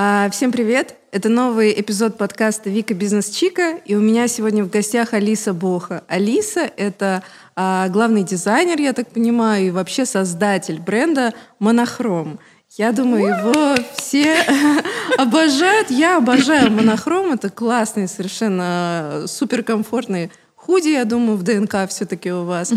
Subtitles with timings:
[0.00, 0.94] А, всем привет!
[1.10, 6.04] Это новый эпизод подкаста «Вика Бизнес Чика», и у меня сегодня в гостях Алиса Боха.
[6.06, 7.24] Алиса— это
[7.56, 12.38] а, главный дизайнер, я так понимаю, и вообще создатель бренда «Монохром».
[12.76, 14.36] Я думаю, его все
[15.18, 15.90] обожают.
[15.90, 17.32] Я обожаю монохром.
[17.32, 22.72] Это классный, совершенно суперкомфортный худи, я думаю, в ДНК все-таки у вас.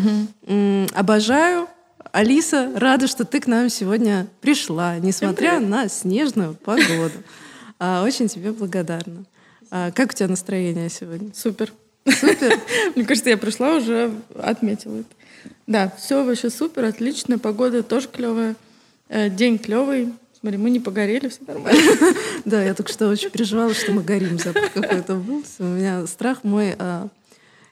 [0.96, 1.68] Обожаю.
[2.12, 7.14] Алиса, рада, что ты к нам сегодня пришла, несмотря на снежную погоду.
[7.80, 9.24] А, Очень тебе благодарна.
[9.70, 11.32] А, Как у тебя настроение сегодня?
[11.34, 11.72] Супер.
[12.06, 12.60] Супер.
[12.96, 15.10] Мне кажется, я пришла уже отметила это.
[15.68, 17.40] Да, все вообще супер, отлично.
[17.40, 18.56] Погода тоже клевая.
[19.08, 20.14] Э, День клевый.
[20.40, 21.80] Смотри, мы не погорели, все нормально.
[22.46, 24.38] Да, я только что очень переживала, что мы горим.
[24.38, 25.44] Запах какой-то был.
[25.60, 26.76] У меня страх мой.
[26.78, 27.08] а,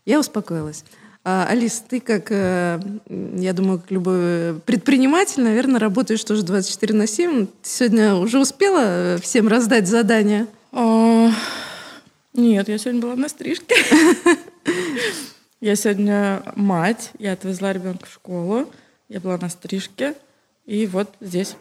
[0.05, 0.85] Я успокоилась.
[1.25, 7.07] А, Алис, ты как, э, я думаю, как любой предприниматель, наверное, работаешь тоже 24 на
[7.07, 7.45] 7.
[7.45, 10.47] Ты сегодня уже успела э, всем раздать задания?
[10.71, 11.29] А,
[12.33, 13.75] Нет, я сегодня была на стрижке.
[15.61, 18.71] Я сегодня мать, я отвезла ребенка в школу,
[19.09, 20.13] я была на стрижке,
[20.65, 21.57] и вот здесь.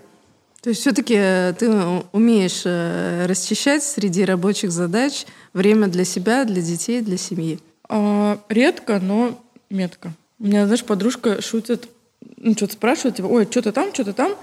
[0.62, 1.16] То есть все-таки
[1.58, 1.68] ты
[2.12, 7.58] умеешь э, расчищать среди рабочих задач время для себя, для детей, для семьи.
[7.88, 9.36] А, Редко, но
[9.70, 10.12] метко.
[10.38, 11.88] У меня, знаешь, подружка шутит,
[12.36, 14.34] ну, что-то спрашивает, типа, ой, что-то там, что-то там.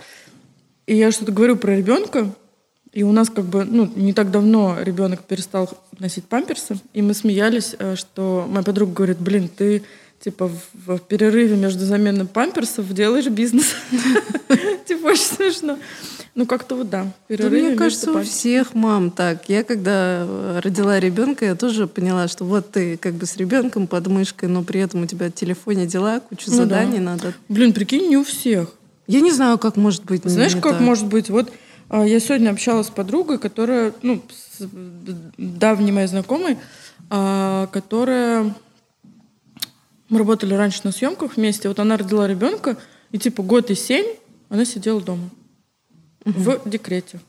[0.87, 2.33] И я что-то говорю про ребенка,
[2.91, 7.13] и у нас как бы, ну, не так давно ребенок перестал носить памперсы, и мы
[7.13, 9.83] смеялись, э, что моя подруга говорит, блин, ты
[10.19, 13.75] типа в, в перерыве между заменой памперсов делаешь бизнес.
[14.87, 15.77] Типа очень смешно.
[16.35, 19.47] Ну, как-то вот да, Да, мне кажется, у всех мам так.
[19.47, 23.87] Я когда э, родила ребенка, я тоже поняла, что вот ты как бы с ребенком
[23.87, 26.63] под мышкой, но при этом у тебя в телефоне дела, куча Ну да.
[26.63, 27.33] заданий надо.
[27.47, 28.73] Блин, прикинь, не у всех.
[29.07, 30.25] Я не знаю, как может быть.
[30.25, 30.81] Знаешь, не как так.
[30.81, 31.29] может быть?
[31.29, 31.53] Вот
[31.87, 34.21] а, я сегодня общалась с подругой, которая, ну,
[34.57, 34.67] с
[35.37, 36.57] давней моей знакомой,
[37.09, 38.53] а, которая...
[40.09, 41.69] Мы работали раньше на съемках вместе.
[41.69, 42.77] Вот она родила ребенка,
[43.11, 44.05] и типа год и семь
[44.49, 45.29] она сидела дома.
[46.25, 47.19] В декрете.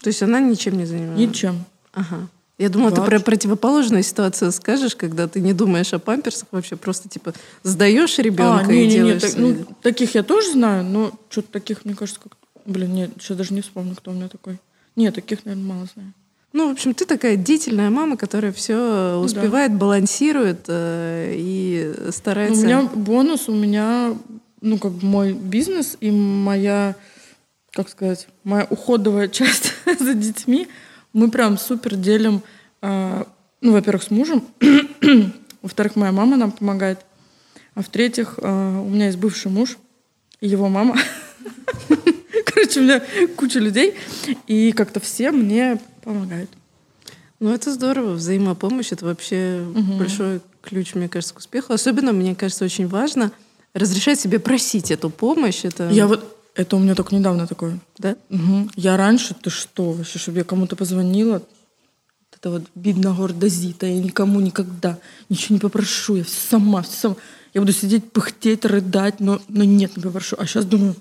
[0.00, 1.18] То есть она ничем не занималась?
[1.18, 1.64] Ничем.
[1.92, 2.28] Ага.
[2.58, 7.06] Я думала, ты про противоположную ситуацию скажешь, когда ты не думаешь о памперсах вообще, просто
[7.08, 9.20] типа сдаешь ребенка А, и не-не-не, делаешь...
[9.22, 12.32] так- свои- ну, таких я тоже знаю, но что-то таких, мне кажется, как...
[12.64, 14.58] Блин, нет, сейчас даже не вспомню, кто у меня такой.
[14.96, 16.12] Нет, таких, наверное, мало знаю.
[16.54, 22.62] Ну, в общем, ты такая деятельная мама, которая все успевает, балансирует э, и Ну, старается...
[22.62, 24.14] У меня бонус, у меня,
[24.62, 26.94] ну, как бы мой бизнес и моя,
[27.76, 30.66] как сказать, моя уходовая часть за детьми.
[31.12, 32.42] Мы прям супер делим,
[32.80, 33.26] а,
[33.60, 34.44] ну, во-первых, с мужем,
[35.62, 37.04] во-вторых, моя мама нам помогает,
[37.74, 39.76] а в-третьих, а, у меня есть бывший муж
[40.40, 40.96] и его мама.
[42.46, 43.02] Короче, у меня
[43.36, 43.94] куча людей,
[44.46, 46.50] и как-то все мне помогают.
[47.38, 48.12] Ну, это здорово.
[48.12, 49.62] Взаимопомощь— это вообще
[49.98, 51.74] большой ключ, мне кажется, к успеху.
[51.74, 53.32] Особенно, мне кажется, очень важно
[53.74, 55.64] разрешать себе просить эту помощь.
[55.66, 55.90] Это...
[55.90, 57.78] Я вот, это у меня только недавно такое.
[57.98, 58.16] Да?
[58.30, 58.70] Мгм.
[58.76, 61.42] Я раньше, ты что, вообще, чтобы я кому-то позвонила,
[62.32, 66.96] это вот видно гордо Зита, я никому никогда ничего не попрошу, я все сама, все
[66.96, 67.16] сама.
[67.54, 70.36] Я буду сидеть, пыхтеть, рыдать, но, но нет, не попрошу.
[70.38, 70.94] А сейчас думаю,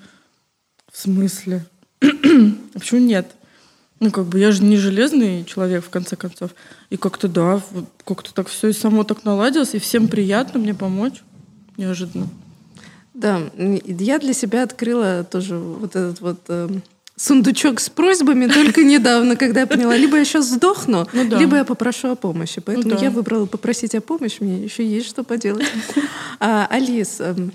[0.92, 1.66] в смысле?
[2.02, 2.08] а
[2.74, 3.28] почему нет?
[4.00, 6.52] Ну, как бы я же не железный человек, в конце концов.
[6.90, 7.62] И как-то, да,
[8.06, 11.24] как-то так все и само так наладилось, и всем приятно мне помочь.
[11.78, 12.30] Неожиданно.
[13.16, 16.84] Да, я для себя открыла тоже вот этот вот эм,
[17.16, 21.38] сундучок с просьбами только недавно, когда я поняла, либо я сейчас сдохну, Ну да.
[21.40, 22.60] либо я попрошу о помощи.
[22.60, 23.02] Поэтому да.
[23.02, 25.66] я выбрала попросить о помощи, мне еще есть что поделать.
[26.42, 27.54] А, Алис, эм,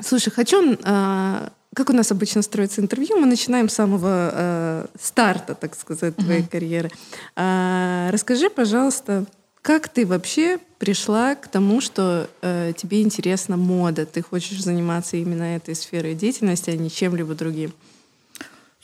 [0.00, 0.76] слушай, хочу...
[0.84, 6.14] а, Как у нас обычно строится интервью, мы начинаем с самого э, старта, так сказать,
[6.16, 6.90] твоей карьеры.
[7.34, 9.24] А, Расскажи, пожалуйста,
[9.64, 14.04] как ты вообще пришла к тому, что э, тебе интересна мода?
[14.04, 17.72] Ты хочешь заниматься именно этой сферой деятельности, а не чем-либо другим?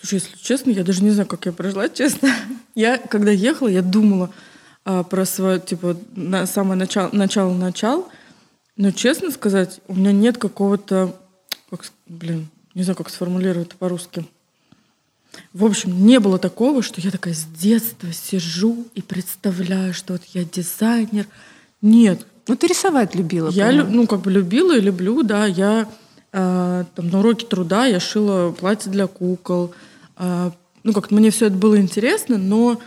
[0.01, 2.35] Слушай, если честно, я даже не знаю, как я прожила, честно.
[2.75, 4.31] Я, когда ехала, я думала
[4.87, 8.09] а, про свое, типа, на самое начало, начало, начал.
[8.79, 11.15] Но, честно сказать, у меня нет какого-то,
[11.69, 14.25] как, блин, не знаю, как сформулировать по-русски.
[15.53, 20.23] В общем, не было такого, что я такая с детства сижу и представляю, что вот
[20.35, 21.27] я дизайнер.
[21.83, 23.49] Нет, Ну, ты рисовать любила.
[23.51, 25.47] я, лю- ну, как бы любила и люблю, да.
[25.47, 25.89] Я
[26.33, 29.73] э, там на уроке труда я шила платье для кукол.
[30.17, 30.51] Э,
[30.83, 32.81] ну, как-то мне все это было интересно, но,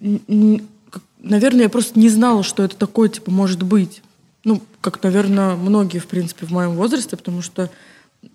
[0.00, 4.02] наверное, я просто не знала, что это такое, типа, может быть.
[4.44, 7.70] Ну, как, наверное, многие, в принципе, в моем возрасте, потому что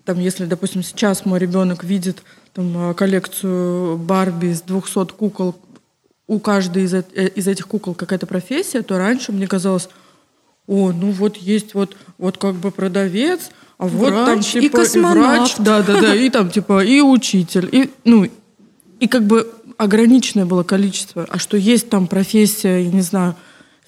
[0.04, 2.22] там, если, допустим, сейчас мой ребенок видит
[2.56, 5.54] там, коллекцию Барби из 200 кукол,
[6.26, 9.90] у каждой из, из этих кукол какая-то профессия, то раньше мне казалось,
[10.66, 14.68] о, ну вот есть вот, вот как бы продавец, а вот врач там типа и
[14.68, 15.16] космонавт.
[15.16, 18.26] и врач, да, да, да, и там типа и учитель, и ну
[19.00, 23.36] и как бы ограниченное было количество, а что есть там профессия, я не знаю,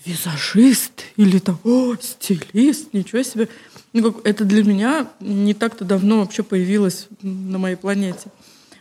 [0.04, 3.48] визажист или там, о, стилист, ничего себе.
[3.94, 8.30] Ну, как, это для меня не так-то давно вообще появилось на моей планете.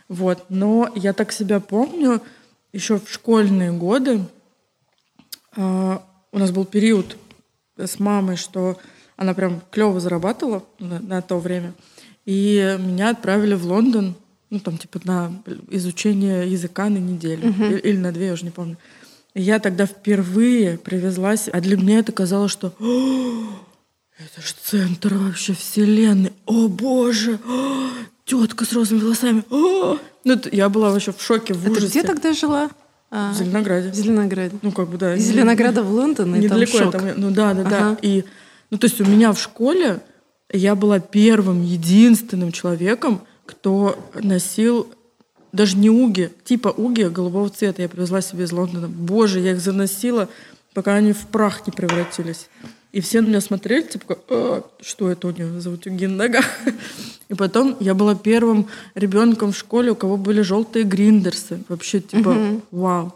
[0.08, 0.46] Вот.
[0.48, 2.22] Но я так себя помню,
[2.72, 4.24] еще в школьные годы
[5.56, 5.98] э,
[6.32, 7.16] у нас был период
[7.76, 8.78] с мамой, что
[9.16, 11.74] она прям клево зарабатывала на, на то время.
[12.24, 14.14] И меня отправили в Лондон,
[14.50, 17.48] ну, там, типа, на изучение языка на неделю.
[17.48, 17.70] Uh-huh.
[17.72, 18.76] Или, или на две, я уже не помню.
[19.34, 22.72] И я тогда впервые привезлась, а для меня это казалось, что
[24.18, 26.32] это же центр вообще вселенной.
[26.46, 27.38] О, боже!
[27.46, 27.88] О,
[28.28, 29.42] тетка с розовыми волосами.
[29.50, 29.98] О!
[30.24, 31.86] Ну, я была вообще в шоке, в ужасе.
[31.86, 32.70] где тогда жила?
[33.10, 33.90] А, в Зеленограде.
[33.90, 34.56] В Зеленограде.
[34.60, 35.16] Ну, как бы, да.
[35.16, 36.92] Из Зеленограда в Лондон, и Недалеко там шок.
[36.92, 37.70] Там, ну, да, да, ага.
[37.70, 37.96] да.
[38.02, 38.24] И,
[38.70, 40.00] ну, то есть у меня в школе
[40.52, 44.88] я была первым, единственным человеком, кто носил
[45.52, 47.82] даже не уги, типа уги голубого цвета.
[47.82, 48.88] Я привезла себе из Лондона.
[48.88, 50.28] Боже, я их заносила,
[50.74, 52.48] пока они в прах не превратились.
[52.92, 56.46] И все на меня смотрели, типа, а, что это у него за утюги на ногах?
[57.28, 61.62] И потом я была первым ребенком в школе, у кого были желтые гриндерсы.
[61.68, 62.62] Вообще, типа, uh-huh.
[62.70, 63.14] вау.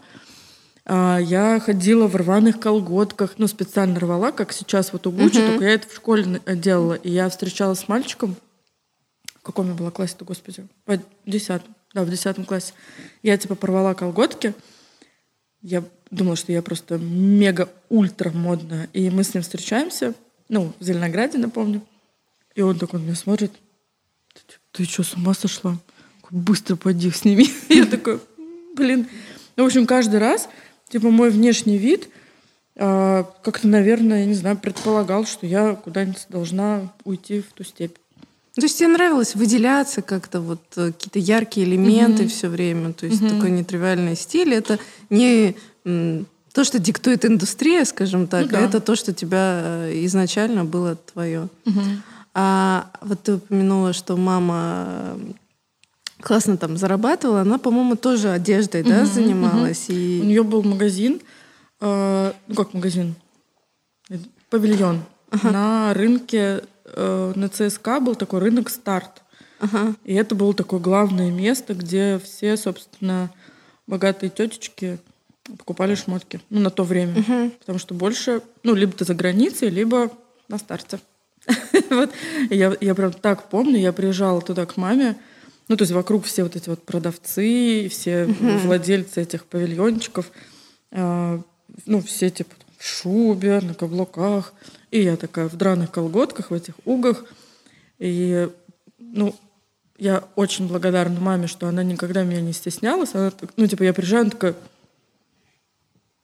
[0.85, 5.47] А, я ходила в рваных колготках, ну, специально рвала, как сейчас вот у Гуччи, uh-huh.
[5.47, 6.93] только я это в школе делала.
[6.93, 8.35] И я встречалась с мальчиком,
[9.39, 10.67] в каком я была классе-то, господи?
[10.85, 11.75] В десятом.
[11.93, 12.73] Да, в десятом классе.
[13.23, 14.53] Я, типа, порвала колготки.
[15.63, 18.89] Я думала, что я просто мега-ультра модная.
[18.93, 20.13] И мы с ним встречаемся,
[20.49, 21.81] ну, в Зеленограде, напомню.
[22.53, 23.51] И он такой на меня смотрит.
[24.33, 25.77] Ты, ты что, с ума сошла?
[26.29, 27.49] Быстро поди их сними.
[27.69, 28.19] Я такой,
[28.75, 29.07] блин.
[29.55, 30.49] Ну, в общем, каждый раз,
[30.89, 32.09] типа, мой внешний вид
[32.75, 37.95] э, как-то, наверное, я не знаю, предполагал, что я куда-нибудь должна уйти в ту степь.
[38.55, 42.27] То есть тебе нравилось выделяться как-то, вот какие-то яркие элементы mm-hmm.
[42.27, 43.29] все время, то есть mm-hmm.
[43.29, 44.53] такой нетривиальный стиль.
[44.53, 44.77] Это
[45.09, 48.59] не то, что диктует индустрия, скажем так, ну, да.
[48.59, 51.47] а это то, что тебя изначально было твое.
[51.65, 51.97] Mm-hmm.
[52.35, 55.17] А вот ты упомянула, что мама
[56.21, 58.89] классно там зарабатывала, она, по-моему, тоже одеждой, mm-hmm.
[58.89, 59.89] да, занималась.
[59.89, 60.19] Mm-hmm.
[60.19, 60.21] И...
[60.21, 61.21] У нее был магазин,
[61.81, 63.15] э, ну как магазин,
[64.51, 65.01] павильон
[65.31, 65.51] uh-huh.
[65.51, 66.63] на рынке
[66.95, 69.21] э, на ЦСКА был такой рынок старт.
[69.59, 69.95] Ага.
[70.03, 73.31] И это было такое главное место, где все, собственно,
[73.87, 74.99] богатые тетечки
[75.57, 76.39] покупали шмотки.
[76.49, 77.19] Ну, на то время.
[77.19, 77.51] Угу.
[77.59, 80.11] Потому что больше, ну, либо ты за границей, либо
[80.47, 80.99] на старте.
[81.89, 82.11] вот.
[82.49, 85.17] я, я прям так помню, я приезжала туда к маме,
[85.67, 88.25] ну, то есть вокруг все вот эти вот продавцы, все
[88.63, 90.31] владельцы этих павильончиков,
[90.91, 91.39] э,
[91.85, 92.53] ну, все типа
[92.85, 94.53] шубе, на каблуках.
[94.91, 97.25] И я такая в драных колготках, в этих угах.
[97.99, 98.49] И,
[98.99, 99.35] ну,
[99.97, 103.15] я очень благодарна маме, что она никогда меня не стеснялась.
[103.15, 104.55] Она, ну, типа, я приезжаю, она такая,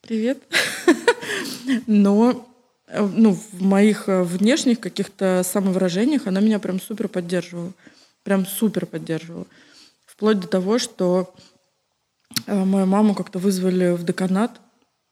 [0.01, 0.39] привет.
[1.87, 2.45] Но
[2.91, 7.71] ну, в моих внешних каких-то самовыражениях она меня прям супер поддерживала.
[8.23, 9.45] Прям супер поддерживала.
[10.05, 11.33] Вплоть до того, что
[12.47, 14.59] э, мою маму как-то вызвали в деканат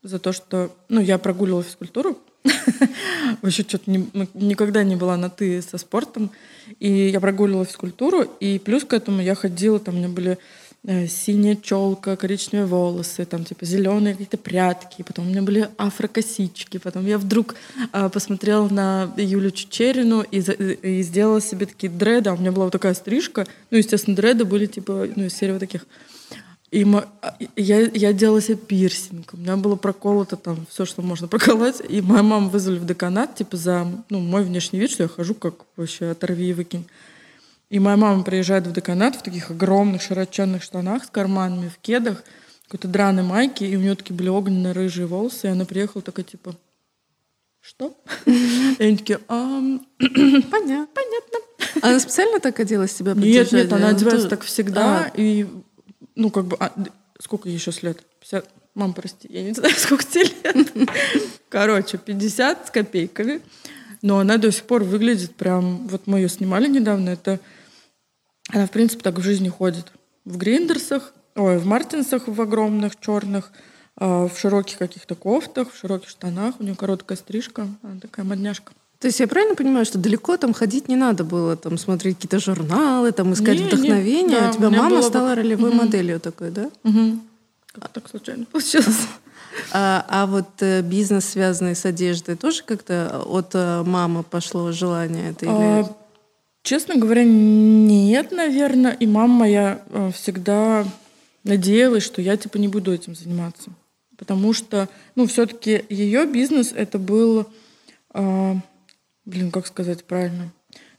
[0.07, 0.71] за то, что...
[0.89, 2.17] Ну, я прогуливала физкультуру,
[3.41, 6.31] Вообще что-то не, никогда не была на «ты» со спортом.
[6.79, 10.37] И я прогуливала физкультуру, и плюс к этому я ходила, там у меня были
[10.83, 16.77] э, синяя челка, коричневые волосы, там типа зеленые какие-то прятки, потом у меня были афрокосички,
[16.77, 17.55] потом я вдруг
[17.93, 22.65] э, посмотрела на Юлю Чечерину и, и сделала себе такие дреды, а у меня была
[22.65, 25.85] вот такая стрижка, ну, естественно, дреды были типа, ну, из серии вот таких
[26.69, 26.85] и
[27.21, 29.33] а, я, я делала себе пирсинг.
[29.33, 31.81] У меня было проколото там все, что можно проколоть.
[31.87, 35.33] И моя мама вызвали в деканат, типа, за ну, мой внешний вид, что я хожу
[35.33, 36.85] как вообще оторви и выкинь.
[37.69, 42.23] И моя мама приезжает в деканат в таких огромных широченных штанах с карманами, в кедах,
[42.65, 46.25] какой-то драной майке, и у нее такие были огненные рыжие волосы, и она приехала такая,
[46.25, 46.55] типа,
[47.61, 47.97] что?
[48.25, 50.87] И они такие, понятно.
[50.93, 51.39] Понятно.
[51.81, 55.47] Она специально так оделась себя Нет, нет, она одевается так всегда, и
[56.17, 56.73] ну, как бы, а,
[57.19, 58.03] сколько ей сейчас лет?
[58.19, 58.49] 50?
[58.73, 60.89] Мам, прости, я не знаю, сколько тебе лет.
[61.49, 63.41] Короче, 50 с копейками.
[64.01, 65.87] Но она до сих пор выглядит прям...
[65.87, 67.09] Вот мы ее снимали недавно.
[67.09, 67.39] Это...
[68.49, 69.91] Она, в принципе, так в жизни ходит.
[70.25, 73.51] В гриндерсах, ой, в мартинсах в огромных, черных,
[73.95, 76.59] а, в широких каких-то кофтах, в широких штанах.
[76.59, 77.67] У нее короткая стрижка.
[77.81, 78.73] Она такая модняшка.
[78.99, 82.39] То есть я правильно понимаю, что далеко там ходить не надо было, там смотреть какие-то
[82.39, 85.69] журналы, там искать Не, не, вдохновение, да, а у тебя у мама стала бы- ролевой
[85.69, 85.77] Мгм.
[85.77, 86.69] моделью такой, да?
[86.83, 87.19] Угу.
[87.73, 89.07] Как так случайно получилось?
[89.71, 95.31] А, а вот э, бизнес, связанный с одеждой, тоже как-то от э, мамы пошло желание
[95.31, 95.45] это?
[95.45, 95.53] Или...
[95.53, 95.95] А,
[96.63, 98.93] честно говоря, нет, наверное.
[98.93, 100.85] И мама моя э, всегда
[101.43, 103.71] надеялась, что я типа не буду этим заниматься.
[104.17, 107.47] Потому что, ну, все-таки ее бизнес это был,
[108.11, 108.55] а,
[109.27, 110.51] блин, как сказать правильно.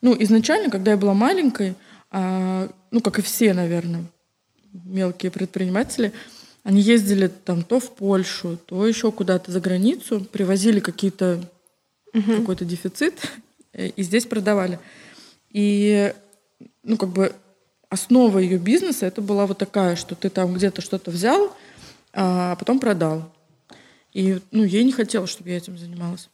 [0.02, 1.74] Ну, изначально, когда я была маленькой,
[2.10, 4.04] а, ну, как и все, наверное,
[4.72, 6.12] мелкие предприниматели,
[6.62, 11.42] они ездили там то в Польшу, то еще куда-то за границу, привозили какие-то
[12.12, 13.14] какой-то дефицит
[13.72, 14.78] э, и здесь продавали.
[15.50, 16.12] И
[16.82, 17.34] ну как бы
[17.88, 21.54] основа ее бизнеса это была вот такая, что ты там где-то что-то взял,
[22.12, 23.32] а потом продал.
[24.12, 26.28] И ну ей не хотелось, чтобы я этим занималась.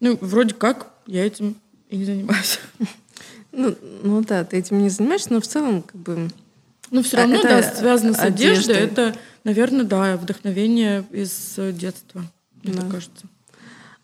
[0.00, 1.56] Ну вроде как я этим
[1.88, 2.60] и не занимаюсь.
[3.50, 6.28] Ну, ну да, ты этим не занимаешься, но в целом как бы...
[6.90, 8.76] Но все А равно, это да, связано с одеждой.
[8.76, 8.76] одеждой.
[8.76, 12.22] Это, наверное, да, вдохновение из э, детства,
[12.62, 12.82] мне Да.
[12.82, 13.26] так кажется.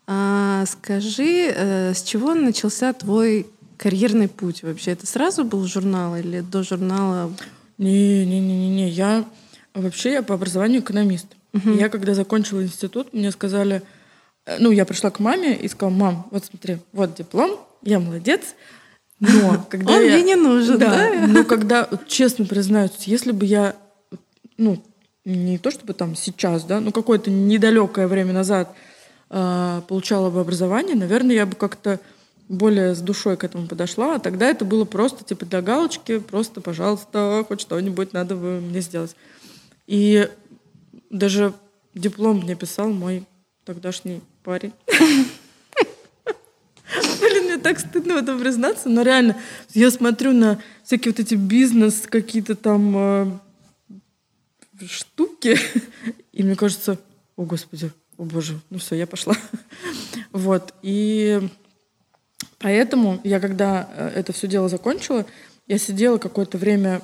[0.07, 3.47] А, скажи, э, с чего начался твой
[3.77, 4.91] карьерный путь вообще?
[4.91, 7.31] Это сразу был журнал или до журнала?
[7.77, 9.25] Не-не-не-не, я
[9.73, 11.27] вообще я по образованию экономист.
[11.53, 13.81] И Я когда закончила институт, мне сказали,
[14.59, 18.55] ну я пришла к маме и сказала, мам, вот смотри, вот диплом, я молодец,
[19.19, 20.13] но когда Он я...
[20.13, 21.27] мне не нужен, да?
[21.27, 23.75] Но когда, вот честно признаюсь, если бы я,
[24.57, 24.83] ну
[25.25, 28.75] не то чтобы там сейчас, да, но какое-то недалекое время назад
[29.31, 31.99] э, получала бы образование, наверное, я бы как-то
[32.47, 36.61] более с душой к этому подошла, а тогда это было просто типа для галочки, просто,
[36.61, 39.15] пожалуйста, хоть что-нибудь надо бы мне сделать.
[39.87, 40.29] И
[41.09, 41.53] даже
[41.95, 43.25] диплом мне писал мой
[43.63, 44.73] тогдашний парень.
[47.19, 49.35] Блин, мне так стыдно в этом признаться, но реально,
[49.73, 53.25] я смотрю на всякие вот эти бизнес, какие-то там э,
[54.87, 55.57] штуки,
[56.31, 56.99] и мне кажется,
[57.35, 59.35] о господи, о боже, ну все, я пошла.
[60.31, 61.49] Вот, и
[62.59, 65.25] поэтому я, когда э, это все дело закончила,
[65.65, 67.01] я сидела какое-то время,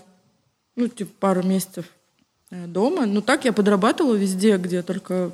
[0.76, 1.86] ну, типа пару месяцев
[2.52, 3.06] э, дома.
[3.06, 5.32] Ну, так я подрабатывала везде, где только,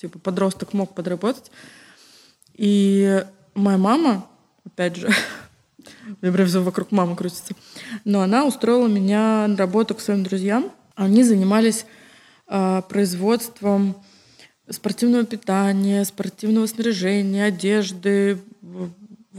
[0.00, 1.50] типа, подросток мог подработать.
[2.54, 3.24] И
[3.54, 4.26] моя мама,
[4.64, 5.08] опять же,
[6.22, 7.54] мне прям все вокруг мамы крутится,
[8.04, 10.70] но она устроила меня на работу к своим друзьям.
[10.94, 11.84] Они занимались
[12.46, 13.96] а, производством
[14.70, 18.38] спортивного питания, спортивного снаряжения, одежды.
[18.62, 18.90] В-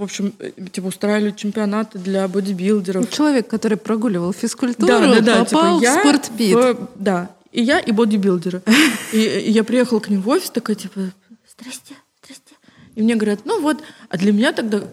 [0.04, 3.10] общем, э, типа устраивали чемпионаты для бодибилдеров.
[3.10, 5.44] Человек, который прогуливал физкультуру, Да, да, да.
[5.46, 6.56] попал типа, я в спортпит.
[6.56, 7.32] в- да.
[7.52, 8.62] И я, и бодибилдеры.
[9.14, 11.00] И, и я приехала к ним в офис, такая, типа,
[11.50, 12.56] здрасте, здрасте.
[12.96, 14.84] И мне говорят, ну вот, а для меня тогда...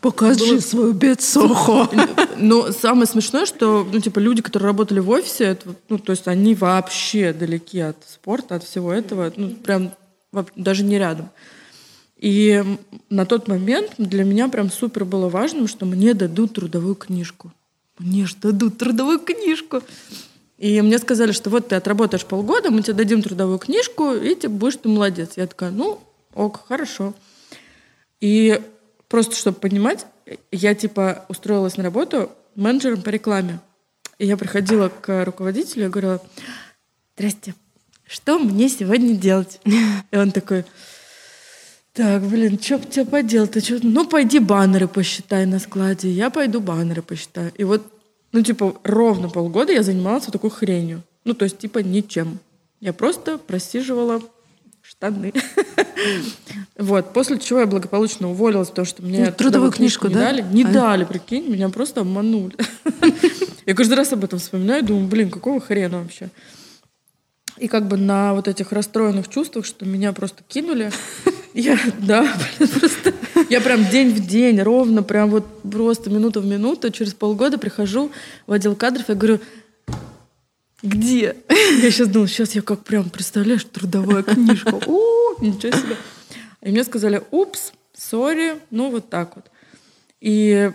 [0.00, 1.88] Покажи было- свою бедсоху.
[2.36, 6.26] Но самое смешное, что, ну, типа, люди, которые работали в офисе, это, ну, то есть
[6.26, 9.92] они вообще далеки от спорта, от всего этого, ну, прям
[10.56, 11.30] даже не рядом.
[12.16, 12.62] И
[13.08, 17.52] на тот момент для меня прям супер было важным, что мне дадут трудовую книжку.
[17.98, 19.82] Мне же дадут трудовую книжку.
[20.60, 24.50] И мне сказали, что вот ты отработаешь полгода, мы тебе дадим трудовую книжку, и ты
[24.50, 25.30] будешь ты молодец.
[25.36, 26.00] Я такая, ну,
[26.34, 27.14] ок, хорошо.
[28.20, 28.60] И
[29.08, 30.04] просто, чтобы понимать,
[30.52, 33.60] я типа устроилась на работу менеджером по рекламе.
[34.18, 36.22] И я приходила к руководителю и говорила,
[37.16, 37.54] здрасте,
[38.06, 39.60] что мне сегодня делать?
[39.64, 40.66] И он такой,
[41.94, 43.52] так, блин, что бы тебе поделать?
[43.52, 43.78] Ты чё?
[43.82, 46.10] Ну, пойди баннеры посчитай на складе.
[46.10, 47.50] Я пойду баннеры посчитаю.
[47.56, 47.82] И вот,
[48.32, 51.02] ну, типа, ровно полгода я занималась вот такой хренью.
[51.24, 52.38] Ну, то есть, типа, ничем.
[52.80, 54.20] Я просто просиживала
[54.82, 55.32] штаны.
[56.78, 57.12] Вот.
[57.12, 60.20] После чего я благополучно уволилась, потому что мне Ну, трудовую книжку, не да?
[60.20, 60.42] дали.
[60.50, 60.68] Не А.
[60.72, 62.54] дали, прикинь, меня просто обманули.
[63.66, 66.30] Я каждый раз об этом вспоминаю, думаю, блин, какого хрена вообще?
[67.58, 70.90] И как бы на вот этих расстроенных чувствах, что меня просто кинули,
[71.54, 72.22] я, да,
[72.58, 73.12] блин, просто,
[73.50, 78.10] я прям день в день, ровно, прям вот просто минута в минуту, через полгода прихожу
[78.46, 79.40] в отдел кадров, я говорю,
[80.82, 81.36] где?
[81.82, 84.80] Я сейчас думала, сейчас я как прям, представляешь, трудовая книжка.
[84.86, 85.96] О, ничего себе.
[86.62, 89.46] И мне сказали, упс, сори, ну вот так вот.
[90.20, 90.70] И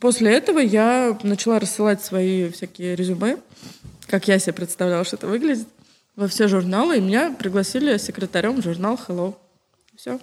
[0.00, 3.38] после этого я начала рассылать свои всякие резюме,
[4.06, 5.66] как я себе представляла, что это выглядит,
[6.16, 9.34] во все журналы, и меня пригласили секретарем журнал Hello.
[9.98, 10.20] Все.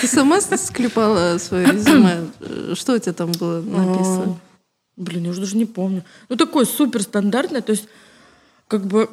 [0.00, 2.74] Ты сама склепала свое резюме?
[2.74, 4.40] Что у тебя там было написано?
[4.96, 6.04] Блин, я уже даже не помню.
[6.28, 7.86] Ну, такое супер стандартное, то есть,
[8.66, 9.08] как бы,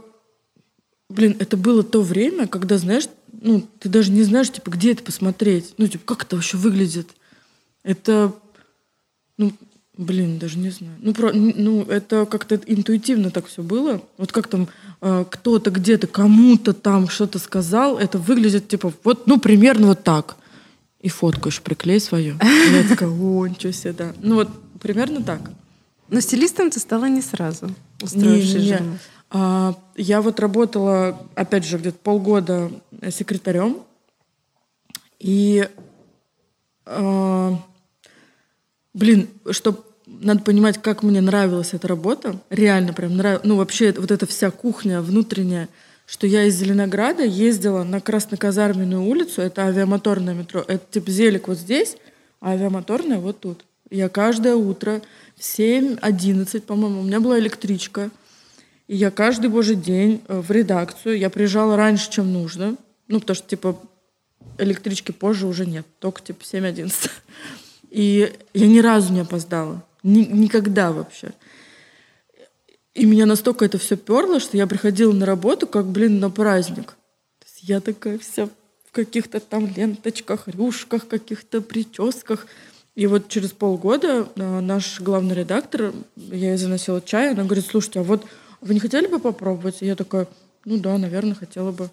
[1.10, 5.04] блин, это было то время, когда, знаешь, ну, ты даже не знаешь, типа, где это
[5.04, 5.76] посмотреть.
[5.78, 7.10] Ну, типа, как это вообще выглядит?
[7.84, 8.34] Это,
[9.38, 9.54] ну,
[9.96, 10.96] блин, даже не знаю.
[11.00, 14.02] Ну, про, ну это как-то интуитивно так все было.
[14.18, 14.70] Вот как там
[15.02, 20.36] кто-то где-то кому-то там что-то сказал, это выглядит типа вот, ну, примерно вот так.
[21.00, 22.36] И фоткаешь, приклей свою.
[22.36, 24.14] И я такая, о, ничего себе, да.
[24.20, 25.42] Ну вот примерно так.
[26.10, 29.00] Но стилистом ты стала не сразу, устроившись не, не.
[29.32, 32.70] А, я вот работала, опять же, где-то полгода
[33.10, 33.78] секретарем.
[35.20, 35.68] И,
[36.86, 37.58] а,
[38.94, 39.84] блин, что
[40.22, 42.40] надо понимать, как мне нравилась эта работа.
[42.50, 43.44] Реально прям нравилась.
[43.44, 45.68] Ну, вообще, вот эта вся кухня внутренняя,
[46.06, 51.58] что я из Зеленограда ездила на Красноказарменную улицу, это авиамоторное метро, это типа Зелик вот
[51.58, 51.98] здесь,
[52.40, 53.66] а авиамоторное вот тут.
[53.90, 55.02] Я каждое утро
[55.38, 58.10] в 7-11, по-моему, у меня была электричка,
[58.88, 62.76] и я каждый божий день э, в редакцию, я приезжала раньше, чем нужно,
[63.08, 63.80] ну, потому что, типа,
[64.58, 67.10] электрички позже уже нет, только, типа, 7-11.
[67.90, 69.84] И я ни разу не опоздала.
[70.04, 71.34] Ни, никогда вообще.
[72.94, 76.88] И меня настолько это все перло, что я приходила на работу, как, блин, на праздник.
[77.40, 82.48] То есть я такая вся в каких-то там ленточках, рюшках, каких-то прическах.
[82.96, 88.02] И вот через полгода э, наш главный редактор, я ей заносила чай, она говорит, слушайте,
[88.02, 88.26] а вот
[88.60, 89.82] вы не хотели бы попробовать?
[89.82, 90.28] И я такая,
[90.66, 91.90] ну да, наверное, хотела бы.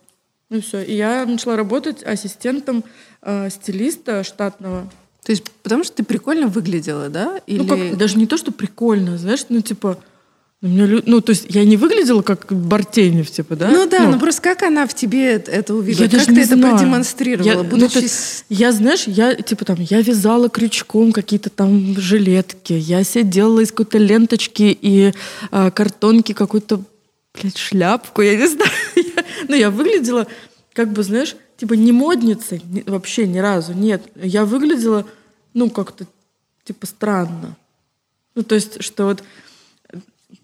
[0.51, 0.83] Ну и все.
[0.83, 2.83] И я начала работать ассистентом
[3.23, 4.91] э, стилиста штатного.
[5.25, 7.41] То есть потому что ты прикольно выглядела, да?
[7.47, 7.59] Или...
[7.59, 9.99] Ну как, даже не то, что прикольно, знаешь, ну типа
[10.61, 13.69] меня, ну, то есть я не выглядела как Бартенев, типа, да?
[13.71, 16.07] Ну да, ну, но просто как она в тебе это увидела?
[16.07, 16.75] Я как ты это знаю.
[16.75, 17.49] продемонстрировала?
[17.49, 17.95] Я, будучи...
[17.95, 23.23] ну, есть, я, знаешь, я, типа, там, я вязала крючком какие-то там жилетки, я себе
[23.23, 25.13] делала из какой-то ленточки и
[25.53, 26.83] а, картонки какую-то,
[27.41, 28.71] блядь, шляпку, я не знаю.
[29.47, 30.27] ну, я выглядела,
[30.73, 34.03] как бы, знаешь, типа, не модницей вообще ни разу, нет.
[34.15, 35.07] Я выглядела,
[35.53, 36.07] ну, как-то,
[36.65, 37.57] типа, странно.
[38.35, 39.23] Ну, то есть, что вот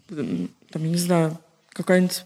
[0.08, 1.38] там, я не знаю,
[1.70, 2.24] какая-нибудь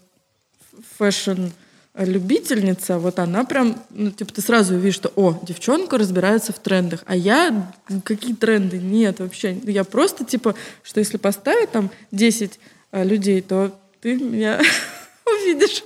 [0.97, 1.49] fashion
[1.95, 7.03] любительница, вот она прям, ну, типа, ты сразу видишь, что, о, девчонка разбирается в трендах,
[7.07, 7.73] а я,
[8.05, 8.79] какие тренды?
[8.79, 9.61] Нет, вообще.
[9.65, 12.59] Я просто, типа, что если поставить там 10
[12.91, 14.61] а, людей, то ты меня
[15.27, 15.83] увидишь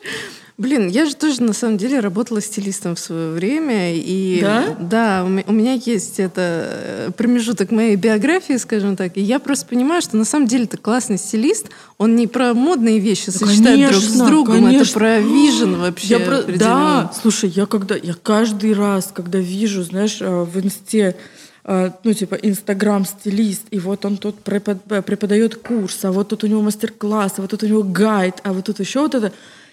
[0.63, 3.97] Блин, я же тоже на самом деле работала стилистом в свое время.
[3.97, 4.77] И да?
[4.79, 9.17] Да, у меня есть это э, промежуток моей биографии, скажем так.
[9.17, 11.71] И я просто понимаю, что на самом деле это классный стилист.
[11.99, 14.83] Он не про модные вещи да, сочетает конечно, друг с другом, конечно.
[14.83, 16.07] это про вижен вообще.
[16.07, 16.43] Я про...
[16.43, 21.17] Да, слушай, я когда я каждый раз, когда вижу, знаешь, э, в инсте
[21.65, 26.63] э, ну, типа, инстаграм-стилист, и вот он тут преподает курс, а вот тут у него
[26.63, 29.33] мастер-класс, а вот тут у него гайд, а вот тут еще вот это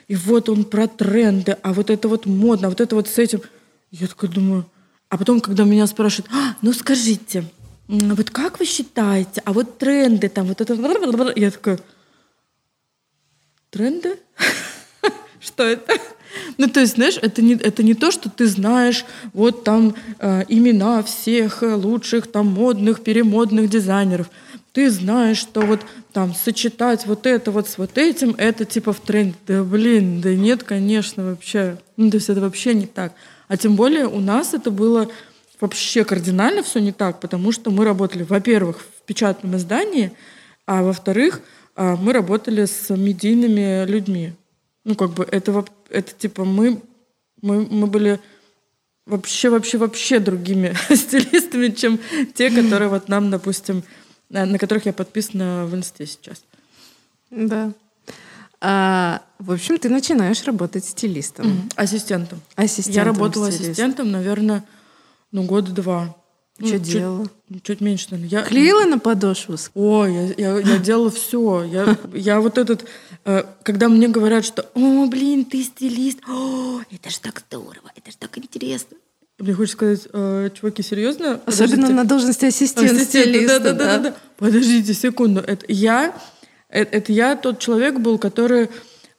[0.10, 3.18] и вот он про тренды, а вот это вот модно, а вот это вот с
[3.18, 3.42] этим.
[3.92, 4.66] Я такая думаю...
[5.08, 7.46] А потом, когда меня спрашивают, а, ну скажите,
[7.88, 10.74] вот как вы считаете, а вот тренды там, вот это...
[11.36, 11.80] Я такая,
[13.70, 14.20] тренды?
[15.40, 15.94] Что это?
[16.58, 20.44] Ну, то есть, знаешь, это не, это не то, что ты знаешь вот там э,
[20.48, 24.30] имена всех лучших там модных, перемодных дизайнеров
[24.72, 25.82] ты знаешь, что вот
[26.14, 29.36] там сочетать вот это вот с вот этим, это типа в тренде.
[29.48, 31.78] Да блин, да нет, конечно, вообще.
[31.98, 33.14] Ну, то есть это вообще не так.
[33.48, 35.10] А тем более у нас это было
[35.60, 40.14] вообще кардинально все не так, потому что мы работали, во-первых, в печатном издании,
[40.66, 41.42] а во-вторых,
[41.76, 44.34] а, мы работали с медийными людьми.
[44.86, 46.82] Ну, как бы это, это типа мы,
[47.42, 48.20] мы, мы были
[49.06, 52.00] вообще, вообще, вообще другими стилистами, чем
[52.36, 53.84] те, которые вот нам, допустим,
[54.30, 56.44] на которых я подписана в инсте сейчас.
[57.32, 57.74] Да.
[58.62, 61.46] А, в общем, ты начинаешь работать стилистом.
[61.46, 61.74] Mm-hmm.
[61.76, 62.42] Ассистентом.
[62.56, 62.94] Ассистентом.
[62.94, 63.72] Я работала стилист.
[63.72, 64.66] ассистентом, наверное,
[65.32, 66.16] ну, года два.
[66.58, 67.28] Что ну, делала?
[67.54, 68.42] Чуть, чуть меньше, наверное.
[68.42, 68.44] Я...
[68.44, 69.56] Клеила на подошву?
[69.76, 71.64] Ой, я, я, я делала все.
[71.64, 72.86] Я, я вот этот...
[73.24, 76.20] Э, когда мне говорят, что «О, блин, ты стилист!
[76.28, 77.92] О, это же так здорово!
[77.96, 78.98] Это же так интересно!»
[79.40, 81.40] Мне хочется сказать, э, чуваки, серьезно?
[81.46, 81.94] Особенно Подождите.
[81.94, 83.60] на должности ассистента стилиста.
[83.60, 84.16] Да, да, да, да, да.
[84.38, 85.40] Подождите секунду.
[85.40, 86.14] Это я,
[86.68, 88.70] это, это я тот человек был, который,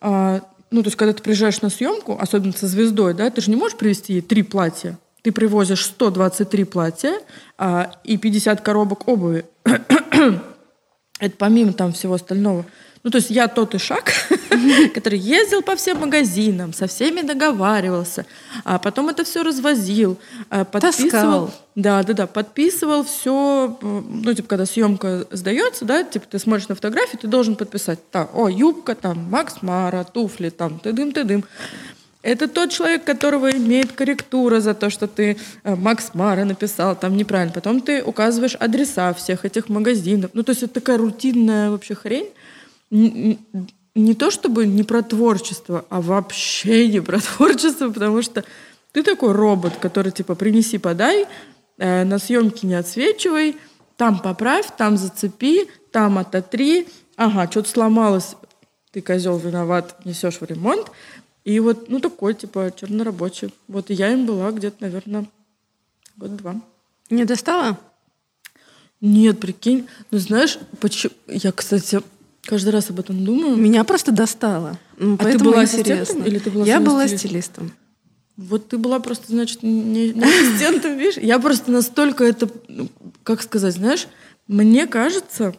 [0.03, 3.51] э, ну, то есть, когда ты приезжаешь на съемку, особенно со звездой, да, ты же
[3.51, 4.99] не можешь привезти ей три платья.
[5.23, 7.15] Ты привозишь 123 платья
[7.59, 9.47] э, и 50 коробок обуви.
[11.19, 12.67] это помимо там всего остального.
[13.03, 14.13] Ну, то есть я тот и шаг,
[14.95, 18.27] который ездил по всем магазинам, со всеми договаривался,
[18.63, 20.19] а потом это все развозил,
[20.51, 21.47] а, подписывал.
[21.47, 21.55] Таскал.
[21.77, 26.75] Да, да, да, подписывал все, ну, типа, когда съемка сдается, да, типа, ты смотришь на
[26.75, 31.25] фотографию, ты должен подписать, так, о, юбка, там, Макс Мара, туфли, там, ты дым, ты
[31.25, 31.45] дым.
[32.23, 37.17] Это тот человек, которого имеет корректура за то, что ты э, Макс Мара написал там
[37.17, 37.55] неправильно.
[37.55, 40.31] Потом ты указываешь адреса всех этих магазинов.
[40.35, 42.29] Ну, то есть это такая рутинная вообще хрень.
[42.91, 43.39] Не,
[43.95, 48.45] не то чтобы не про творчество, а вообще не про творчество, потому что
[48.93, 51.27] ты такой робот, который типа принеси, подай,
[51.79, 53.57] э, на съемке не отсвечивай,
[53.97, 56.89] там поправь, там зацепи, там ототри.
[57.17, 58.35] Ага, что-то сломалось,
[58.93, 60.91] ты козел виноват, несешь в ремонт.
[61.45, 63.53] И вот, ну, такой, типа, чернорабочий.
[63.69, 65.27] Вот и я им была где-то, наверное,
[66.17, 66.61] год-два.
[67.09, 67.79] Не достала?
[69.01, 69.89] Нет, прикинь.
[70.11, 71.13] Ну, знаешь, почему...
[71.27, 72.01] Я, кстати,
[72.45, 73.57] каждый раз об этом думаю.
[73.57, 74.79] Меня просто достало.
[74.99, 77.73] Ну, а ты была ассистентом или ты была Я была стилистом.
[78.37, 81.19] Вот ты была просто, значит, не, не ассистентом, видишь?
[81.19, 82.89] Я просто настолько это, ну,
[83.23, 84.07] как сказать, знаешь,
[84.47, 85.55] мне кажется,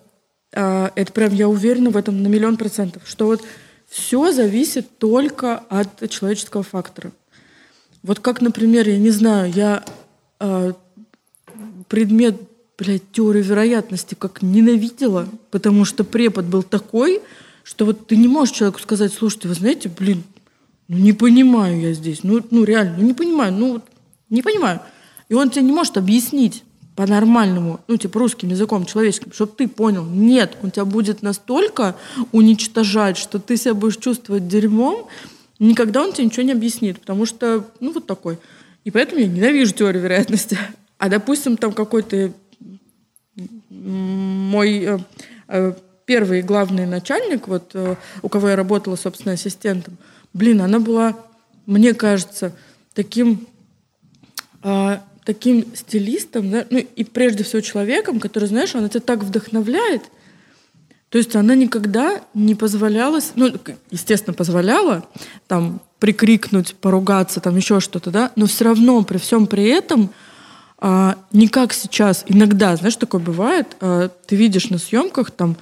[0.54, 3.44] а, это прям я уверена в этом на миллион процентов, что вот
[3.88, 7.12] все зависит только от человеческого фактора.
[8.04, 9.84] Вот как, например, я не знаю, я
[10.40, 10.74] э,
[11.88, 12.36] предмет,
[12.82, 17.22] блядь, теории вероятности как ненавидела, потому что препод был такой,
[17.64, 20.24] что вот ты не можешь человеку сказать, слушайте, вы знаете, блин,
[20.88, 23.84] ну не понимаю я здесь, ну, ну реально, ну не понимаю, ну вот
[24.30, 24.82] не понимаю.
[25.30, 26.64] И он тебе не может объяснить
[26.96, 31.96] по-нормальному, ну, типа русским языком, человеческим, чтобы ты понял, нет, он тебя будет настолько
[32.32, 35.06] уничтожать, что ты себя будешь чувствовать дерьмом,
[35.60, 38.40] никогда он тебе ничего не объяснит, потому что, ну, вот такой.
[38.86, 40.58] И поэтому я ненавижу теорию вероятности.
[40.98, 42.34] А, допустим, там какой-то
[43.84, 45.00] мой э,
[45.48, 45.74] э,
[46.06, 49.98] первый главный начальник, вот э, у кого я работала, собственно, ассистентом,
[50.34, 51.16] блин, она была,
[51.66, 52.54] мне кажется,
[52.94, 53.48] таким
[54.64, 60.04] а, таким стилистом, да, ну и прежде всего человеком, который, знаешь, она тебя так вдохновляет.
[61.10, 63.52] То есть она никогда не позволяла, ну,
[63.92, 65.06] естественно, позволяла
[65.48, 70.12] там прикрикнуть, поругаться, там еще что-то, да, но все равно при всем при этом
[70.82, 72.26] а, не как сейчас.
[72.28, 75.56] Иногда, знаешь, такое бывает, а, ты видишь на съемках, там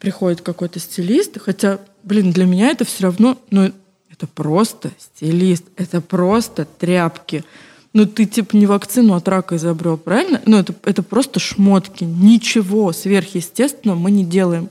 [0.00, 3.72] приходит какой-то стилист, хотя, блин, для меня это все равно, ну,
[4.10, 7.44] это просто стилист, это просто тряпки.
[7.92, 10.42] Ну, ты, типа, не вакцину от рака изобрел, правильно?
[10.44, 12.04] Ну, это, это просто шмотки.
[12.04, 14.68] Ничего сверхъестественного мы не делаем.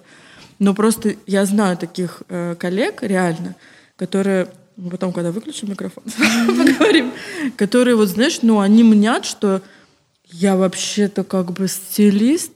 [0.60, 3.55] Но просто я знаю таких э, коллег, реально,
[3.95, 4.47] которые
[4.91, 6.03] потом, когда выключим микрофон,
[6.47, 7.13] поговорим,
[7.55, 9.62] которые, вот знаешь, ну, они мнят, что
[10.31, 12.51] я вообще-то как бы стилист,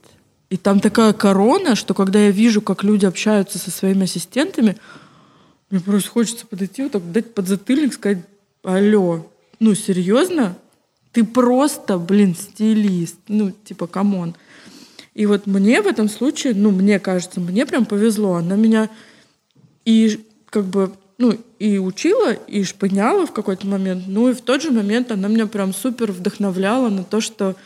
[0.50, 4.76] и там такая корона, что когда я вижу, как люди общаются со своими ассистентами,
[5.70, 8.24] мне просто хочется подойти, вот так дать подзатыльник, сказать,
[8.64, 9.30] алло,
[9.60, 10.56] ну, серьезно?
[11.12, 13.16] Ты просто, блин, стилист.
[13.28, 14.34] Ну, типа, come on.
[15.14, 18.34] И вот мне в этом случае, ну, мне кажется, мне прям повезло.
[18.34, 18.88] Она меня
[19.84, 24.04] и как бы, ну, и учила, и шпыняла в какой-то момент.
[24.06, 27.56] Ну, и в тот же момент она меня прям супер вдохновляла на то, что,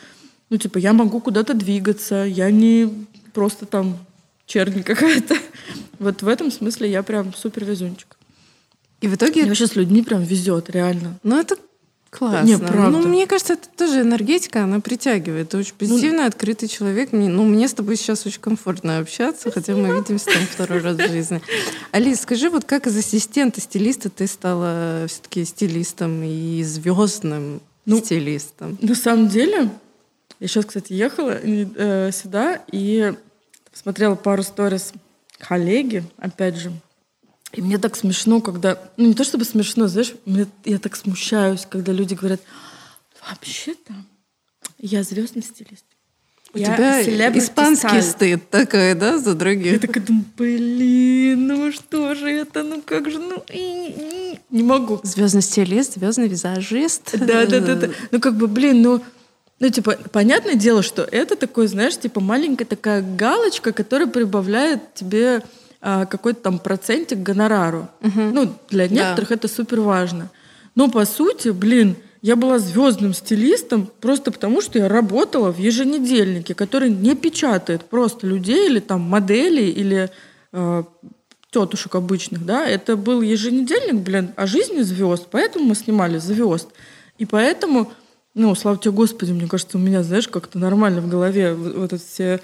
[0.51, 3.97] ну, типа, я могу куда-то двигаться, я не просто там
[4.45, 5.37] черни какая-то.
[6.01, 8.17] Вот в этом смысле я прям супер везунчик.
[9.01, 9.43] И в итоге...
[9.43, 11.21] Мне вообще с людьми прям везет, реально.
[11.23, 11.57] Ну, это
[12.17, 12.47] Классно.
[12.47, 12.91] Не, правда.
[12.91, 15.49] Ну, мне кажется, это тоже энергетика, она притягивает.
[15.49, 17.11] Ты очень позитивный, ну, открытый человек.
[17.13, 20.97] Мне, ну, мне с тобой сейчас очень комфортно общаться, хотя мы видимся там второй раз
[20.97, 21.43] в жизни.
[21.91, 28.79] Алис, скажи, вот как из ассистента стилиста ты стала все-таки стилистом и звездным ну, стилистом?
[28.81, 29.71] На самом деле,
[30.39, 33.13] я сейчас, кстати, ехала э, сюда и
[33.73, 34.93] смотрела пару сторис
[35.41, 36.71] коллеги, опять же,
[37.55, 38.79] и мне так смешно, когда...
[38.97, 42.41] Ну, не то чтобы смешно, знаешь, мне, я так смущаюсь, когда люди говорят,
[43.29, 43.95] вообще-то
[44.79, 45.85] я звездный стилист.
[46.53, 46.67] У я
[47.03, 49.73] тебя испанский стыд такой, да, за других?
[49.73, 55.01] Я такая думаю, блин, ну что же это, ну как же, ну не могу.
[55.03, 57.11] Звездный стилист, звездный визажист.
[57.19, 57.89] Да, да, да, да.
[58.13, 59.03] Ну как бы, блин, ну
[59.61, 65.43] ну, типа, понятное дело, что это такой, знаешь, типа маленькая такая галочка, которая прибавляет тебе
[65.85, 67.89] какой-то там процентик гонорару.
[68.01, 68.21] Угу.
[68.21, 69.35] Ну, для некоторых да.
[69.35, 70.31] это супер важно.
[70.75, 76.55] Но по сути, блин, я была звездным стилистом просто потому, что я работала в еженедельнике,
[76.55, 80.11] который не печатает просто людей или там моделей или
[80.53, 80.85] э,
[81.51, 82.67] тетушек обычных, да.
[82.67, 86.69] Это был еженедельник, блин, о жизни звезд, поэтому мы снимали звезд.
[87.19, 87.93] И поэтому,
[88.33, 92.03] ну, слава тебе Господи, мне кажется, у меня, знаешь, как-то нормально в голове вот эти
[92.03, 92.41] все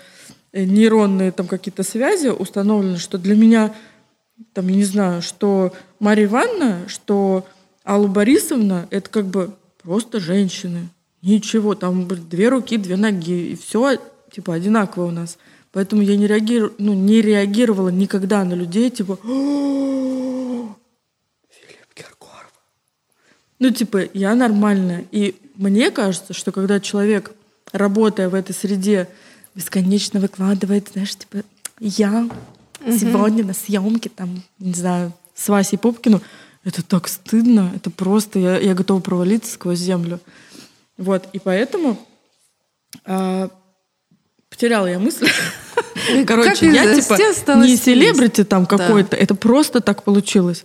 [0.53, 3.75] нейронные там какие-то связи установлены, что для меня,
[4.53, 7.47] там, я не знаю, что Мария Ивановна, что
[7.85, 10.89] Алла Борисовна, это как бы просто женщины.
[11.23, 13.99] Ничего, там две руки, две ноги, и все
[14.31, 15.39] типа одинаково у нас.
[15.73, 20.75] Поэтому я не, реагиру, ну, не реагировала никогда на людей, типа, Филипп
[21.95, 22.53] Киркоров.
[23.61, 25.05] Ну, типа, я нормальная.
[25.13, 27.31] И мне кажется, что когда человек,
[27.73, 29.09] работая в этой среде,
[29.61, 31.45] бесконечно выкладывает, знаешь, типа,
[31.81, 32.27] я
[32.87, 36.23] сегодня на съемке, там, не знаю, с Васей Пупкину,
[36.65, 40.19] это так стыдно, это просто, я, я готова провалиться сквозь землю.
[40.97, 41.99] Вот, и поэтому
[43.05, 43.51] а,
[44.49, 45.29] потеряла я мысль.
[46.27, 47.19] Короче, я типа
[47.57, 50.65] не селебрити там какой-то, это просто так получилось.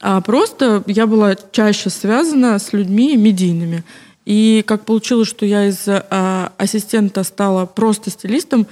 [0.00, 3.84] А просто я была чаще связана с людьми медийными.
[4.24, 8.66] И как получилось, что я из а, ассистента стала просто стилистом,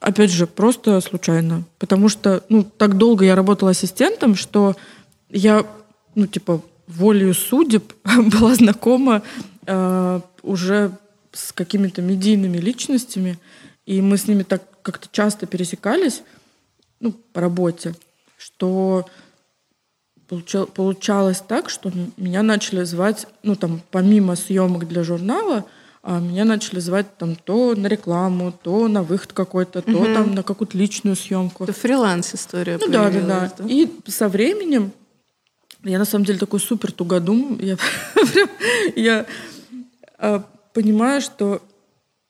[0.00, 1.64] опять же, просто случайно.
[1.78, 4.74] Потому что, ну, так долго я работала ассистентом, что
[5.28, 5.64] я,
[6.14, 7.92] ну, типа, волею судеб
[8.40, 9.22] была знакома
[9.66, 10.90] э, уже
[11.32, 13.38] с какими-то медийными личностями,
[13.86, 16.22] и мы с ними так как-то часто пересекались,
[16.98, 17.94] ну, по работе,
[18.36, 19.06] что
[20.74, 25.64] получалось так, что меня начали звать, ну, там, помимо съемок для журнала,
[26.02, 30.14] а меня начали звать там то на рекламу, то на выход какой-то, то угу.
[30.14, 31.64] там на какую-то личную съемку.
[31.64, 32.78] Это фриланс история.
[32.80, 33.64] Ну да, да, да, да.
[33.66, 34.92] И со временем
[35.84, 37.58] я на самом деле такой супер тугодум.
[37.62, 37.76] Я,
[38.96, 39.26] я
[40.18, 41.62] а, понимаю, что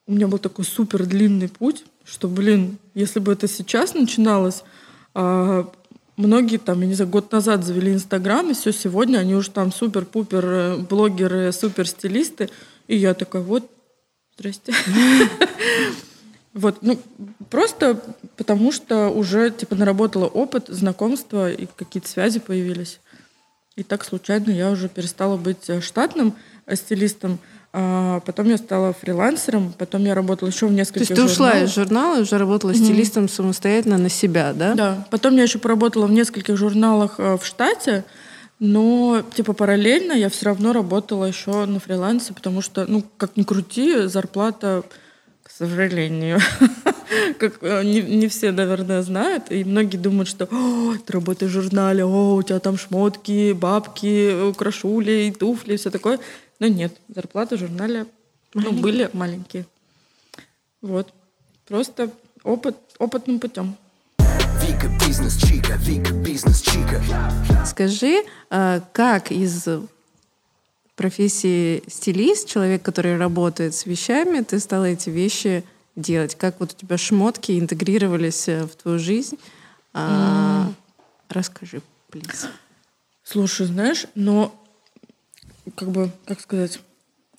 [0.07, 4.63] у меня был такой супер длинный путь, что, блин, если бы это сейчас начиналось,
[5.15, 5.69] а,
[6.21, 9.73] многие там, я не знаю, год назад завели Инстаграм, и все, сегодня они уже там
[9.73, 12.51] супер-пупер э, блогеры, супер-стилисты.
[12.87, 13.71] И я такая, вот,
[14.37, 14.73] здрасте.
[16.53, 16.99] Вот, ну,
[17.49, 18.03] просто
[18.37, 22.99] потому что уже, типа, наработала опыт, знакомства и какие-то связи появились.
[23.77, 26.35] И так случайно я уже перестала быть э, штатным
[26.67, 27.39] э, стилистом,
[27.73, 31.75] потом я стала фрилансером, потом я работала еще в нескольких То есть ты ушла из
[31.75, 32.85] журнала и уже работала mm-hmm.
[32.85, 34.75] стилистом самостоятельно на себя, да?
[34.75, 35.07] Да.
[35.11, 38.05] Потом я еще поработала в нескольких журналах э, в штате,
[38.59, 43.43] но, типа, параллельно я все равно работала еще на фрилансе, потому что, ну, как ни
[43.43, 44.83] крути, зарплата,
[45.43, 46.41] к сожалению,
[47.39, 51.63] как э, не, не все, наверное, знают, и многие думают, что о, ты работаешь в
[51.63, 56.19] журнале, о, у тебя там шмотки, бабки, украшули, туфли, все такое.
[56.61, 58.07] Но нет, зарплаты в журнале
[58.53, 59.67] ну, были маленькие.
[60.83, 61.13] Вот.
[61.67, 62.11] Просто
[62.45, 63.77] опыт, опытным путем.
[64.19, 67.03] Вика бизнес чика, Вика бизнес чика.
[67.65, 69.67] Скажи, а, как из
[70.97, 75.65] профессии стилист, человек, который работает с вещами, ты стала эти вещи
[75.97, 76.35] делать?
[76.35, 79.39] Как вот у тебя шмотки интегрировались э, в твою жизнь?
[79.95, 80.75] Mm.
[81.31, 82.49] Расскажи, плиз.
[83.23, 84.55] Слушай, знаешь, но
[85.75, 86.81] как бы, как сказать,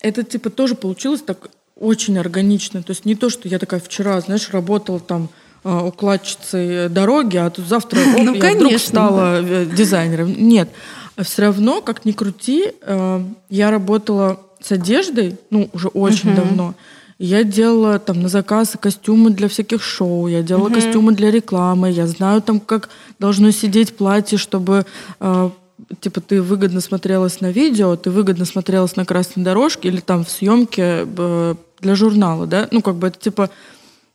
[0.01, 2.83] это типа тоже получилось так очень органично.
[2.83, 5.29] То есть не то, что я такая вчера, знаешь, работала там
[5.63, 9.47] э, укладчицей дороги, а тут завтра оп, ну, я конечно, вдруг стала да.
[9.47, 10.33] Э, дизайнером.
[10.37, 10.69] Нет.
[11.15, 16.35] А все равно, как ни крути, э, я работала с одеждой, ну, уже очень uh-huh.
[16.35, 16.75] давно.
[17.17, 20.75] Я делала там на заказ костюмы для всяких шоу, я делала uh-huh.
[20.75, 22.89] костюмы для рекламы, я знаю там, как
[23.19, 24.85] должно сидеть платье, чтобы
[25.19, 25.49] э,
[25.99, 30.29] типа ты выгодно смотрелась на видео, ты выгодно смотрелась на красной дорожке или там в
[30.29, 33.49] съемке э, для журнала, да, ну как бы это типа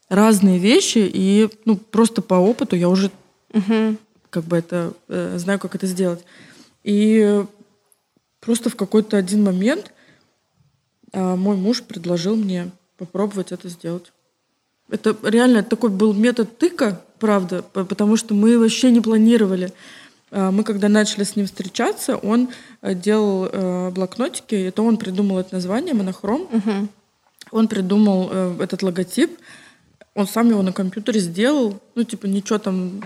[0.09, 3.11] разные вещи и ну просто по опыту я уже
[3.53, 3.97] угу.
[4.31, 6.25] как бы это э, знаю, как это сделать.
[6.85, 7.45] И
[8.41, 9.93] просто в какой-то один момент
[11.12, 14.12] э, мой муж предложил мне попробовать это сделать.
[14.89, 19.73] Это реально такой был метод тыка, правда, потому что мы вообще не планировали.
[20.37, 22.51] А, мы когда начали с ним встречаться, он
[22.83, 26.42] э, делал э, блокнотики, это он придумал это название монохром.
[26.42, 26.88] Угу.
[27.53, 29.31] Он придумал э, этот логотип,
[30.14, 33.03] он сам его на компьютере сделал, ну типа ничего там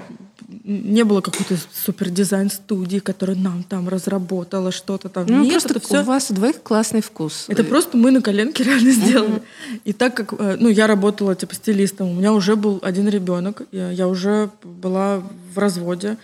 [0.64, 5.26] не было какой-то супер дизайн студии, которая нам там разработала что-то там.
[5.28, 6.00] Ну Нет, просто это все...
[6.00, 7.44] у вас у двоих классный вкус.
[7.46, 9.34] Это просто мы на коленке реально сделали.
[9.34, 9.80] Uh-huh.
[9.84, 13.92] И так как, ну я работала типа стилистом, у меня уже был один ребенок, я,
[13.92, 15.22] я уже была
[15.54, 16.16] в разводе.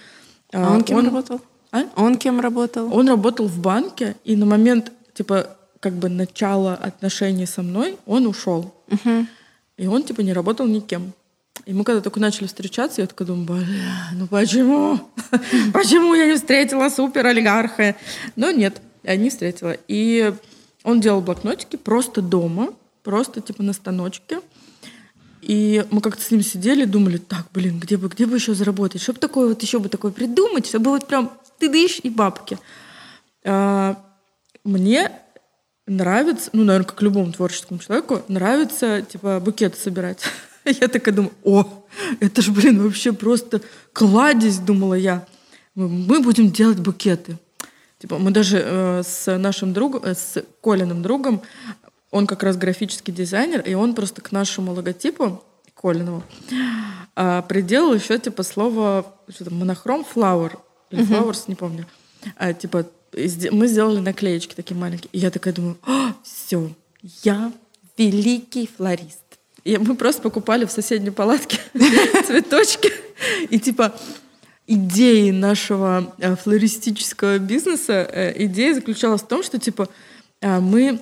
[0.65, 1.05] А он кем он...
[1.07, 1.41] работал?
[1.73, 1.85] А?
[1.97, 2.93] Он кем работал?
[2.95, 8.27] Он работал в банке, и на момент, типа, как бы начала отношений со мной, он
[8.27, 8.75] ушел.
[8.91, 9.27] Угу.
[9.77, 11.13] И он, типа, не работал никем.
[11.65, 15.01] И мы когда только начали встречаться, я такая думаю, бля, ну почему?
[15.73, 17.97] почему я не встретила супер олигарха?
[18.37, 19.77] Но нет, я не встретила.
[19.89, 20.33] И
[20.85, 22.69] он делал блокнотики просто дома,
[23.03, 24.41] просто типа на станочке.
[25.47, 29.01] И мы как-то с ним сидели, думали, так, блин, где бы, где бы еще заработать?
[29.01, 31.31] Чтобы такое вот еще бы такое придумать, чтобы вот прям
[31.61, 32.59] ты дышь и бабки.
[33.45, 33.97] А,
[34.65, 35.13] мне
[35.87, 40.21] нравится, ну, наверное, как любому творческому человеку, нравится, типа, букеты собирать.
[40.65, 41.87] Я такая думаю, о,
[42.19, 43.61] это же, блин, вообще просто
[43.93, 45.25] кладезь, думала я.
[45.77, 47.39] Мы будем делать букеты.
[48.01, 51.43] Типа, мы даже э, с нашим другом, э, с Колиным другом,
[52.11, 55.43] он как раз графический дизайнер, и он просто к нашему логотипу
[55.75, 56.23] Колинову
[57.17, 60.59] э, приделал еще типа слово что там, монохром flower
[60.91, 61.87] или flowers, не помню.
[62.37, 62.87] А, типа
[63.51, 65.09] мы сделали наклеечки такие маленькие.
[65.13, 65.79] И я такая думаю,
[66.23, 66.71] все,
[67.23, 67.53] я
[67.97, 69.23] великий флорист.
[69.65, 71.59] И мы просто покупали в соседней палатке
[72.27, 72.93] цветочки.
[73.51, 73.95] И типа
[74.67, 79.89] идеей нашего э, флористического бизнеса, э, идея заключалась в том, что типа
[80.41, 81.01] э, мы...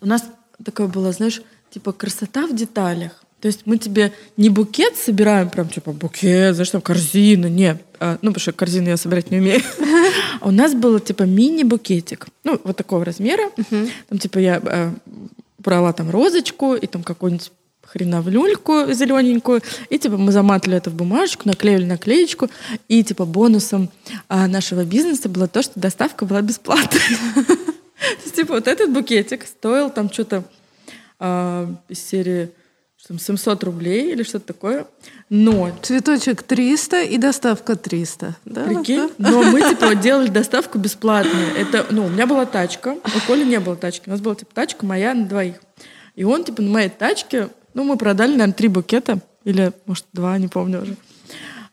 [0.00, 0.24] У нас
[0.64, 3.24] такое было, знаешь, типа красота в деталях.
[3.40, 7.78] То есть мы тебе не букет собираем, прям типа букет, знаешь, там корзина, не.
[8.00, 9.60] А, ну, потому что корзину я собирать не умею.
[10.40, 12.26] А у нас было типа мини-букетик.
[12.44, 13.50] Ну, вот такого размера.
[14.08, 14.92] Там типа я э,
[15.58, 17.52] брала там розочку и там какую-нибудь
[17.86, 22.50] хреновлюльку зелененькую, и типа мы заматывали это в бумажечку, наклеили наклеечку,
[22.88, 23.90] и типа бонусом
[24.28, 27.00] а, нашего бизнеса было то, что доставка была бесплатной.
[28.34, 30.44] Типа вот этот букетик стоил там что-то
[31.18, 32.50] а, из серии
[32.96, 34.86] что там, 700 рублей или что-то такое,
[35.28, 38.36] но Цветочек 300 и доставка 300.
[38.44, 39.10] Да, Прикинь?
[39.18, 39.30] да?
[39.30, 41.54] Но мы, типа, делали доставку бесплатную.
[41.56, 44.08] Это, ну, у меня была тачка, у Коли не было тачки.
[44.08, 45.56] У нас была, типа, тачка моя на двоих.
[46.14, 50.38] И он, типа, на моей тачке, ну, мы продали, наверное, три букета, или, может, два,
[50.38, 50.96] не помню уже.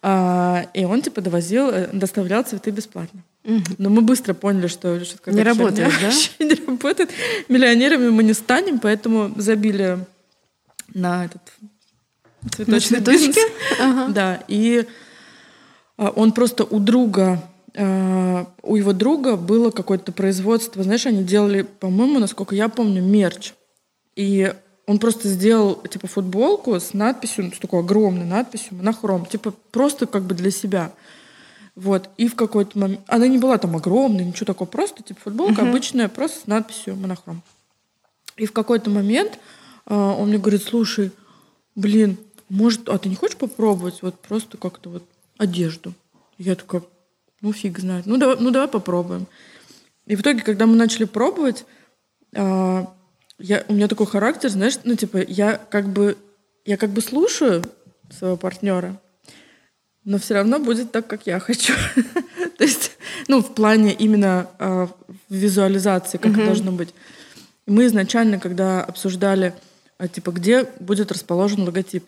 [0.02, 3.24] А, и он, типа, довозил, э, доставлял цветы бесплатно.
[3.44, 6.46] Но мы быстро поняли, что что-то Не работает, да?
[6.46, 7.12] не работает.
[7.50, 10.00] Миллионерами мы не станем, поэтому забили
[10.94, 11.42] на этот
[12.52, 13.28] цветочный цветочки?
[13.28, 13.46] бизнес.
[13.80, 14.08] Ага.
[14.14, 14.86] Да, и
[15.98, 17.44] а, он просто у друга,
[17.76, 23.54] а, у его друга было какое-то производство, знаешь, они делали, по-моему, насколько я помню, мерч.
[24.16, 24.54] И
[24.86, 30.08] он просто сделал, типа, футболку с надписью, ну, с такой огромной надписью «Монохром», типа, просто
[30.08, 30.92] как бы для себя.
[31.76, 33.02] Вот, и в какой-то момент...
[33.08, 37.42] Она не была там огромной, ничего такого, просто, типа, футболка обычная, просто с надписью «Монохром».
[38.38, 39.40] И в какой-то момент
[39.86, 41.12] а, он мне говорит, слушай,
[41.76, 42.18] блин,
[42.50, 45.04] может, а ты не хочешь попробовать вот просто как-то вот
[45.38, 45.94] одежду?
[46.38, 46.84] Я такая,
[47.42, 49.28] ну фиг знает, ну давай, ну давай попробуем.
[50.06, 51.66] И в итоге, когда мы начали пробовать,
[52.36, 52.92] а,
[53.40, 56.18] я, у меня такой характер, знаешь, ну типа я как бы
[56.66, 57.64] я как бы слушаю
[58.12, 59.00] своего партнера,
[60.06, 61.74] но все равно будет так, как я хочу.
[62.58, 62.92] То есть,
[63.28, 64.90] ну, в плане именно а,
[65.30, 66.94] визуализации, как это должно быть.
[67.66, 69.54] Мы изначально, когда обсуждали,
[69.98, 72.04] а, типа, где будет расположен логотип,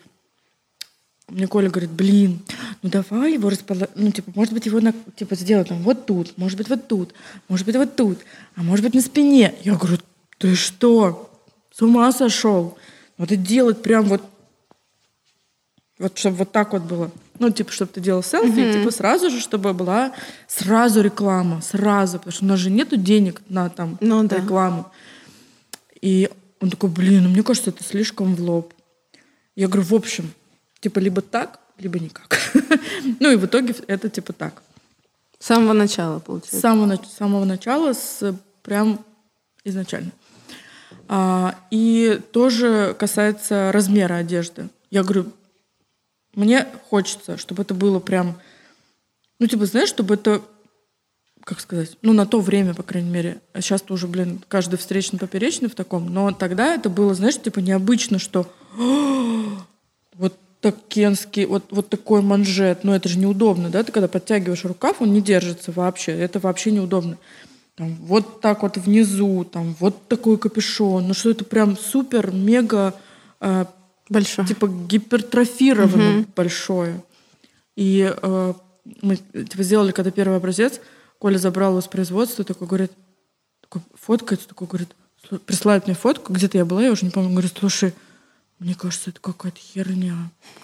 [1.28, 2.40] мне Коля говорит, блин,
[2.82, 6.38] ну давай его расположить, ну типа, может быть, его на, типа сделать там вот тут,
[6.38, 7.14] может быть, вот тут,
[7.48, 8.20] может быть, вот тут,
[8.54, 9.54] а может быть, на спине.
[9.62, 9.98] Я говорю,
[10.38, 11.28] ты что,
[11.72, 12.78] с ума сошел?
[13.18, 14.22] Надо делать прям вот,
[15.98, 17.10] вот чтобы вот так вот было.
[17.38, 20.12] Ну, типа, чтобы ты делал селфи, и, типа, сразу же, чтобы была
[20.48, 24.36] сразу реклама, сразу, потому что у нас же нету денег на там Ну да.
[24.36, 24.90] рекламу.
[26.00, 28.72] И он такой, блин, ну мне кажется, это слишком в лоб.
[29.54, 30.30] Я говорю, в общем,
[30.80, 32.38] типа либо так, либо никак.
[33.20, 34.62] Ну и в итоге это типа так.
[35.38, 36.60] С самого начала, С получается.
[36.60, 39.04] самого, нач- с самого начала, с прям
[39.64, 40.10] изначально.
[41.08, 44.68] А, и тоже касается размера одежды.
[44.90, 45.26] Я говорю,
[46.36, 48.38] мне хочется, чтобы это было прям,
[49.40, 50.42] ну типа, знаешь, чтобы это,
[51.42, 53.40] как сказать, ну на то время, по крайней мере.
[53.54, 56.12] А сейчас тоже, блин, каждый встречный поперечный в таком.
[56.12, 58.46] Но тогда это было, знаешь, типа необычно, что
[60.14, 65.00] вот такенский, вот, вот такой манжет, ну это же неудобно, да, ты когда подтягиваешь рукав,
[65.00, 67.18] он не держится вообще, это вообще неудобно.
[67.76, 72.94] Там, вот так вот внизу, там, вот такой капюшон, ну что это прям супер, мега,
[73.40, 73.66] э,
[74.08, 74.46] Большой.
[74.46, 77.02] типа гипертрофировано большое.
[77.76, 78.54] И э,
[79.02, 80.80] мы типа, сделали, когда первый образец,
[81.18, 82.92] Коля забрал его с производства, такой говорит,
[83.60, 84.88] такой, фоткается, такой говорит,
[85.28, 87.92] «Слу- присылает мне фотку, где-то я была, я уже не помню, говорит, слушай,
[88.58, 90.14] мне кажется, это какая-то херня.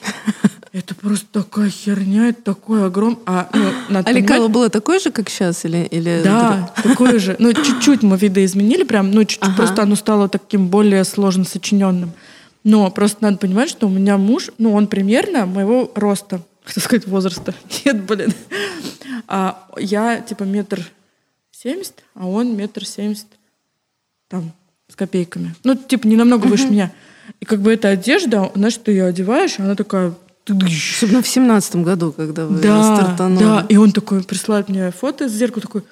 [0.73, 3.21] Это просто такая херня, это такой огром...
[3.27, 5.67] А, ну, надо А лекало было такое же, как сейчас?
[5.67, 7.37] Или, или да, такое же.
[7.39, 9.57] Ну, чуть-чуть мы видоизменили, прям, ну, чуть-чуть Ага.
[9.57, 12.13] просто оно стало таким более сложно сочиненным.
[12.65, 17.07] Но просто надо понимать, что у меня муж, ну, он примерно моего роста, хотел сказать
[17.07, 17.55] возраста.
[17.85, 18.33] Нет, блин.
[19.27, 20.87] А я типа метр
[21.51, 23.27] семьдесят, а он метр семьдесят
[24.29, 24.53] там
[24.89, 25.55] с копейками.
[25.65, 26.93] Ну, типа, не намного выше меня.
[27.41, 30.15] И как бы эта одежда, знаешь, ты ее одеваешь, она такая...
[30.49, 33.45] Особенно в семнадцатом году, когда вы Да, стартанули.
[33.45, 33.67] да.
[33.69, 35.83] И он такой присылает мне фото из зеркала, такой,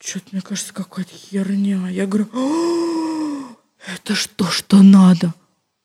[0.00, 1.88] что-то, мне кажется, какая-то херня.
[1.90, 3.54] Я говорю, «О,
[3.94, 5.34] это что, что надо?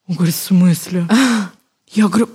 [0.07, 1.07] Он говорит, в смысле?
[1.91, 2.29] Я говорю,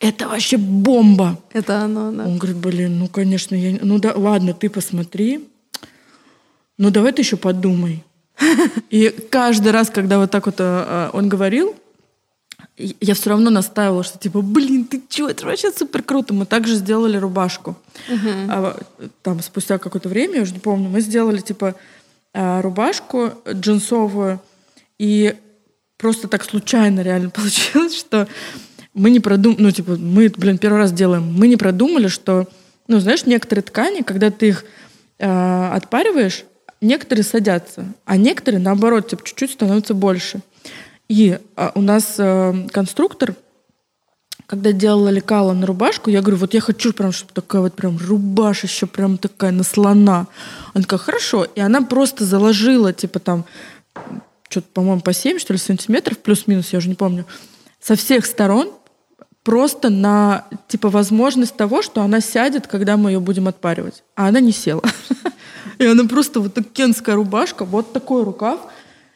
[0.00, 1.38] это вообще бомба.
[1.52, 2.24] Это оно, да.
[2.24, 3.78] Он говорит, блин, ну, конечно, я...
[3.80, 5.48] Ну, да, ладно, ты посмотри.
[6.78, 8.04] ну давай ты еще подумай.
[8.90, 11.76] И каждый раз, когда вот так вот э, он говорил,
[12.76, 16.34] я все равно настаивала, что типа, блин, ты чё, это вообще супер круто.
[16.34, 17.76] Мы также сделали рубашку.
[18.08, 18.46] Uh-huh.
[18.48, 18.80] А,
[19.22, 21.74] там спустя какое-то время, я уже не помню, мы сделали типа
[22.32, 24.40] э, рубашку джинсовую,
[24.98, 25.36] и
[26.02, 28.28] просто так случайно реально получилось, что
[28.92, 32.46] мы не продумали, ну типа, мы, блин, первый раз делаем, мы не продумали, что,
[32.88, 34.64] ну знаешь, некоторые ткани, когда ты их
[35.18, 36.44] э, отпариваешь,
[36.82, 40.40] некоторые садятся, а некоторые, наоборот, типа, чуть-чуть становятся больше.
[41.08, 43.34] И а, у нас э, конструктор,
[44.46, 47.96] когда делала лекала на рубашку, я говорю, вот я хочу прям, чтобы такая вот прям
[47.96, 50.26] рубашища, прям такая на слона.
[50.74, 51.44] Она такая, хорошо.
[51.54, 53.44] И она просто заложила, типа там,
[54.52, 57.26] что-то, по-моему, по 7, что ли, сантиметров, плюс-минус, я уже не помню,
[57.80, 58.70] со всех сторон
[59.42, 64.04] просто на, типа, возможность того, что она сядет, когда мы ее будем отпаривать.
[64.14, 64.82] А она не села.
[65.78, 68.60] И она просто вот так кенская рубашка, вот такой рукав,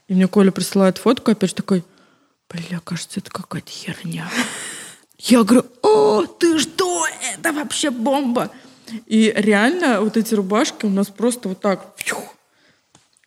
[0.09, 1.85] и мне Коля присылает фотку, опять же такой,
[2.49, 4.29] бля, кажется, это какая-то херня.
[5.19, 8.51] Я говорю, о, ты что, это вообще бомба.
[9.07, 12.19] И реально вот эти рубашки у нас просто вот так, фью,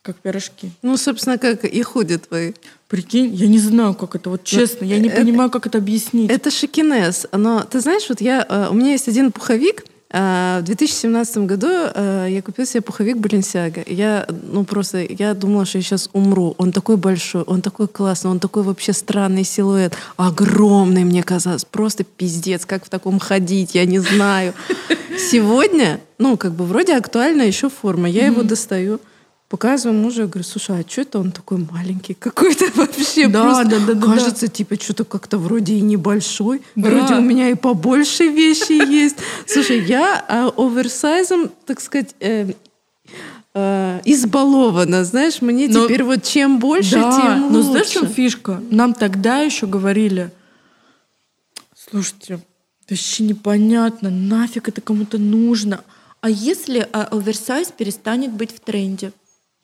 [0.01, 0.71] как пирожки.
[0.81, 2.53] Ну, собственно, как и худи твои.
[2.87, 6.31] Прикинь, я не знаю, как это, вот честно, я не это, понимаю, как это объяснить.
[6.31, 7.27] Это шикинез.
[7.31, 11.67] Но ты знаешь, вот я, э, у меня есть один пуховик, а, в 2017 году
[11.69, 13.83] э, я купила себе пуховик Баленсиага.
[13.85, 16.55] Я, ну просто, я думала, что я сейчас умру.
[16.57, 19.93] Он такой большой, он такой классный, он такой вообще странный силуэт.
[20.17, 21.63] Огромный, мне казалось.
[21.63, 24.55] Просто пиздец, как в таком ходить, я не знаю.
[25.31, 28.09] Сегодня, ну, как бы вроде актуальна еще форма.
[28.09, 28.99] Я его достаю
[29.49, 33.27] показываю мужу, я говорю, слушай, а что это он такой маленький какой-то вообще?
[33.27, 34.53] Да, просто да, да, кажется, да.
[34.53, 36.89] типа, что-то как-то вроде и небольшой, да.
[36.89, 39.17] вроде у меня и побольше вещи есть.
[39.47, 42.53] Слушай, я а, оверсайзом, так сказать, э,
[43.55, 47.53] э, избалована, знаешь, мне но, теперь вот чем больше, да, тем лучше.
[47.53, 48.61] Но знаешь, в чем фишка?
[48.69, 50.31] Нам тогда еще говорили,
[51.75, 52.39] слушайте,
[52.87, 55.83] вообще непонятно, нафиг это кому-то нужно.
[56.21, 59.11] А если а, оверсайз перестанет быть в тренде?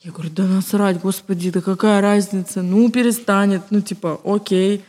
[0.02, 2.62] Я говорю, да насрать, господи, да какая разница?
[2.62, 4.84] Ну, перестанет, ну, типа, окей.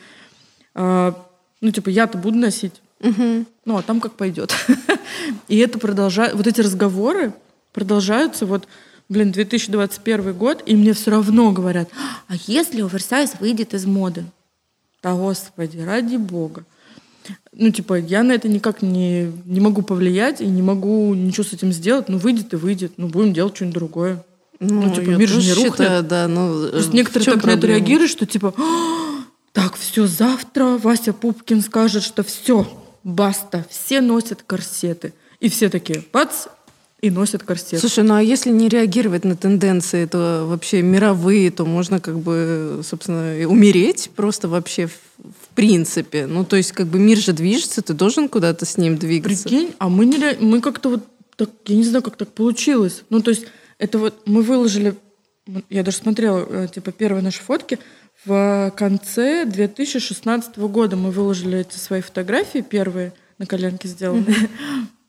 [0.74, 1.14] А,
[1.60, 2.74] ну, типа, я-то буду носить.
[3.00, 3.46] Угу.
[3.64, 4.54] Ну, а там как пойдет.
[5.48, 7.32] И это продолжает, вот эти разговоры
[7.72, 8.66] продолжаются вот,
[9.08, 11.90] блин, 2021 год, и мне все равно говорят,
[12.26, 14.24] а если оверсайз выйдет из моды?
[15.02, 16.64] Да, господи, ради бога.
[17.52, 21.52] Ну, типа, я на это никак не, не могу повлиять и не могу ничего с
[21.52, 22.08] этим сделать.
[22.08, 22.92] Ну, выйдет и выйдет.
[22.96, 24.24] Ну, будем делать что-нибудь другое.
[24.60, 25.72] Ну, ну типа, мир же не рухнет.
[25.72, 28.54] Считаю, да, ну, Просто некоторые так на это реагируют, что типа,
[29.52, 32.66] так, все, завтра Вася Пупкин скажет, что все,
[33.04, 35.12] баста, все носят корсеты.
[35.40, 36.46] И все такие, бац,
[37.02, 37.78] и носят корсеты.
[37.78, 42.80] Слушай, ну а если не реагировать на тенденции, то вообще мировые, то можно как бы,
[42.82, 46.26] собственно, умереть просто вообще в, в принципе.
[46.26, 49.48] Ну, то есть как бы мир же движется, ты должен куда-то с ним двигаться.
[49.48, 51.04] Прикинь, а мы, не, мы как-то вот
[51.36, 53.02] так, я не знаю, как так получилось.
[53.10, 53.46] Ну, то есть
[53.78, 54.94] это вот мы выложили,
[55.70, 57.78] я даже смотрела, э, типа, первые наши фотки,
[58.24, 64.34] в конце 2016 года мы выложили эти свои фотографии первые, на коленке сделаны.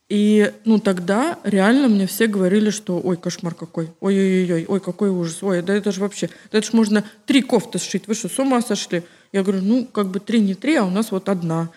[0.10, 5.44] И, ну, тогда реально мне все говорили, что ой, кошмар какой, ой-ой-ой, ой, какой ужас,
[5.44, 8.40] ой, да это же вообще, да это же можно три кофты сшить, вы что, с
[8.40, 9.04] ума сошли?
[9.34, 11.70] Я говорю, ну, как бы три не три, а у нас вот одна.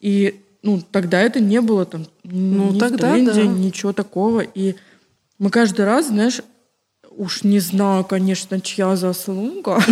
[0.00, 3.46] И, ну, тогда это не было там ну, ни тогда, в тренде, да.
[3.46, 4.40] ничего такого.
[4.40, 4.74] И
[5.38, 6.40] мы каждый раз, знаешь,
[7.10, 9.82] уж не знаю, конечно, чья заслуга,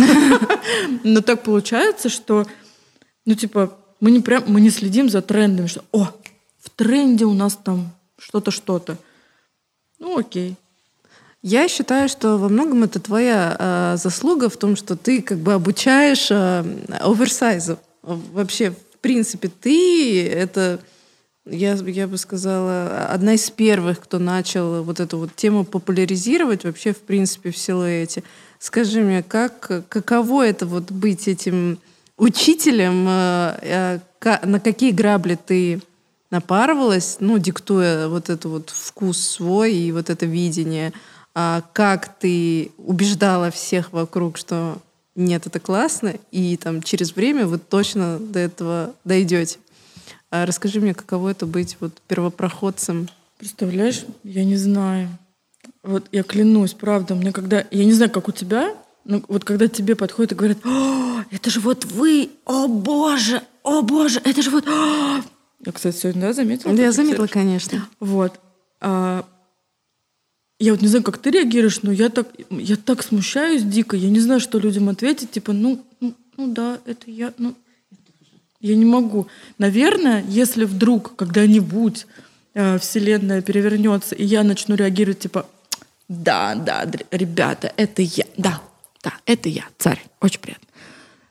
[1.03, 2.45] но так получается, что,
[3.25, 6.09] ну, типа, мы не прям, мы не следим за трендами, что, о,
[6.59, 8.97] в тренде у нас там что-то, что-то.
[9.99, 10.55] Ну, окей.
[11.41, 15.53] Я считаю, что во многом это твоя э, заслуга в том, что ты как бы
[15.53, 16.63] обучаешь э,
[16.99, 17.79] оверсайзу.
[18.01, 20.79] Вообще, в принципе, ты это
[21.49, 26.93] я, я бы сказала, одна из первых, кто начал вот эту вот тему популяризировать вообще,
[26.93, 28.23] в принципе, в силуэте.
[28.59, 31.79] Скажи мне, как, каково это вот быть этим
[32.17, 35.81] учителем, э, э, на какие грабли ты
[36.31, 40.91] напарывалась, ну, диктуя вот этот вот вкус свой и вот это видение,
[41.33, 44.79] а как ты убеждала всех вокруг, что
[45.15, 49.57] нет, это классно, и там через время вы точно до этого дойдете.
[50.29, 53.07] А расскажи мне, каково это быть вот первопроходцем?
[53.37, 55.09] Представляешь, я не знаю.
[55.83, 57.65] Вот я клянусь, правда, мне когда...
[57.71, 58.75] Я не знаю, как у тебя,
[59.05, 63.81] но вот когда тебе подходят и говорят, о, это же вот вы, о боже, о
[63.81, 64.67] боже, это же вот...
[64.67, 65.21] О!
[65.65, 66.75] Я, кстати, сегодня да, заметила?
[66.75, 67.87] Да, я заметила, конечно.
[67.99, 68.39] Вот.
[68.79, 69.25] А,
[70.59, 73.95] я вот не знаю, как ты реагируешь, но я так, я так смущаюсь дико.
[73.95, 75.31] Я не знаю, что людям ответить.
[75.31, 77.55] Типа, ну, ну, ну да, это я, ну,
[78.59, 79.27] я не могу.
[79.57, 82.07] Наверное, если вдруг когда-нибудь
[82.53, 85.45] э, Вселенная перевернется, и я начну реагировать, типа,
[86.07, 88.61] да, да, ребята, это я, да,
[89.03, 90.67] да, это я, царь, очень приятно,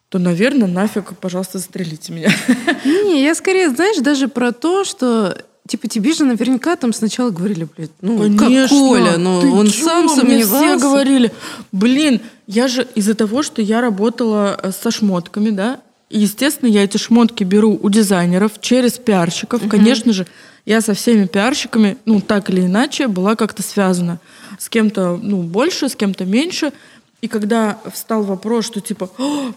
[0.08, 2.30] то, наверное, нафиг, пожалуйста, застрелите меня.
[2.84, 7.66] Не, я скорее, знаешь, даже про то, что Типа тебе же наверняка там сначала говорили,
[7.76, 9.84] блядь, ну Конечно, как Коля, но ты он чё?
[9.84, 10.78] сам Мне сомневался.
[10.78, 11.32] все говорили,
[11.72, 16.96] блин, я же из-за того, что я работала э, со шмотками, да, естественно, я эти
[16.96, 19.66] шмотки беру у дизайнеров через пиарщиков.
[19.68, 20.26] Конечно же,
[20.64, 24.20] я со всеми пиарщиками, ну, так или иначе, была как-то связана.
[24.58, 26.72] С кем-то, ну, больше, с кем-то меньше.
[27.20, 29.10] И когда встал вопрос, что типа,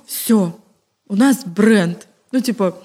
[0.06, 0.58] все,
[1.08, 2.08] у нас бренд.
[2.32, 2.78] Ну, типа,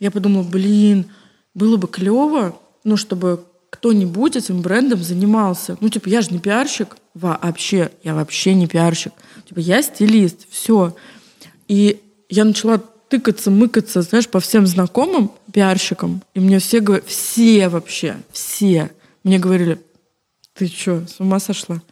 [0.00, 1.06] я подумала, блин,
[1.54, 5.76] было бы клево, ну, чтобы кто-нибудь этим брендом занимался.
[5.80, 9.12] Ну, типа, я же не пиарщик вообще, я вообще не пиарщик.
[9.48, 10.94] Типа, я стилист, все.
[11.68, 12.82] И я начала
[13.12, 16.22] тыкаться, мыкаться, знаешь, по всем знакомым пиарщикам.
[16.32, 18.90] И мне все говорят, все вообще, все
[19.22, 19.78] мне говорили,
[20.54, 21.82] ты что, с ума сошла?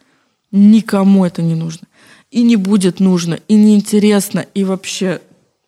[0.51, 1.87] Никому это не нужно.
[2.31, 5.21] И не будет нужно, и неинтересно, и вообще,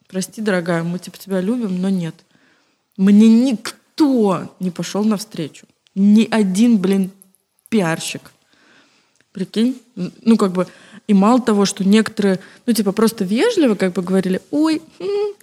[0.07, 2.15] прости, дорогая, мы типа тебя любим, но нет.
[2.97, 5.67] Мне никто не пошел навстречу.
[5.93, 7.11] Ни один, блин,
[7.69, 8.31] пиарщик.
[9.31, 9.79] Прикинь?
[9.95, 10.65] Ну, как бы,
[11.07, 15.33] и мало того, что некоторые, ну, типа, просто вежливо как бы говорили, ой, м,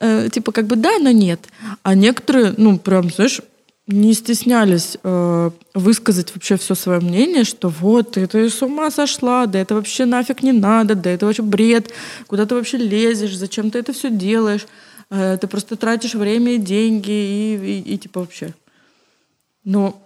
[0.00, 1.40] э, типа, как бы да, но нет.
[1.82, 3.40] А некоторые, ну, прям, знаешь,
[3.86, 9.46] не стеснялись э, высказать вообще все свое мнение, что вот, ты, ты с ума сошла,
[9.46, 11.92] да это вообще нафиг не надо, да это вообще бред,
[12.26, 14.66] куда ты вообще лезешь, зачем ты это все делаешь,
[15.10, 18.54] Э, ты просто тратишь время и деньги, и, и, и типа вообще.
[19.64, 20.00] Но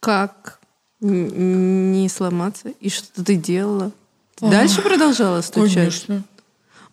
[0.00, 0.60] Как
[1.02, 2.68] не сломаться?
[2.80, 3.92] И что ты делала?
[4.36, 5.74] Ты дальше продолжала стучать?
[5.74, 6.24] Конечно.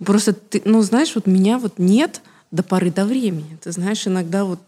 [0.04, 3.58] Просто ты, ну знаешь, вот меня вот нет до поры до времени.
[3.62, 4.60] Ты знаешь, иногда вот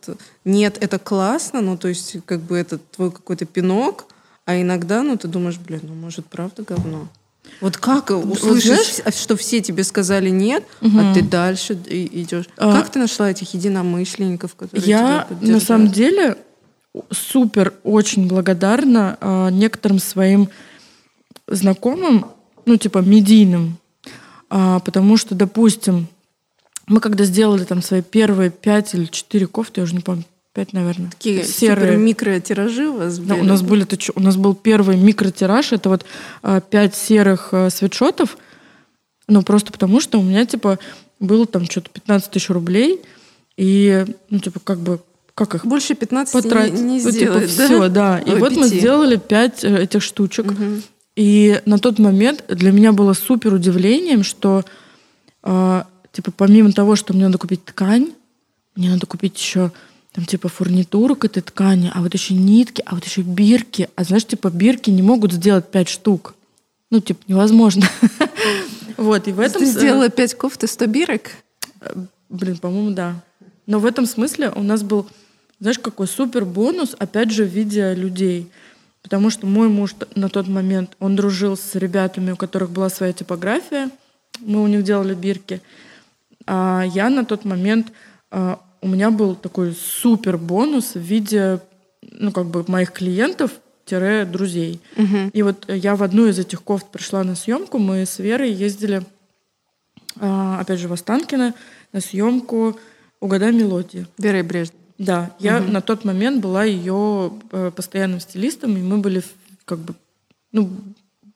[0.45, 4.05] нет, это классно, ну то есть как бы это твой какой-то пинок,
[4.45, 7.07] а иногда, ну ты думаешь, блин, ну может правда говно.
[7.59, 12.45] Вот как услышишь, что все тебе сказали нет, а ты дальше идешь.
[12.57, 12.71] А.
[12.73, 16.37] Как ты нашла этих единомышленников, которые Я тебя на самом деле
[17.11, 20.49] супер очень благодарна а, некоторым своим
[21.47, 22.25] знакомым,
[22.65, 23.77] ну типа медийным,
[24.49, 26.07] А, потому что, допустим,
[26.87, 30.73] мы когда сделали там свои первые пять или четыре кофты, я уже не помню, пять,
[30.73, 31.97] наверное, Такие серые.
[31.97, 33.41] микротиражи у вас Да, были?
[33.41, 36.05] у нас были, у нас был первый микротираж, это вот
[36.43, 38.37] а, пять серых а, свитшотов,
[39.29, 40.77] ну просто потому что у меня типа
[41.21, 43.01] было там что-то 15 тысяч рублей,
[43.55, 44.99] и ну типа как бы
[45.35, 46.73] как их Больше 15 потратить.
[46.75, 47.65] не, не Ну, типа, сделать, да?
[47.65, 48.19] все, да.
[48.19, 48.79] И Ой, вот мы пяти.
[48.79, 50.45] сделали пять э, этих штучек.
[51.15, 54.63] И на тот момент для меня было супер удивлением, что
[55.43, 58.11] а, типа помимо того, что мне надо купить ткань,
[58.75, 59.71] мне надо купить еще
[60.13, 63.89] там типа фурнитуру к этой ткани, а вот еще нитки, а вот еще бирки.
[63.95, 66.35] А знаешь, типа бирки не могут сделать пять штук.
[66.89, 67.87] Ну, типа, невозможно.
[68.97, 69.61] Вот, и в этом...
[69.61, 71.21] Ты с- сделала 5 кофт и 100 бирок?
[71.79, 71.93] Э,
[72.29, 73.15] Блин, по-моему, да.
[73.71, 75.07] Но в этом смысле у нас был,
[75.61, 78.51] знаешь, какой супер бонус, опять же, в виде людей.
[79.01, 83.13] Потому что мой муж на тот момент, он дружил с ребятами, у которых была своя
[83.13, 83.89] типография.
[84.41, 85.61] Мы у них делали бирки.
[86.45, 87.93] А я на тот момент,
[88.29, 91.61] а, у меня был такой супер бонус в виде,
[92.01, 93.51] ну, как бы моих клиентов,
[93.89, 94.81] друзей.
[95.33, 99.03] И вот я в одну из этих кофт пришла на съемку, мы с Верой ездили
[100.19, 101.53] а, опять же, в Останкино
[101.93, 102.77] на съемку
[103.21, 104.05] «Угадай мелодии».
[104.17, 104.75] Вера и Брежнев.
[104.97, 109.23] Да, я на тот момент была ее э, постоянным стилистом, и мы были
[109.65, 109.95] как бы,
[110.51, 110.69] ну,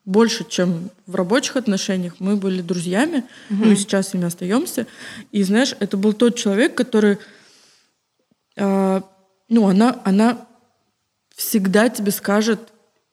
[0.05, 4.85] больше, чем в рабочих отношениях, мы были друзьями, ну и сейчас ими остаемся.
[5.31, 7.17] И знаешь, это был тот человек, который,
[8.55, 9.03] а,
[9.49, 10.45] ну, она, она
[11.35, 12.59] всегда тебе скажет,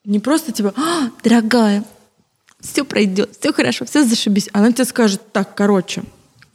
[0.05, 1.83] не просто типа, «А, дорогая,
[2.59, 4.49] все пройдет, все хорошо, все зашибись.
[4.53, 6.03] Она тебе скажет, так, короче,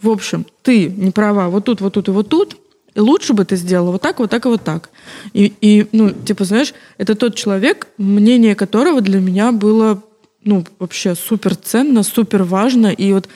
[0.00, 2.56] в общем, ты не права вот тут, вот тут и вот тут,
[2.94, 4.90] и лучше бы ты сделала вот так, вот так и вот так.
[5.32, 10.02] И, и, ну, типа, знаешь, это тот человек, мнение которого для меня было,
[10.42, 12.88] ну, вообще супер ценно, супер важно.
[12.88, 13.28] И вот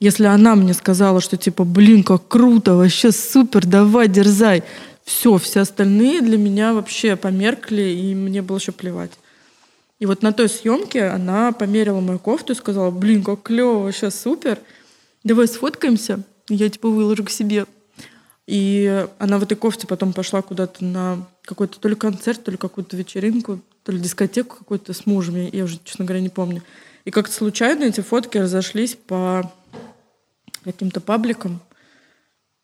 [0.00, 4.62] если она мне сказала, что типа, блин, как круто, вообще супер, давай, дерзай,
[5.04, 9.12] все, все остальные для меня вообще померкли, и мне было еще плевать.
[9.98, 14.10] И вот на той съемке она померила мою кофту и сказала, блин, как клево, вообще
[14.10, 14.58] супер.
[15.26, 17.66] Давай сфоткаемся, я типа выложу к себе.
[18.46, 22.56] И она в этой кофте потом пошла куда-то на какой-то то ли концерт, то ли
[22.56, 26.62] какую-то вечеринку, то ли дискотеку какую-то с мужем, я, я уже, честно говоря, не помню.
[27.04, 29.52] И как-то случайно эти фотки разошлись по
[30.62, 31.58] каким-то пабликам.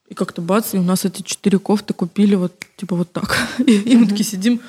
[0.07, 3.37] И как-то бац, и у нас эти четыре кофты купили вот типа вот так.
[3.67, 4.61] И, и мы такие сидим,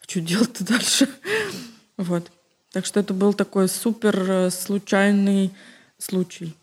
[0.00, 1.06] а что делать-то дальше?
[1.98, 2.32] Вот.
[2.72, 5.52] Так что это был такой супер э, случайный
[5.98, 6.54] случай.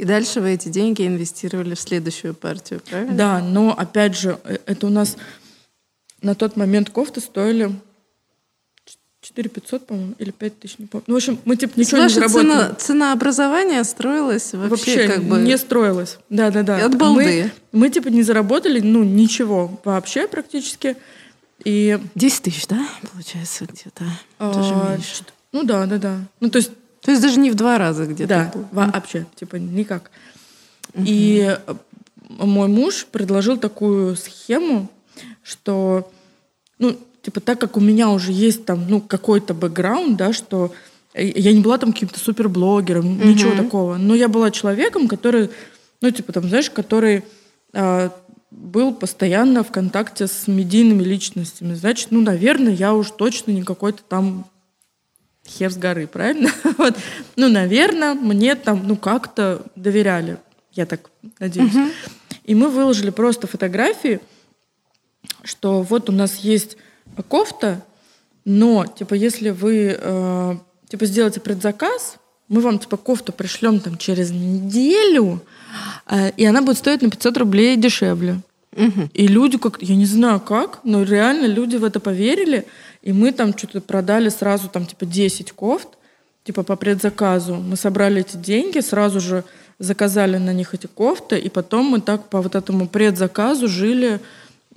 [0.00, 3.14] И дальше вы эти деньги инвестировали в следующую партию, правильно?
[3.14, 5.18] Да, но опять же, э, это у нас
[6.22, 7.70] на тот момент кофты стоили
[9.20, 11.04] 4 500, по-моему, или 5 тысяч, не помню.
[11.06, 12.48] Ну, в общем, мы типа ничего Ваша не заработали.
[12.48, 15.38] цена, цена образования строилась вообще, Вообще как бы...
[15.40, 16.18] не строилась.
[16.30, 16.82] Да, да, да.
[16.82, 17.52] От балды.
[17.72, 20.96] Мы, мы типа не заработали, ну, ничего вообще практически.
[21.62, 24.04] И 10 тысяч, да, получается, где-то?
[24.38, 25.24] Даже а, меньше.
[25.52, 26.20] ну да, да, да.
[26.40, 26.70] Ну, то есть
[27.02, 28.28] То есть даже не в два раза где-то.
[28.28, 28.90] Да, было.
[28.92, 30.10] вообще, типа никак.
[30.94, 31.74] И э,
[32.38, 34.88] мой муж предложил такую схему,
[35.42, 36.10] что,
[36.78, 40.72] ну, типа так как у меня уже есть там, ну, какой-то бэкграунд, да, что
[41.14, 45.50] э, я не была там каким-то суперблогером, ничего такого, но я была человеком, который,
[46.00, 47.24] ну, типа там, знаешь, который
[47.72, 48.12] а,
[48.50, 51.74] был постоянно в контакте с медийными личностями.
[51.74, 54.46] Значит, ну, наверное, я уж точно не какой-то там
[55.50, 56.50] хер с горы, правильно?
[56.78, 56.96] вот.
[57.36, 60.38] Ну, наверное, мне там, ну, как-то доверяли,
[60.72, 61.74] я так надеюсь.
[62.44, 64.20] И мы выложили просто фотографии,
[65.44, 66.76] что вот у нас есть
[67.28, 67.84] кофта,
[68.44, 70.54] но, типа, если вы, э,
[70.88, 72.16] типа, сделаете предзаказ,
[72.48, 75.40] мы вам, типа, кофту пришлем там через неделю,
[76.06, 78.40] э, и она будет стоить на 500 рублей дешевле.
[78.76, 82.66] И люди как, я не знаю как, но реально люди в это поверили,
[83.02, 85.88] и мы там что-то продали сразу там типа 10 кофт,
[86.44, 87.56] типа по предзаказу.
[87.56, 89.44] Мы собрали эти деньги, сразу же
[89.80, 94.20] заказали на них эти кофты, и потом мы так по вот этому предзаказу жили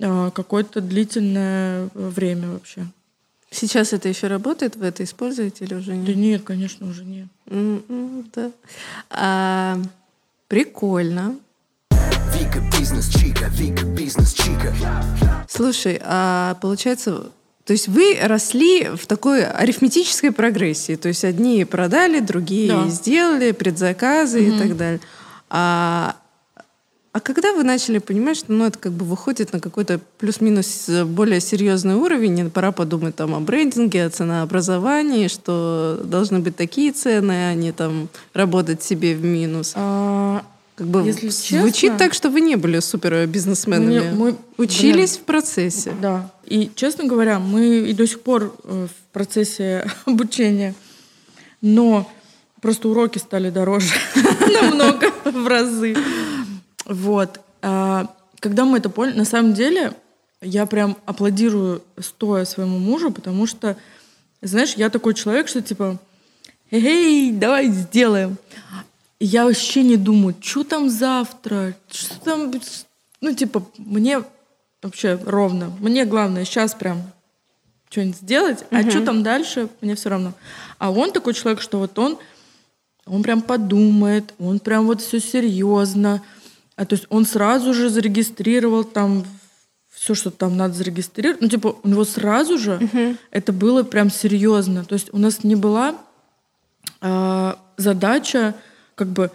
[0.00, 2.86] а, какое-то длительное время вообще.
[3.50, 4.74] Сейчас это еще работает?
[4.74, 6.16] Вы это используете или уже Да нет?
[6.16, 7.28] нет, конечно, уже нет.
[7.48, 8.50] М, да.
[9.10, 9.78] А,
[10.48, 11.36] прикольно.
[12.38, 14.74] Вика бизнес чика, Вика бизнес чика.
[15.48, 17.30] Слушай, а получается,
[17.64, 22.88] то есть вы росли в такой арифметической прогрессии, то есть одни продали, другие Да.
[22.88, 25.00] сделали, предзаказы и так далее.
[25.48, 26.16] А,
[27.12, 31.04] а когда вы начали понимать, что ну, это как бы выходит на какой-то плюс-минус э,
[31.04, 36.90] более серьезный уровень, и пора подумать там о брендинге, о ценообразовании, что должны быть такие
[36.90, 39.74] цены, а не там работать себе в минус.
[39.76, 40.42] А,
[40.76, 44.00] Как бы Если звучит честно, так, что вы не были супер бизнесменами.
[44.00, 45.92] Мне- мы- Учились в процессе.
[46.02, 46.32] Да.
[46.46, 50.74] И, честно говоря, мы и до сих пор э, в процессе обучения.
[51.60, 52.10] Но
[52.60, 53.94] просто уроки стали дороже
[54.62, 55.96] намного в разы.
[56.86, 57.40] Вот.
[57.62, 58.08] А,
[58.40, 59.92] Когда мы это поняли, на самом деле,
[60.42, 63.76] я прям аплодирую стоя своему мужу, потому что,
[64.42, 65.98] знаешь, я такой человек, что типа,
[66.70, 68.36] эй, давай сделаем.
[69.18, 72.52] И я вообще не думаю, что там завтра, что там,
[73.20, 74.22] ну, типа, мне
[74.82, 75.72] вообще ровно.
[75.80, 77.02] Мне главное сейчас прям
[77.88, 80.32] что-нибудь сделать, а что там дальше, мне все равно.
[80.78, 82.18] А он такой человек, что вот он,
[83.06, 86.22] он прям подумает, он прям вот все серьезно.
[86.76, 89.24] А то есть он сразу же зарегистрировал там
[89.90, 91.40] все, что там надо зарегистрировать.
[91.40, 94.84] Ну, типа, у него сразу же это было прям серьезно.
[94.84, 95.94] То есть у нас не была
[97.00, 98.54] а, задача
[98.94, 99.30] как бы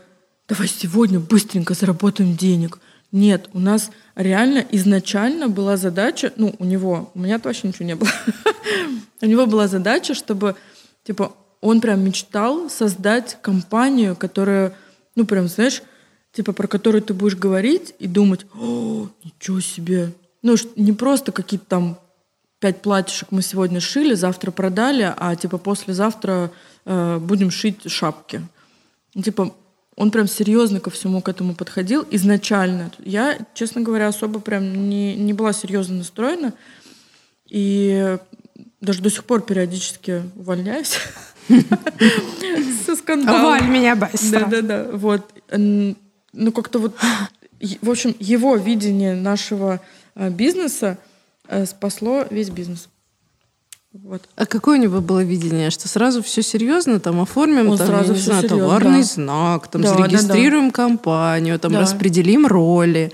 [0.47, 2.80] давай сегодня быстренько заработаем денег.
[3.12, 7.95] Нет, у нас реально изначально была задача, ну, у него, у меня вообще ничего не
[7.95, 8.10] было.
[9.22, 10.55] У него была задача, чтобы,
[11.03, 14.74] типа, он прям мечтал создать компанию, которая,
[15.16, 15.82] ну, прям, знаешь,
[16.32, 20.14] типа, про которую ты будешь говорить и думать, о, ничего себе.
[20.41, 21.99] Ну, не просто какие-то там
[22.60, 26.51] пять платьишек мы сегодня шили, завтра продали, а типа послезавтра
[26.86, 28.41] э, будем шить шапки.
[29.16, 29.55] Ну, Типа
[29.95, 32.89] он прям серьезно ко всему к этому подходил изначально.
[32.99, 36.53] Я, честно говоря, особо прям не, не была серьезно настроена.
[37.49, 38.18] И
[38.80, 40.95] даже до сих пор периодически увольняюсь.
[42.86, 43.41] Со скандалом.
[43.41, 44.45] Уволь меня быстро.
[44.45, 44.89] Да-да-да.
[44.93, 45.34] Вот.
[45.51, 46.95] Ну, как-то вот...
[47.82, 49.82] В общем, его видение нашего
[50.16, 50.97] э, бизнеса
[51.49, 52.88] э, спасло весь бизнес.
[53.92, 54.22] Вот.
[54.36, 55.72] А какое у него было видение?
[55.72, 59.04] Что сразу все серьезно, там оформим Он там, сразу всё знаю, серьезно, товарный да.
[59.08, 61.82] знак, там Да, да, зарегистрируем компанию, там Да.
[61.82, 63.12] распределим роли.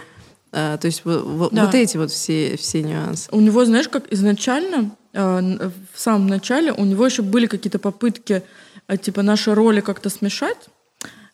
[0.51, 1.19] А, то есть Да.
[1.21, 3.29] вот эти вот все, все нюансы.
[3.31, 8.43] У него, знаешь, как изначально, н- в самом начале, у него еще были какие-то попытки,
[8.87, 10.57] э, типа, наши роли как-то смешать.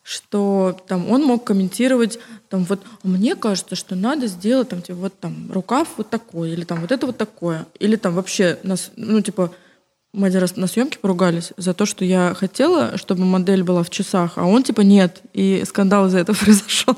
[0.04, 2.18] что там он мог комментировать,
[2.52, 6.50] там вот, «А мне кажется, что надо сделать там, типа, вот там рукав вот такой,
[6.50, 9.54] или там вот это вот такое, или там вообще, нас, ну, типа,
[10.12, 13.88] мы один раз на съемке поругались за то, что я хотела, чтобы модель была в
[13.88, 16.94] часах, а он типа нет, и скандал из-за этого произошел.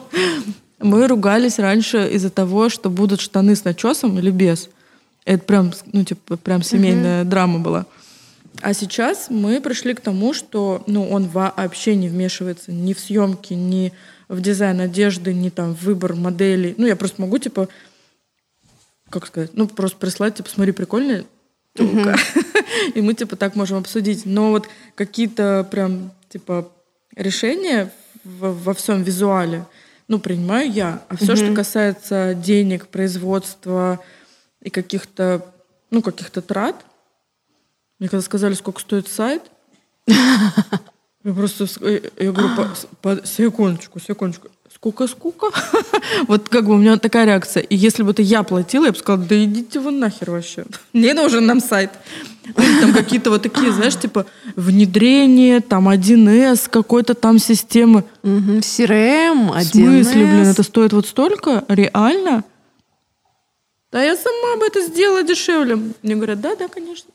[0.81, 4.69] Мы ругались раньше из-за того, что будут штаны с начесом или без.
[5.25, 7.29] Это прям, ну, типа, прям семейная uh-huh.
[7.29, 7.87] драма была.
[8.61, 13.55] А сейчас мы пришли к тому, что ну, он вообще не вмешивается ни в съемки,
[13.55, 13.93] ни
[14.29, 16.75] в дизайн одежды, ни там в выбор моделей.
[16.79, 17.69] Ну, я просто могу, типа,
[19.11, 21.25] как сказать, ну, просто прислать, типа, смотри, прикольная
[21.75, 22.17] телка.
[22.95, 24.27] И мы, типа, так можем обсудить.
[24.27, 26.71] Но вот какие-то прям, типа,
[27.15, 27.93] решения
[28.25, 29.67] во всем визуале,
[30.09, 31.03] ну, принимаю я.
[31.09, 34.01] А все, что касается денег, производства
[34.61, 35.53] и каких-то,
[35.91, 36.85] ну, каких-то трат,
[37.99, 39.43] мне когда сказали, сколько стоит сайт,
[41.25, 41.67] я просто,
[42.19, 45.47] я говорю, по, по, секундочку, секундочку, сколько, сколько?
[46.29, 47.63] вот как бы у меня такая реакция.
[47.63, 50.65] И если бы это я платила, я бы сказала, да идите вы нахер вообще.
[50.93, 51.91] Не нужен нам сайт.
[52.55, 58.05] Там какие-то вот такие, знаешь, типа внедрение, там 1С, какой-то там системы.
[58.23, 59.61] CRM, 1С.
[59.61, 61.65] В смысле, блин, это стоит вот столько?
[61.69, 62.45] Реально?
[63.95, 65.79] Да я сама бы это сделала дешевле.
[66.03, 67.09] Мне говорят, да, да, конечно.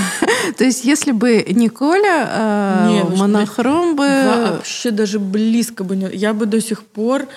[0.56, 4.06] То есть, если бы не Коля, а, монохром бы...
[4.06, 6.08] Вообще даже близко бы не...
[6.10, 7.28] Я бы до сих пор...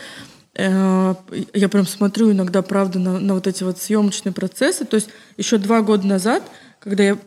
[0.56, 1.14] Э,
[1.54, 4.86] я прям смотрю иногда, правда, на, на вот эти вот съемочные процессы.
[4.86, 6.44] То есть еще два года назад,
[6.80, 7.18] когда я...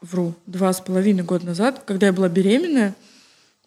[0.00, 2.94] Вру, два с половиной года назад, когда я была беременная,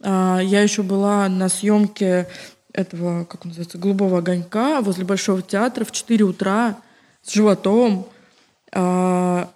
[0.02, 2.30] а, я еще была на съемке
[2.72, 6.78] этого, как он называется, «Голубого огонька» возле Большого театра в 4 утра
[7.24, 8.08] с животом,
[8.72, 9.52] а,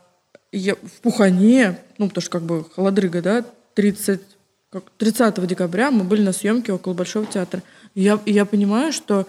[0.52, 3.46] я в Пухане, ну, потому что как бы холодрыга, да,
[3.76, 4.22] 30,
[4.70, 7.62] как, 30 декабря мы были на съемке около Большого театра.
[7.94, 9.28] Я, я понимаю, что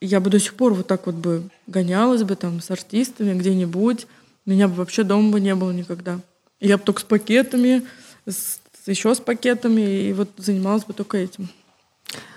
[0.00, 4.06] я бы до сих пор вот так вот бы гонялась бы там с артистами где-нибудь,
[4.46, 6.20] меня бы вообще дома бы не было никогда.
[6.60, 7.86] Я бы только с пакетами,
[8.26, 11.48] с, еще с пакетами, и вот занималась бы только этим.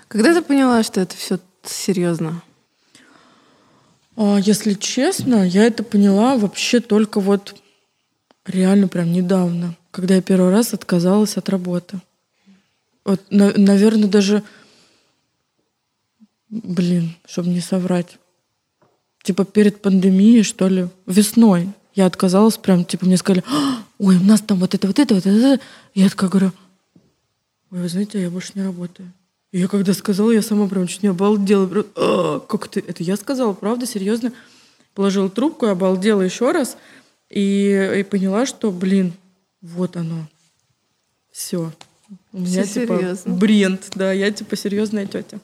[0.08, 2.42] Когда ты поняла, что это все серьезно?
[4.16, 7.54] А, если честно, я это поняла вообще только вот
[8.46, 12.00] реально прям недавно, когда я первый раз отказалась от работы.
[13.04, 14.42] Вот, на, наверное, даже,
[16.48, 18.18] блин, чтобы не соврать,
[19.22, 24.22] типа перед пандемией, что ли, весной я отказалась прям, типа мне сказали, «А, ой, у
[24.22, 25.62] нас там вот это, вот это, вот это.
[25.94, 26.52] Я такая говорю,
[27.70, 29.12] ой, вы знаете, я больше не работаю.
[29.52, 31.66] И я когда сказала, я сама прям чуть не обалдела.
[31.66, 32.80] Прям, а, как ты?
[32.80, 34.32] Это я сказала, правда, серьезно?
[34.94, 36.76] Положила трубку, обалдела еще раз
[37.28, 39.12] и, и поняла, что, блин,
[39.60, 40.26] вот оно.
[41.30, 41.70] Все.
[42.32, 43.34] У меня Все типа серьезно.
[43.34, 45.38] бренд, да, я типа серьезная тетя.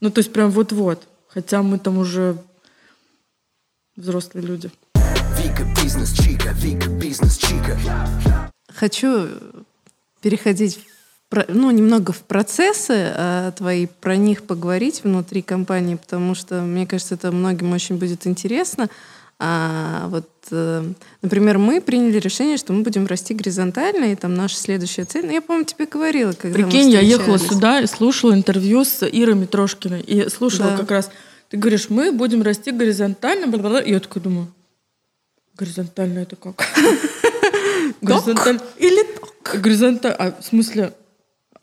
[0.00, 1.06] Ну, то есть прям вот-вот.
[1.28, 2.38] Хотя мы там уже
[3.96, 4.70] взрослые люди.
[5.38, 7.78] Вика бизнес-чика, Вика бизнес-чика.
[8.68, 9.28] Хочу
[10.20, 10.80] переходить
[11.48, 17.14] ну, немного в процессы э, твои, про них поговорить внутри компании, потому что, мне кажется,
[17.14, 18.88] это многим очень будет интересно.
[19.38, 20.84] А, вот, э,
[21.22, 25.26] например, мы приняли решение, что мы будем расти горизонтально, и там наша следующая цель.
[25.26, 29.34] Ну, я, по-моему, тебе говорила, когда Прикинь, я ехала сюда и слушала интервью с Ирой
[29.34, 30.76] Митрошкиной, и слушала да.
[30.78, 31.10] как раз,
[31.50, 33.84] ты говоришь, мы будем расти горизонтально, бла -бла -бла.
[33.84, 34.46] и я такая думаю,
[35.56, 36.64] горизонтально это как?
[38.00, 38.60] Горизонтально.
[38.78, 39.60] Или так?
[39.60, 40.16] Горизонтально.
[40.16, 40.92] А в смысле,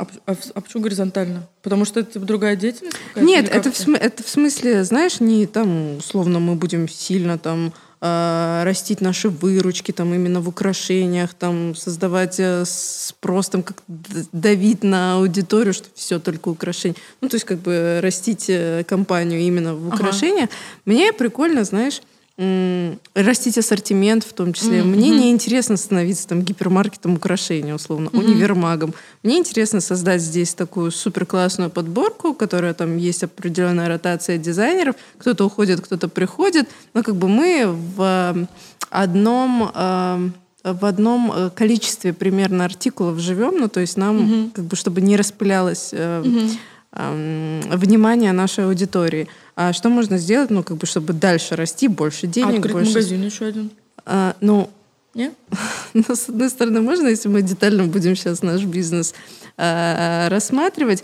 [0.02, 1.48] а, а, а почему горизонтально?
[1.62, 2.98] Потому что это типа, другая деятельность?
[3.16, 7.74] Нет, это в, см- это в смысле, знаешь, не там, условно, мы будем сильно там
[8.02, 13.84] э, растить наши выручки там именно в украшениях, там создавать э, спрос, там как
[14.32, 16.98] давить на аудиторию, что все только украшения.
[17.22, 20.50] Ну, то есть как бы растить э, компанию именно в украшениях.
[20.50, 20.58] Ага.
[20.86, 22.02] Мне прикольно, знаешь,
[22.38, 24.80] растить ассортимент в том числе.
[24.80, 24.86] Mm-hmm.
[24.86, 28.20] Мне не интересно становиться там гипермаркетом украшений, условно, mm-hmm.
[28.20, 28.94] универмагом.
[29.22, 34.96] Мне интересно создать здесь такую супер классную подборку, которая там есть определенная ротация дизайнеров.
[35.20, 36.68] Кто-то уходит, кто-то приходит.
[36.94, 38.48] Но как бы мы в
[38.90, 40.30] одном э,
[40.64, 44.52] в одном э, количестве примерно артикулов живем, ну то есть нам mm-hmm.
[44.52, 46.58] как бы чтобы не распылялось э, mm-hmm.
[46.94, 49.28] Э, внимание нашей аудитории.
[49.56, 52.90] А что можно сделать, ну, как бы, чтобы дальше расти, больше денег, Открыть больше...
[52.90, 53.72] магазин еще один.
[54.06, 54.70] А, ну,
[55.14, 55.34] нет?
[55.94, 59.14] ну, с одной стороны, можно, если мы детально будем сейчас наш бизнес
[59.58, 61.04] а, рассматривать.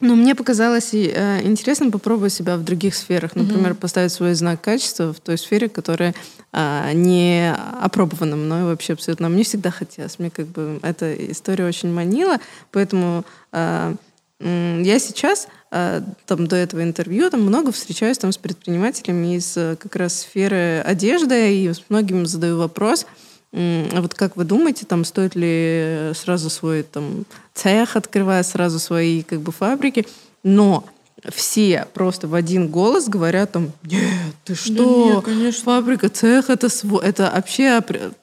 [0.00, 3.34] Но мне показалось а, интересно попробовать себя в других сферах.
[3.34, 3.80] Например, угу.
[3.80, 6.14] поставить свой знак качества в той сфере, которая
[6.52, 9.28] а, не опробована мной вообще абсолютно.
[9.28, 10.18] Мне всегда хотелось.
[10.18, 12.38] Мне как бы эта история очень манила.
[12.70, 13.94] Поэтому а,
[14.40, 19.76] я сейчас, э, там, до этого интервью, там, много встречаюсь там с предпринимателями из э,
[19.76, 23.06] как раз сферы одежды, и с многими задаю вопрос,
[23.50, 27.24] а вот как вы думаете, там, стоит ли сразу свой там
[27.54, 30.06] цех открывать, сразу свои как бы фабрики?
[30.42, 30.84] Но
[31.32, 34.02] все просто в один голос говорят там, нет,
[34.44, 35.64] ты что, нет, конечно.
[35.64, 37.82] фабрика, цех, это, сво- это вообще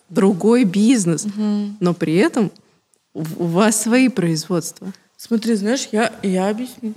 [0.09, 1.25] другой бизнес.
[1.79, 2.51] Но при этом
[3.13, 4.93] у вас свои производства.
[5.17, 6.93] Смотри, знаешь, я, я объясню.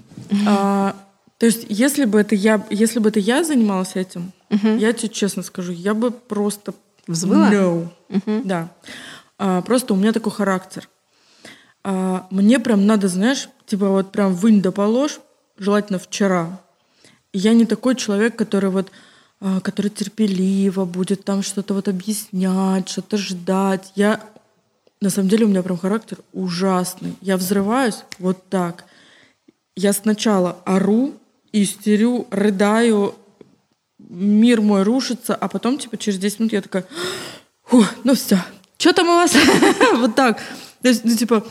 [0.46, 0.96] А,
[1.38, 5.42] то есть, если бы это я, если бы это я занималась этим, я тебе честно
[5.42, 6.74] скажу, я бы просто
[7.08, 7.50] Взвыла?
[7.50, 7.88] No.
[8.44, 8.68] Да.
[9.38, 10.88] А, просто у меня такой характер.
[11.82, 15.18] А, мне прям надо, знаешь, типа вот прям вынь да положь,
[15.56, 16.60] желательно вчера.
[17.32, 18.90] Я не такой человек, который вот
[19.40, 23.92] а, который терпеливо будет там что-то вот объяснять, что-то ждать.
[23.94, 24.20] Я
[25.00, 27.14] на самом деле у меня прям характер ужасный.
[27.20, 28.84] Я взрываюсь вот так.
[29.76, 31.14] Я сначала ору,
[31.52, 33.14] истерю, рыдаю,
[33.98, 36.84] мир мой рушится, а потом, типа, через 10 минут я такая,
[37.64, 38.38] «Фу, ну все,
[38.76, 39.34] что там у вас?
[39.96, 40.38] Вот так.
[40.82, 41.44] То есть, ну, типа,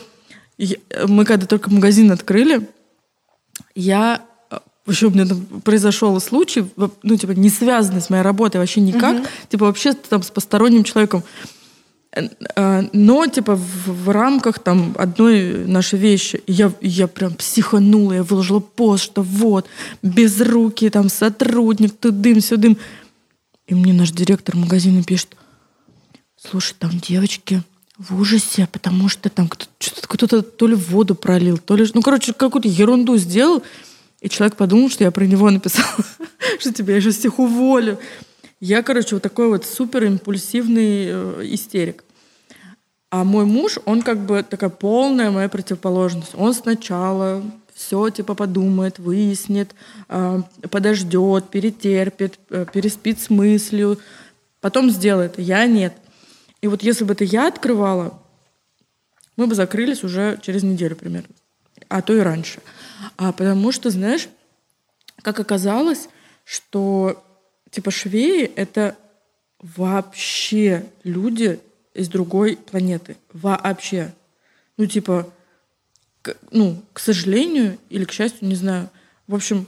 [1.06, 2.68] мы когда только магазин открыли,
[3.74, 4.22] я
[4.86, 6.64] вообще у меня там произошел случай,
[7.02, 11.22] ну, типа, не связанный с моей работой вообще никак, типа, вообще там с посторонним человеком.
[12.12, 16.42] Э, э, Но, типа, в, в рамках там одной нашей вещи.
[16.46, 19.66] Я, я прям психанула, я выложила пост, что вот,
[20.02, 22.76] без руки, там, сотрудник, тудым, сюдым.
[23.66, 25.36] И мне наш директор магазина пишет,
[26.36, 27.62] слушай, там девочки
[27.98, 31.86] в ужасе, потому что там кто- что-то кто-то то ли воду пролил, то ли...
[31.92, 33.62] Ну, короче, какую-то ерунду сделал.
[34.20, 36.04] И человек подумал, что я про него написала,
[36.58, 37.98] что тебя я сейчас всех уволю.
[38.60, 42.04] Я, короче, вот такой вот супер импульсивный э, истерик.
[43.10, 46.32] А мой муж, он как бы такая полная моя противоположность.
[46.34, 47.42] Он сначала
[47.72, 49.74] все типа подумает, выяснит,
[50.08, 53.98] э, подождет, перетерпит, э, переспит с мыслью,
[54.60, 55.38] потом сделает.
[55.38, 55.94] Я нет.
[56.60, 58.20] И вот если бы это я открывала,
[59.36, 61.28] мы бы закрылись уже через неделю примерно.
[61.88, 62.60] А то и раньше.
[63.16, 64.28] А потому что, знаешь,
[65.22, 66.08] как оказалось,
[66.44, 67.22] что
[67.70, 68.96] типа швеи— это
[69.60, 71.60] вообще люди
[71.94, 73.16] из другой планеты.
[73.32, 74.12] Вообще.
[74.76, 75.32] Ну, типа,
[76.22, 78.88] к- ну, к сожалению или к счастью, не знаю.
[79.26, 79.66] В общем,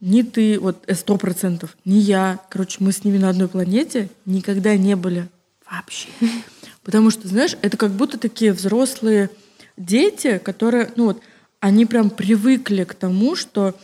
[0.00, 4.10] ни ты, вот э, сто процентов, ни я, короче, мы с ними на одной планете
[4.24, 5.28] никогда не были
[5.68, 6.08] вообще.
[6.84, 9.30] Потому что, знаешь, это как будто такие взрослые
[9.76, 11.20] дети, которые, ну вот,
[11.60, 13.74] они прям привыкли к тому, что,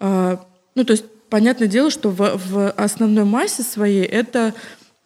[0.00, 0.36] э,
[0.74, 4.52] ну то есть, понятное дело, что в, в основной массе своей это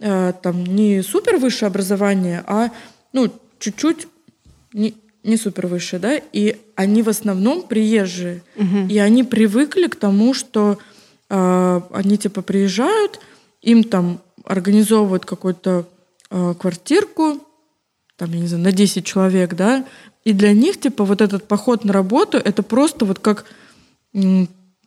[0.01, 2.71] э, там не супер высшее образование, а
[3.13, 4.09] ну чуть-чуть
[4.73, 8.43] не, не супер высшее, да, и они в основном приезжие,
[8.91, 10.79] и они привыкли к тому, что
[11.31, 13.21] э, они типа приезжают,
[13.63, 15.87] им там организовывают какую-то
[16.31, 17.39] э, квартирку,
[18.17, 19.85] там, я не знаю, на 10 человек, да,
[20.25, 23.45] и для них, типа, вот этот поход на работу, это просто вот как,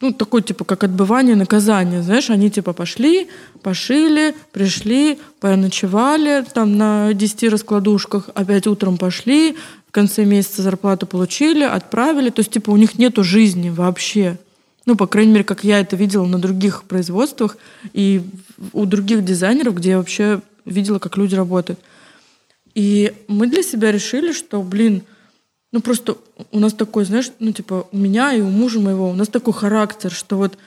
[0.01, 3.27] ну, такой, типа, как отбывание наказания, знаешь, они, типа, пошли,
[3.61, 11.63] пошили, пришли, поночевали там на 10 раскладушках, опять утром пошли, в конце месяца зарплату получили,
[11.63, 14.37] отправили, то есть, типа, у них нету жизни вообще.
[14.85, 17.57] Ну, по крайней мере, как я это видела на других производствах
[17.93, 18.21] и
[18.71, 21.79] у других дизайнеров, где я вообще видела, как люди работают.
[22.73, 25.03] И мы для себя решили, что, блин,
[25.71, 26.17] ну просто
[26.51, 29.53] у нас такой, знаешь, ну типа у меня и у мужа моего, у нас такой
[29.53, 30.57] характер, что вот,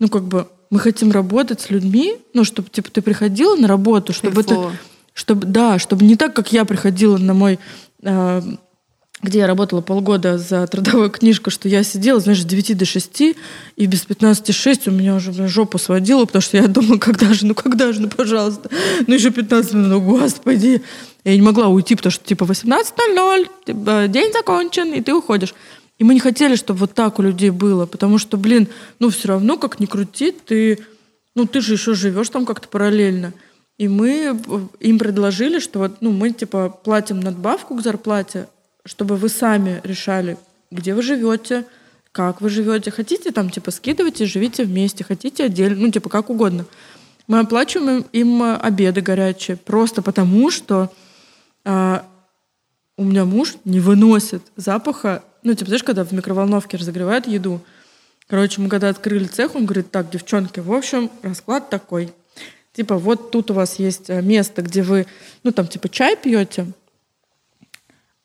[0.00, 4.12] ну как бы мы хотим работать с людьми, ну чтобы типа ты приходила на работу,
[4.12, 4.72] чтобы это, Кайфово.
[5.12, 7.58] чтобы да, чтобы не так, как я приходила на мой
[8.02, 8.42] э,
[9.22, 13.22] где я работала полгода за трудовую книжку, что я сидела, знаешь, с 9 до 6,
[13.76, 17.32] и без 15 6 у меня уже блин, жопу сводила, потому что я думала, когда
[17.32, 18.68] же, ну когда же, ну пожалуйста,
[19.06, 20.82] ну еще 15 минут, ну господи.
[21.24, 25.54] Я не могла уйти, потому что типа 18.00, типа, день закончен, и ты уходишь.
[25.98, 28.66] И мы не хотели, чтобы вот так у людей было, потому что, блин,
[28.98, 30.80] ну все равно, как ни крути, ты,
[31.36, 33.32] ну ты же еще живешь там как-то параллельно.
[33.78, 38.48] И мы э, им предложили, что вот, ну, мы типа платим надбавку к зарплате,
[38.84, 40.36] чтобы вы сами решали,
[40.70, 41.64] где вы живете,
[42.12, 42.90] как вы живете.
[42.90, 46.66] Хотите там, типа, скидывайте, живите вместе, хотите отдельно, ну, типа, как угодно.
[47.26, 50.92] Мы оплачиваем им, э, обеды горячие, просто потому что
[51.64, 52.04] а,
[52.96, 57.60] у меня муж не выносит запаха, ну, типа, знаешь, когда в микроволновке разогревают еду.
[58.28, 62.12] Короче, мы когда открыли цех, он говорит, так, девчонки, в общем, расклад такой.
[62.72, 65.06] Типа, вот тут у вас есть э, место, где вы,
[65.42, 66.66] ну, там, типа, чай пьете,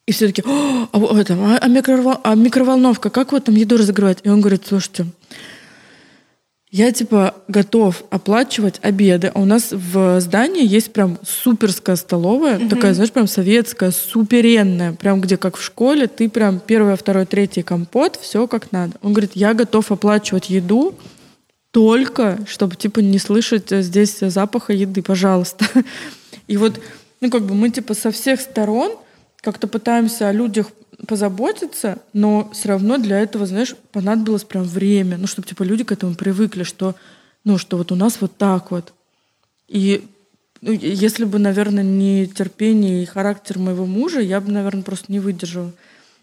[0.08, 3.78] И все таки а, вот там, а, а микровол- а микроволновка, как вот там еду
[3.78, 4.20] разогревать?
[4.24, 5.06] И он говорит, слушайте,
[6.72, 9.32] я типа готов оплачивать обеды.
[9.34, 15.20] А у нас в здании есть прям суперская столовая, такая, знаешь, прям советская, суперенная, прям
[15.20, 18.94] где как в школе, ты прям первое, второе, третье компот, все как надо.
[19.02, 20.96] Он говорит, я готов оплачивать еду
[21.72, 25.66] только, чтобы типа не слышать э, здесь запаха еды, пожалуйста.
[26.48, 26.80] И вот,
[27.20, 28.94] ну как бы мы типа со всех сторон
[29.42, 30.68] как-то пытаемся о людях
[31.08, 35.92] позаботиться, но все равно для этого, знаешь, понадобилось прям время, ну, чтобы, типа, люди к
[35.92, 36.96] этому привыкли, что,
[37.44, 38.94] ну, что вот у нас вот так вот.
[39.68, 40.08] И
[40.62, 45.20] ну, если бы, наверное, не терпение и характер моего мужа, я бы, наверное, просто не
[45.20, 45.72] выдержала.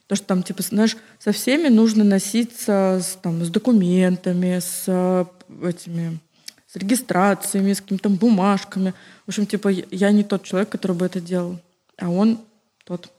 [0.03, 5.25] Потому что там, типа, знаешь, со всеми нужно носиться с, там, с документами, с э,
[5.63, 6.19] этими
[6.67, 8.95] с регистрациями, с какими-то бумажками.
[9.27, 11.61] В общем, типа, я не тот человек, который бы это делал.
[11.97, 12.41] А он
[12.85, 13.11] тот.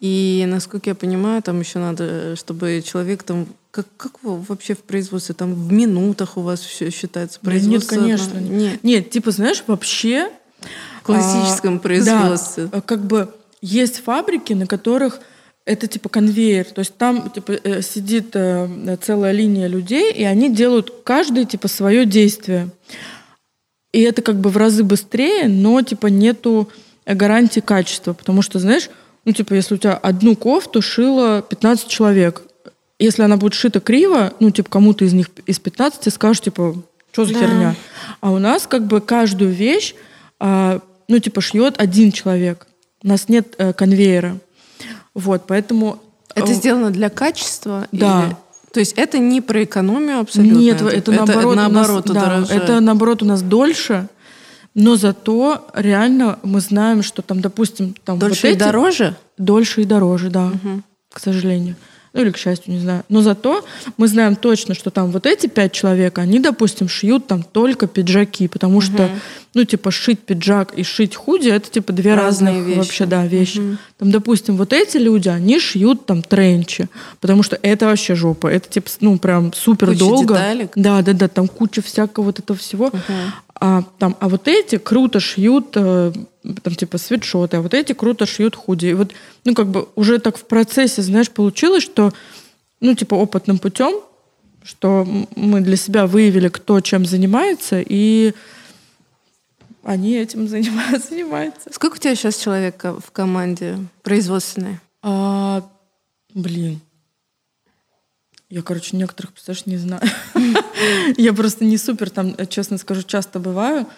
[0.00, 3.46] И, насколько я понимаю, там еще надо, чтобы человек там...
[3.70, 5.34] Как, как вообще в производстве?
[5.34, 7.96] Там в минутах у вас все считается Да нет, производство?
[7.96, 8.38] конечно.
[8.38, 8.84] Нет.
[8.84, 10.30] Нет, типа, знаешь, вообще...
[11.00, 12.66] В классическом а, производстве.
[12.66, 15.20] Да, как бы есть фабрики, на которых
[15.64, 20.54] это типа конвейер, то есть там типа э, сидит э, целая линия людей, и они
[20.54, 22.68] делают каждый типа свое действие.
[23.92, 26.68] И это как бы в разы быстрее, но типа нету
[27.06, 28.88] гарантии качества, потому что, знаешь,
[29.24, 32.42] ну типа если у тебя одну кофту шило 15 человек,
[32.98, 36.76] если она будет шита криво, ну типа кому-то из них из 15 скажешь типа,
[37.12, 37.40] что за Да.
[37.40, 37.74] херня.
[38.20, 39.94] А у нас как бы каждую вещь,
[40.40, 42.66] а, ну типа шьет один человек.
[43.02, 44.38] У нас нет э, конвейера.
[45.12, 45.98] Вот, поэтому...
[46.34, 47.86] Это э, сделано для качества?
[47.92, 48.24] Да.
[48.26, 48.36] или-
[48.72, 50.58] То есть это не про экономию абсолютно?
[50.58, 54.08] Нет, это, наоборот, у нас- наоборот да, это наоборот у нас дольше,
[54.74, 59.16] но зато реально мы знаем, что там, допустим, там Дольше вот и эти- дороже?
[59.38, 60.52] Дольше и дороже, да,
[61.12, 61.76] к сожалению.
[62.12, 63.02] Ну или к счастью, не знаю.
[63.08, 63.64] Но зато
[63.96, 68.46] мы знаем точно, что там вот эти пять человек, они, допустим, шьют там только пиджаки,
[68.46, 69.10] потому что,
[69.52, 72.78] ну, типа, шить пиджак и шить худи, это, типа, две Разные разных вещи.
[72.78, 73.76] вообще, да, вещи.
[73.98, 76.88] Там, допустим, вот эти люди, они шьют там тренчи,
[77.20, 78.46] потому что это вообще жопа.
[78.46, 80.34] Это, типа, ну, прям супер Куча долго.
[80.34, 80.70] деталек.
[80.76, 82.92] Да, да, да, там куча всякого вот этого всего.
[83.60, 86.12] А, там, а вот эти круто шьют, э,
[86.62, 88.86] там, типа, свитшоты, а вот эти круто шьют худи.
[88.86, 89.12] И вот,
[89.44, 92.12] ну, как бы уже так в процессе, знаешь, получилось, что,
[92.80, 94.00] ну, типа, опытным путем,
[94.64, 98.34] что мы для себя выявили, кто чем занимается, и
[99.84, 101.08] они этим занимаются.
[101.10, 101.72] занимаются.
[101.72, 104.78] Сколько у тебя сейчас человек ко- в команде производственной?
[105.02, 105.62] А,
[106.34, 106.80] блин.
[108.54, 110.00] Я, короче, некоторых, представляешь, не знаю.
[111.16, 113.88] Я просто не супер там, э, честно скажу, часто бываю.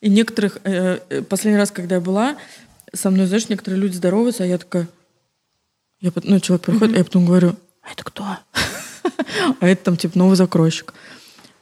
[0.00, 2.36] И некоторых, э, э, последний раз, когда я была,
[2.94, 4.86] со мной, знаешь, некоторые люди здороваются, а я такая,
[5.98, 8.24] я, ну, человек приходит, а я потом говорю, а это кто?
[9.60, 10.94] А это там, типа, новый закройщик.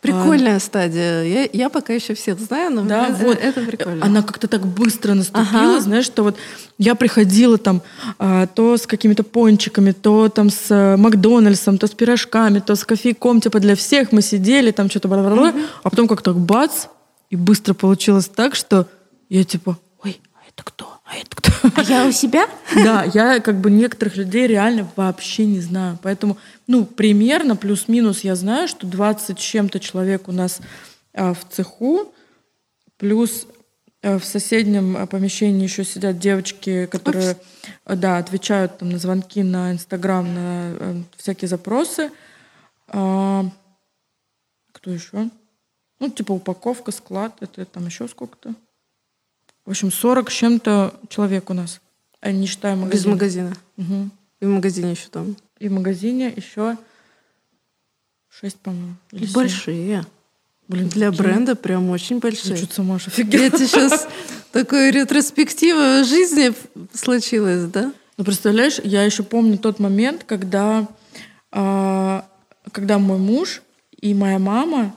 [0.05, 1.23] Прикольная стадия.
[1.23, 3.39] Я, я пока еще всех знаю, но Да, это, вот.
[3.41, 4.05] это прикольно.
[4.05, 5.81] Она как-то так быстро наступила, Ага.
[5.81, 6.37] знаешь, что вот
[6.79, 7.81] я приходила там
[8.19, 12.85] а, то с какими-то пончиками, то там с э, Макдональдсом, то с пирожками, то с
[12.85, 16.87] кофейком, типа для всех мы сидели, там что-то, бла-бла-бла, а потом как так бац,
[17.31, 18.87] и быстро получилось так, что
[19.31, 20.94] я типа, ой, а это кто?
[21.15, 21.51] А это кто?
[21.77, 22.49] А я у себя?
[22.75, 25.99] Да, я как бы некоторых людей реально вообще не знаю.
[26.03, 26.37] Поэтому,
[26.67, 30.61] ну, примерно, плюс-минус я знаю, что 20 с чем-то человек у нас
[31.13, 32.13] а, в цеху,
[32.97, 33.47] плюс
[34.03, 37.37] а, в соседнем а, помещении еще сидят девочки, которые,
[37.85, 42.11] а, да, отвечают там на звонки на Инстаграм, на э, всякие запросы.
[42.89, 43.45] А,
[44.73, 45.31] кто еще?
[46.01, 48.55] Ну, типа упаковка, склад, это там еще сколько-то.
[49.67, 51.81] В общем, 40 с чем-то человек у нас,
[52.21, 52.93] а не считая магазин.
[52.93, 53.53] Без магазина.
[53.77, 54.11] Мгм.
[54.41, 55.37] И в магазине еще там.
[55.59, 56.77] И в магазине еще
[58.29, 58.97] 6, по-моему.
[59.33, 60.05] Большие.
[60.67, 61.25] Блин, Для прикинь.
[61.25, 62.57] бренда прям очень Я большие.
[62.57, 63.43] что-то сама офигела.
[63.43, 64.09] Я тебе сейчас
[64.53, 66.53] такой ретроспектива жизни
[66.95, 67.93] случилась, да?
[68.17, 70.87] Ну, представляешь, я еще помню тот момент, когда,
[71.53, 72.27] а,
[72.73, 73.63] когда мой муж
[74.01, 74.97] и моя мама,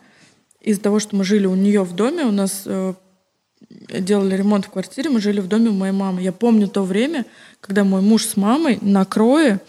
[0.61, 2.93] из-за того, что мы жили у нее в доме, у нас э,
[3.89, 6.21] делали ремонт в квартире, мы жили в доме у моей мамы.
[6.21, 7.25] Я помню то время,
[7.61, 9.59] когда мой муж с мамой на крое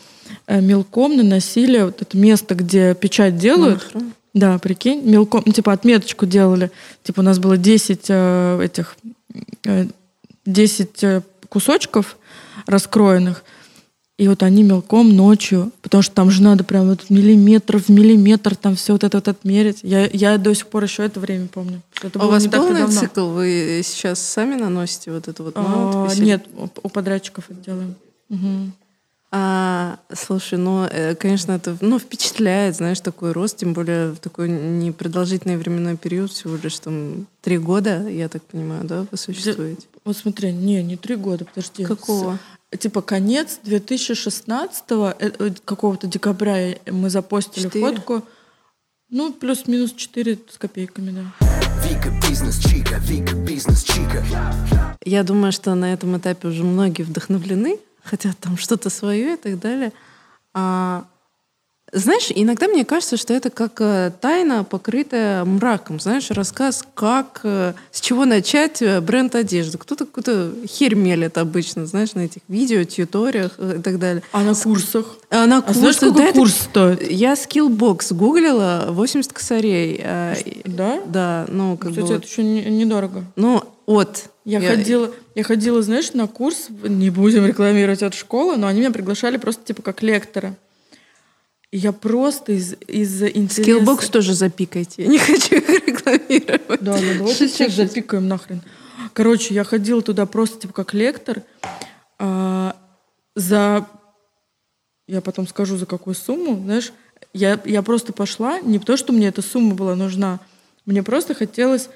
[0.46, 3.82] э, мелком наносили вот это место, где печать делают.
[3.82, 4.06] Хорошо.
[4.34, 6.70] Да, прикинь, мелком, ну, типа отметочку делали.
[7.02, 8.96] Типа у нас было 10 э, этих,
[9.64, 9.86] э,
[10.46, 12.16] 10 э, кусочков
[12.66, 13.42] раскроенных.
[14.18, 18.56] И вот они мелком ночью, потому что там же надо прям вот миллиметр в миллиметр
[18.56, 19.78] там все вот это вот отмерить.
[19.82, 21.82] Я, я до сих пор еще это время помню.
[22.02, 23.00] Это А у вас полный давно.
[23.00, 23.28] цикл?
[23.28, 27.94] Вы сейчас сами наносите вот это вот А, нет, у- подрядчиков это делаем.
[29.30, 34.48] А, слушай, ну, э, конечно, это ну, впечатляет, знаешь, такой рост, тем более в такой
[34.48, 39.86] непродолжительный временной период, всего лишь там три года, я так понимаю, да, вы существуете?
[40.06, 41.84] Вот смотри, не, не три года, подожди.
[41.84, 42.38] Какого?
[42.76, 47.96] Типа конец 2016 э, какого-то декабря мы запостили Четыре?
[47.96, 48.22] фотку.
[49.08, 51.46] Ну, плюс-минус 4 с копейками, да.
[51.82, 54.22] Вика бизнес чика, Вика бизнес чика.
[55.02, 59.58] Я думаю, что на этом этапе уже многие вдохновлены, хотят там что-то свое и так
[59.58, 59.94] далее.
[60.52, 61.06] А,
[61.92, 66.00] знаешь, иногда мне кажется, что это как э, тайна, покрытая мраком.
[66.00, 69.78] Знаешь, рассказ, как, э, с чего начать э, бренд одежды.
[69.78, 74.22] Кто-то какую-то херь мелет обычно, знаешь, на этих видео, tutorial ах и так далее.
[74.32, 75.06] А на курсах?
[75.30, 77.10] А на А знаешь, сколько да, это- курс стоит?
[77.10, 80.00] Я Skillbox гуглила, 80 косарей.
[80.04, 80.34] а,
[80.64, 81.00] Да?
[81.06, 82.12] Да, ну как Кстати, бы...
[82.12, 82.24] это вот.
[82.30, 83.24] еще не- недорого.
[83.36, 84.24] Ну, от.
[84.44, 88.90] Я, ходила, я ходила, знаешь, на курс, не будем рекламировать от школы, но они меня
[88.90, 90.54] приглашали просто типа как лектора.
[91.70, 93.62] Я просто из, из интереса...
[93.62, 95.02] Skillbox тоже запикайте.
[95.02, 96.82] Я не хочу их рекламировать.
[96.82, 98.62] Да, да, давайте всех запикаем нахрен.
[99.12, 101.42] Короче, я ходила туда просто типа как лектор
[102.18, 102.74] а,
[103.34, 103.86] за...
[105.06, 106.92] Я потом скажу, за какую сумму, знаешь.
[107.34, 110.40] Я, я просто пошла, не то, что мне эта сумма была нужна,
[110.86, 111.90] мне просто хотелось...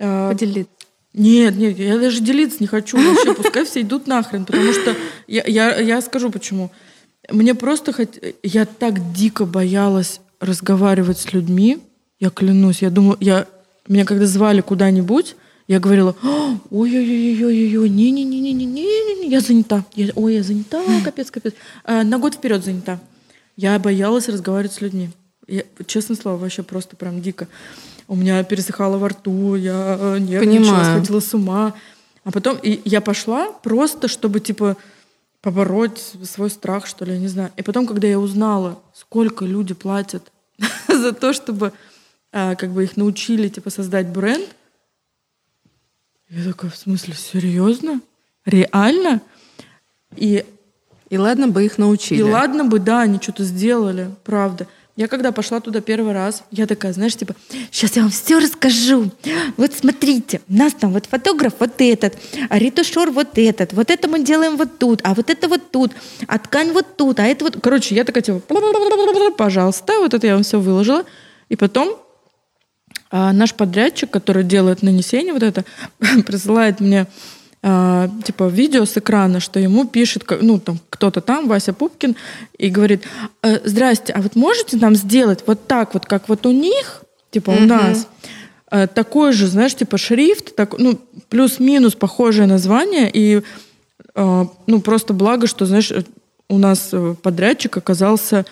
[0.00, 0.72] а, Поделиться.
[1.14, 4.96] Нет, нет, я даже делиться не хочу вообще, пускай все идут нахрен, потому что
[5.26, 6.70] я, я, я скажу почему.
[7.30, 8.18] Мне просто хот...
[8.42, 11.78] я так дико боялась разговаривать с людьми,
[12.18, 13.46] я клянусь, я думала, я
[13.88, 15.36] меня когда звали куда-нибудь,
[15.68, 21.54] я говорила, «А, ой-ой-ой-ой-ой, не-не-не-не-не-не, я занята, я, ой, я занята, капец, капец,
[21.84, 22.98] А, на год вперед занята.
[23.56, 25.10] Я боялась разговаривать с людьми.
[25.46, 27.48] Я, честное слово, вообще просто прям дико.
[28.08, 30.96] У меня пересыхало во рту, я э, нервничала, Понимаю.
[30.96, 31.74] сходила с ума.
[32.24, 34.76] А потом и я пошла просто, чтобы, типа,
[35.42, 37.50] побороть свой страх, что ли, я не знаю.
[37.56, 40.32] И потом, когда я узнала, сколько люди платят
[40.88, 41.72] за то, чтобы
[42.32, 44.48] а, как бы их научили, типа, создать бренд,
[46.30, 48.00] я такая, в смысле, серьезно?
[48.46, 49.20] Реально?
[50.16, 50.46] И
[51.10, 52.20] И ладно бы их научили.
[52.20, 54.66] и ладно бы, да, они что-то сделали, правда.
[54.94, 57.34] Я когда пошла туда первый раз, я такая, знаешь, типа,
[57.70, 59.10] Сейчас я вам все расскажу.
[59.56, 62.18] Вот смотрите, у нас там вот фотограф вот этот,
[62.50, 65.92] а ретушер вот этот, вот это мы делаем вот тут, а вот это вот тут,
[66.26, 67.58] а ткань вот тут, а это вот...
[67.62, 68.40] короче, я такая, типа,
[69.36, 71.04] пожалуйста, вот это я вам все выложила.
[71.48, 71.98] И потом
[73.10, 75.64] а, наш подрядчик, который делает нанесение вот это,
[76.26, 77.06] присылает мне
[77.64, 82.16] а, типа видео с экрана, что ему пишет, ну там кто-то там, Вася Пупкин,
[82.58, 83.04] и говорит,
[83.42, 87.50] «Э, здрасте, а вот можете нам сделать вот так вот, как вот у них, типа
[87.50, 88.08] у нас,
[88.72, 90.98] э, такой же, знаешь, типа шрифт, так, ну
[91.28, 93.42] плюс-минус похожее название, и
[94.14, 95.92] э, ну просто благо, что, знаешь,
[96.48, 96.92] у нас
[97.22, 98.44] подрядчик оказался,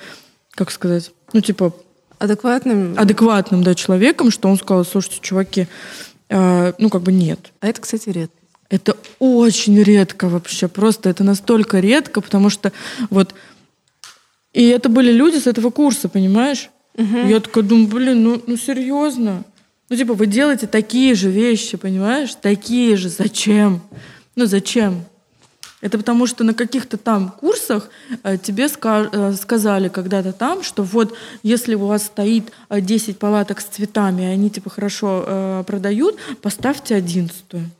[0.55, 1.75] как сказать, ну типа
[2.21, 2.95] Адекватным.
[2.97, 5.67] адекватным, да, человеком, что он сказал, слушайте, чуваки,
[6.29, 7.51] э, ну как бы нет.
[7.61, 8.40] А это, кстати, редко.
[8.71, 12.73] Это очень редко вообще, просто это настолько редко, потому что
[13.11, 13.35] вот...
[14.53, 16.71] И это были люди с этого курса, понимаешь?
[17.29, 19.45] Я такая думаю, блин, ну, ну серьезно?
[19.89, 22.35] Ну типа вы делаете такие же вещи, понимаешь?
[22.41, 23.09] Такие же.
[23.09, 23.83] Зачем?
[24.37, 25.05] Ну зачем?
[25.81, 27.89] Это потому что на каких-то там курсах
[28.23, 33.19] э, тебе ска- э, сказали когда-то там, что вот если у вас стоит э, 10
[33.19, 37.71] палаток с цветами, и они типа хорошо э, продают, поставьте одиннадцатую.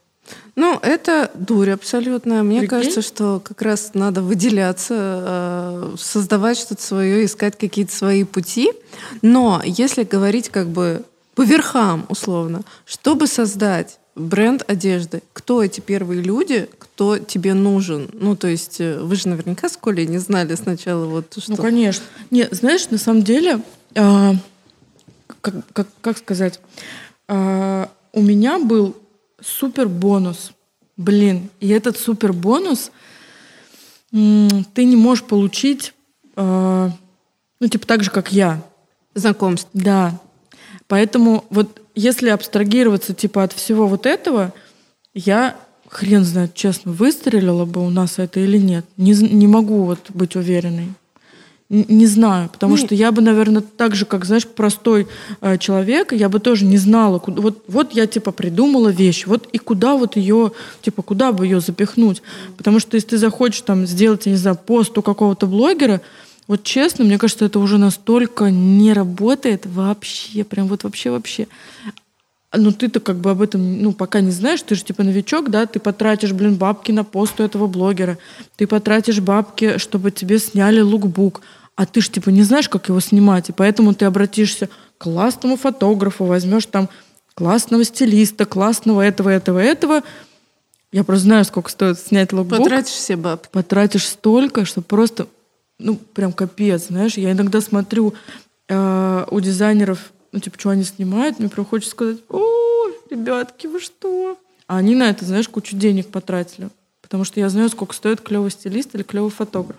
[0.57, 2.43] Ну, это дурь абсолютно.
[2.43, 2.69] Мне Прикинь?
[2.69, 8.73] кажется, что как раз надо выделяться, э, создавать что-то свое, искать какие-то свои пути.
[9.23, 11.05] Но если говорить как бы
[11.35, 18.11] по верхам, условно, чтобы создать бренд одежды, кто эти первые люди, кто тебе нужен?
[18.13, 21.53] Ну, то есть э, вы же наверняка с Колей не знали сначала вот что...
[21.53, 22.05] Ну, конечно.
[22.31, 23.61] Не, знаешь, на самом деле,
[23.97, 24.35] а,
[25.41, 26.61] как, как, как сказать,
[27.29, 28.97] а, у меня был
[29.43, 30.53] супер бонус.
[30.97, 32.91] Блин, и этот супер бонус
[34.11, 35.95] ты не можешь получить,
[36.37, 36.91] а,
[37.61, 38.63] ну, типа так же, как я.
[39.15, 39.71] Знакомство.
[39.73, 40.21] Да.
[40.89, 44.53] Поэтому вот если абстрагироваться типа от всего вот этого,
[45.15, 45.57] я
[45.89, 48.85] хрен знает, честно, выстрелила бы у нас это или нет.
[48.97, 50.95] Не, не могу вот быть уверенной.
[51.71, 52.85] Не знаю, потому Не.
[52.85, 55.07] что я бы, наверное, так же, как, знаешь, простой
[55.41, 59.49] э, человек, я бы тоже не знала, куда, вот, вот я, типа, придумала вещь, вот
[59.53, 60.51] и куда вот ее,
[60.83, 62.23] типа, куда бы ее запихнуть.
[62.57, 66.01] Потому что если ты захочешь там сделать, я не знаю, пост у какого-то блогера,
[66.49, 71.47] вот честно, мне кажется, это уже настолько не работает вообще, прям вот вообще-вообще.
[72.53, 75.67] ну ты-то как бы об этом, ну, пока не знаешь, ты же типа новичок, да,
[75.67, 78.19] ты потратишь, блин, бабки на пост у этого блогера,
[78.57, 81.43] ты потратишь бабки, чтобы тебе сняли лукбук,
[81.81, 85.57] а ты же типа не знаешь, как его снимать, и поэтому ты обратишься к классному
[85.57, 86.91] фотографу, возьмешь там
[87.33, 90.03] классного стилиста, классного этого, этого, этого.
[90.93, 92.59] Я просто знаю, сколько стоит снять лукбук.
[92.59, 93.49] Потратишь все бабки.
[93.51, 95.27] Потратишь столько, что просто,
[95.79, 97.15] ну, прям капец, знаешь.
[97.15, 98.13] Я иногда смотрю
[98.69, 103.81] э, у дизайнеров ну, типа, что они снимают, мне прям хочется сказать, о, ребятки, вы
[103.81, 104.37] что?
[104.67, 106.69] А они на это, знаешь, кучу денег потратили.
[107.01, 109.79] Потому что я знаю, сколько стоит клевый стилист или клевый фотограф.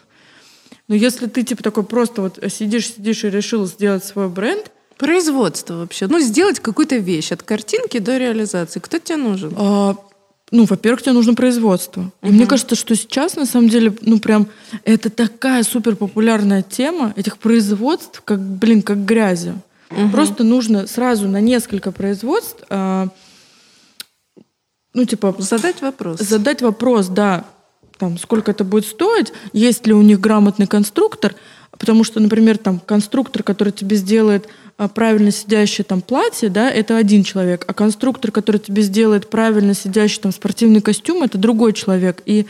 [0.91, 5.75] Но если ты, типа, такой просто вот сидишь, сидишь и решил сделать свой бренд, Производство
[5.75, 6.07] вообще.
[6.07, 8.81] Ну, сделать какую-то вещь от картинки до реализации.
[8.81, 9.53] Кто тебе нужен?
[9.57, 9.95] а,
[10.51, 12.11] ну, во-первых, тебе нужно производство.
[12.21, 14.49] И мне кажется, что сейчас, на самом деле, ну, прям,
[14.83, 19.53] это такая супер популярная тема этих производств, как, блин, как грязи.
[20.11, 23.07] Просто нужно сразу на несколько производств, а,
[24.93, 26.19] ну, типа, Задать вопрос.
[26.19, 27.45] задать вопрос, да,
[28.01, 31.35] там, сколько это будет стоить, есть ли у них грамотный конструктор,
[31.69, 36.97] потому что, например, там, конструктор, который тебе сделает а, правильно сидящее там платье, да, это
[36.97, 42.23] один человек, а конструктор, который тебе сделает правильно сидящий там спортивный костюм, это другой человек.
[42.25, 42.47] И,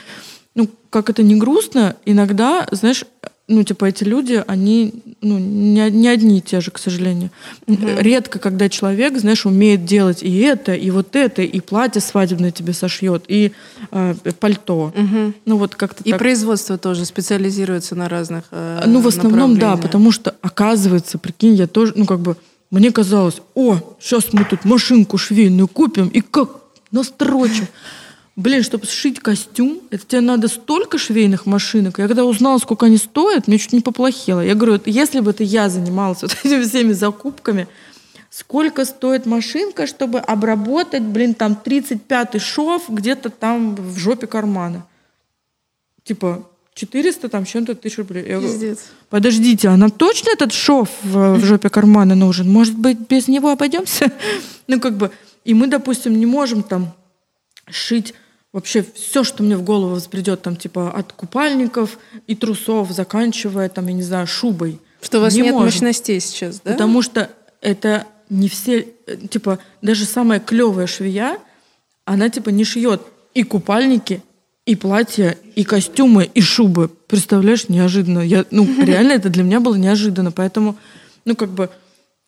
[0.55, 3.03] ну, как это не грустно, иногда, знаешь,
[3.47, 7.31] ну, типа, эти люди, они, ну, не, не одни и те же, к сожалению.
[7.67, 12.73] Редко, когда человек, знаешь, умеет делать и это, и вот это, и платье свадебное тебе
[12.73, 13.51] сошьет, и
[13.91, 14.93] э, пальто.
[15.45, 16.19] Ну, вот как-то И так.
[16.19, 21.67] производство тоже специализируется на разных э, Ну, в основном, да, потому что, оказывается, прикинь, я
[21.67, 22.37] тоже, ну, как бы,
[22.69, 26.61] мне казалось, о, сейчас мы тут машинку швейную купим, и как
[26.91, 27.67] настрочим.
[28.37, 31.99] Блин, чтобы сшить костюм, это тебе надо столько швейных машинок.
[31.99, 34.39] Я когда узнала, сколько они стоят, мне чуть не поплохело.
[34.39, 37.67] Я говорю, если бы это я занималась вот этими всеми закупками,
[38.29, 44.87] сколько стоит машинка, чтобы обработать, блин, там 35-й шов где-то там в жопе кармана?
[46.03, 48.23] Типа 400 там чем-то тысяч рублей.
[48.25, 48.79] Я говорю, Пиздец.
[49.09, 52.49] Подождите, а нам точно этот шов в, в жопе кармана нужен?
[52.49, 54.11] Может быть, без него обойдемся?
[54.67, 55.11] Ну, как бы,
[55.43, 56.93] и мы, допустим, не можем там
[57.71, 58.13] шить
[58.53, 63.87] вообще все, что мне в голову взбредет, там, типа, от купальников и трусов, заканчивая, там,
[63.87, 64.79] я не знаю, шубой.
[65.01, 65.65] Что у вас Не нет можем.
[65.67, 66.73] мощностей сейчас, да?
[66.73, 67.29] Потому что
[67.61, 71.37] это не все, э, типа, даже самая клевая швея,
[72.05, 73.01] она, типа, не шьет
[73.33, 74.21] и купальники,
[74.65, 76.89] и платья, и костюмы, и шубы.
[77.07, 78.19] Представляешь, неожиданно.
[78.19, 80.31] Я, ну, реально это для меня было неожиданно.
[80.31, 80.77] Поэтому,
[81.25, 81.69] ну, как бы,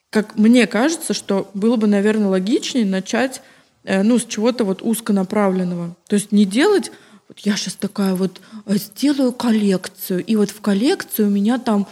[0.10, 3.42] как мне кажется, что было бы, наверное, логичнее начать,
[3.84, 5.96] ну, с чего-то вот узконаправленного.
[6.08, 6.92] То есть не делать,
[7.28, 11.88] вот я сейчас такая вот э, сделаю коллекцию, и вот в коллекцию у меня там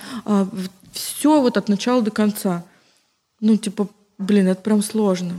[0.91, 2.63] все вот от начала до конца.
[3.39, 3.87] Ну, типа,
[4.17, 5.33] блин, это прям сложно.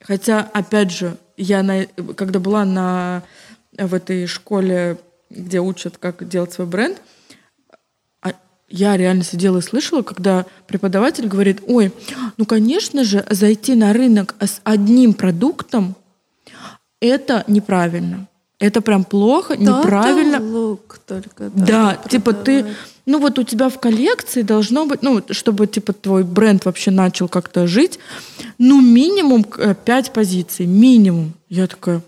[0.00, 3.22] Хотя, опять же, я на, когда была на,
[3.76, 4.98] в этой школе,
[5.30, 7.02] где учат, как делать свой бренд, а
[8.68, 11.92] я реально сидела и слышала, когда преподаватель говорит, ой,
[12.36, 15.94] ну, конечно же, зайти на рынок с одним продуктом,
[17.00, 18.26] это неправильно.
[18.60, 20.36] Это прям плохо, неправильно.
[20.36, 21.50] Total look только.
[21.50, 22.66] Да, типа ты,
[23.06, 27.28] ну вот у тебя в коллекции должно быть, ну, чтобы типа твой бренд вообще начал
[27.28, 28.00] как-то жить,
[28.58, 31.34] ну, минимум э, пять позиций, минимум.
[31.48, 32.02] Я такая,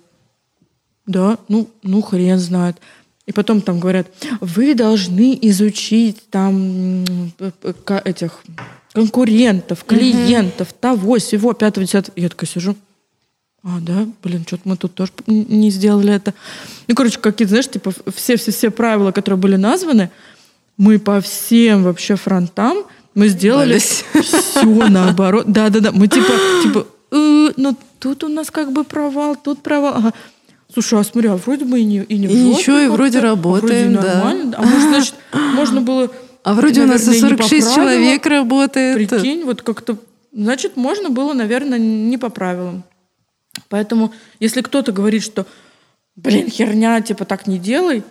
[1.07, 2.77] да, ну, ну, хрен знает.
[3.27, 4.09] И потом там говорят,
[4.41, 7.05] вы должны изучить там
[8.05, 8.41] этих
[8.93, 12.15] конкурентов, клиентов, того, всего, пятого, десятого.
[12.17, 12.77] Я такая сижу,
[13.63, 16.35] а, да, блин, что-то мы тут тоже не сделали это.
[16.89, 20.11] Ну, короче, какие-то, знаешь, типа все-все-все правила, которые были названы,
[20.79, 22.85] мы по всем вообще фронтам
[23.15, 24.05] мы сделали Дались.
[24.23, 25.45] все наоборот.
[25.47, 26.33] Да-да-да, мы типа,
[26.63, 29.95] типа, «Э, ну тут у нас как бы провал, тут провал.
[29.97, 30.15] Ага.
[30.73, 33.23] Слушай, а смотри, а вроде бы и не и не И ничего, и вроде а
[33.23, 34.59] работаем, вроде да.
[34.59, 36.11] А может, значит, можно было...
[36.43, 37.95] А вроде у нас за наверное, не по 46 правилам.
[37.95, 38.97] человек работает.
[38.97, 39.99] Прикинь, вот как-то...
[40.33, 42.85] Значит, можно было, наверное, не по правилам.
[43.69, 45.45] Поэтому, если кто-то говорит, что,
[46.17, 48.05] блин, херня, типа, так не делай,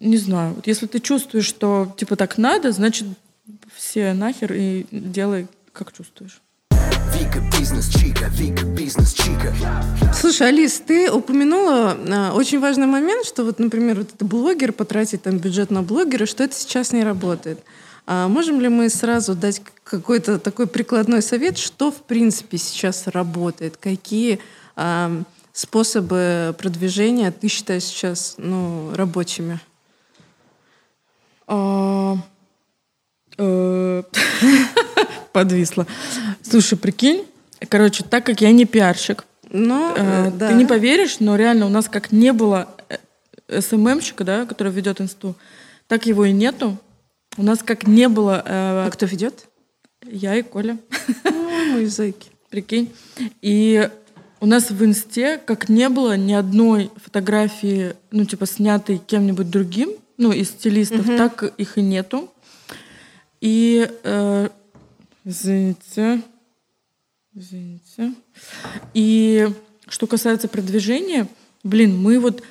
[0.00, 0.54] не знаю.
[0.54, 3.06] Вот если ты чувствуешь, что, типа, так надо, значит,
[3.74, 6.40] все нахер и делай, как чувствуешь.
[7.18, 9.52] Вика бизнес чика, Вика бизнес чика.
[10.14, 15.22] Слушай, Алис, ты упомянула а, очень важный момент, что вот, например, вот это блогер, потратить
[15.22, 17.58] там бюджет на блогера, что это сейчас не работает.
[18.06, 23.76] А можем ли мы сразу дать какой-то такой прикладной совет, что в принципе сейчас работает,
[23.76, 24.38] какие
[24.76, 29.58] а, способы продвижения ты считаешь сейчас ну, рабочими?
[35.38, 35.86] Подвисла.
[36.42, 37.24] Слушай, прикинь,
[37.68, 40.48] Короче, так как я не пиарщик, Ну, э, э, да.
[40.48, 42.68] ты не поверишь, но реально у нас как не было
[43.48, 45.36] э, СММщика, да, который ведет инсту,
[45.86, 46.76] так его и нету.
[47.36, 49.46] У нас как не было э, А кто ведет?
[50.04, 50.76] я и Коля.
[51.24, 52.30] Ой, мои зайки.
[52.50, 52.92] Прикинь.
[53.42, 53.88] И
[54.40, 59.90] у нас в инсте как не было ни одной фотографии, ну, типа, снятой кем-нибудь другим,
[60.16, 62.28] ну, из стилистов, так их и нету.
[63.40, 64.48] И, э,
[65.28, 66.22] извините,
[67.34, 68.12] извините.
[68.94, 69.48] И
[69.88, 71.28] что касается продвижения,
[71.62, 72.42] блин, мы вот,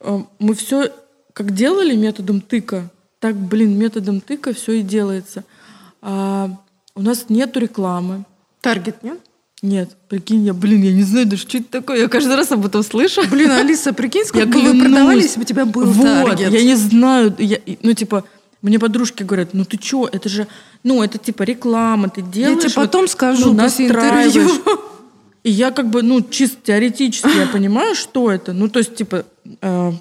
[0.00, 0.92] э, мы все
[1.32, 2.90] как делали методом тыка,
[3.20, 5.44] так, блин, методом тыка все и делается.
[6.02, 6.50] А
[6.94, 8.24] у нас нету рекламы,
[8.60, 9.18] Таргет, нет?
[9.62, 11.98] нет, прикинь, я, блин, я не знаю даже, что это такое.
[12.00, 13.22] Я каждый раз об этом слышу.
[13.30, 16.52] Блин, Алиса, прикинь, сколько Я бы вы продавали, если бы у тебя был Вот, таргет.
[16.52, 17.34] я не знаю.
[17.38, 18.24] я- ну, типа,
[18.62, 20.46] мне подружки говорят, ну ты чё, это же,
[20.84, 22.60] ну, это типа реклама, ты делаешь.
[22.60, 24.36] тебе вот, потом скажу ну, настраиваешь.
[24.36, 24.80] интервью.
[25.42, 28.52] И я как бы, ну, чисто теоретически я понимаю, что это.
[28.52, 29.26] Ну, то есть, типа,
[29.60, 29.92] э,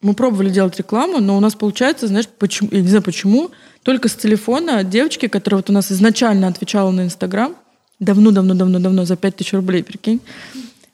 [0.00, 3.50] мы пробовали делать рекламу, но у нас получается, знаешь, почему, я не знаю почему,
[3.82, 7.54] только с телефона девочки, которая вот у нас изначально отвечала на Инстаграм,
[8.00, 10.20] давно-давно-давно-давно, за 5000 рублей, прикинь,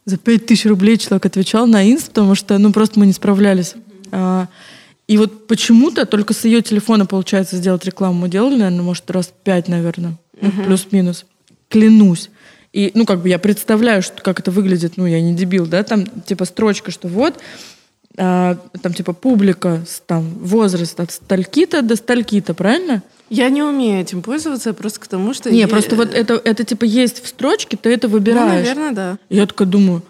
[0.06, 3.74] за 5000 рублей человек отвечал на инст, потому что, ну, просто мы не справлялись.
[4.10, 4.48] А,
[5.06, 8.20] и вот почему-то только с ее телефона получается сделать рекламу.
[8.20, 11.26] Мы делали, наверное, может, раз пять, наверное, ну, плюс-минус.
[11.68, 12.30] Клянусь.
[12.72, 15.82] И, ну, как бы я представляю, что, как это выглядит, ну, я не дебил, да,
[15.84, 17.38] там, типа, строчка, что вот,
[18.16, 23.02] а, там, типа, публика, там, возраст от стальки-то до стальки-то, правильно?
[23.30, 25.50] Я не умею этим пользоваться, просто к тому, что...
[25.50, 28.66] Не, я- просто вот это, это, типа, есть в строчке, ты это Ну, выбираешь.
[28.66, 29.18] наверное, да.
[29.28, 30.02] Я такая думаю,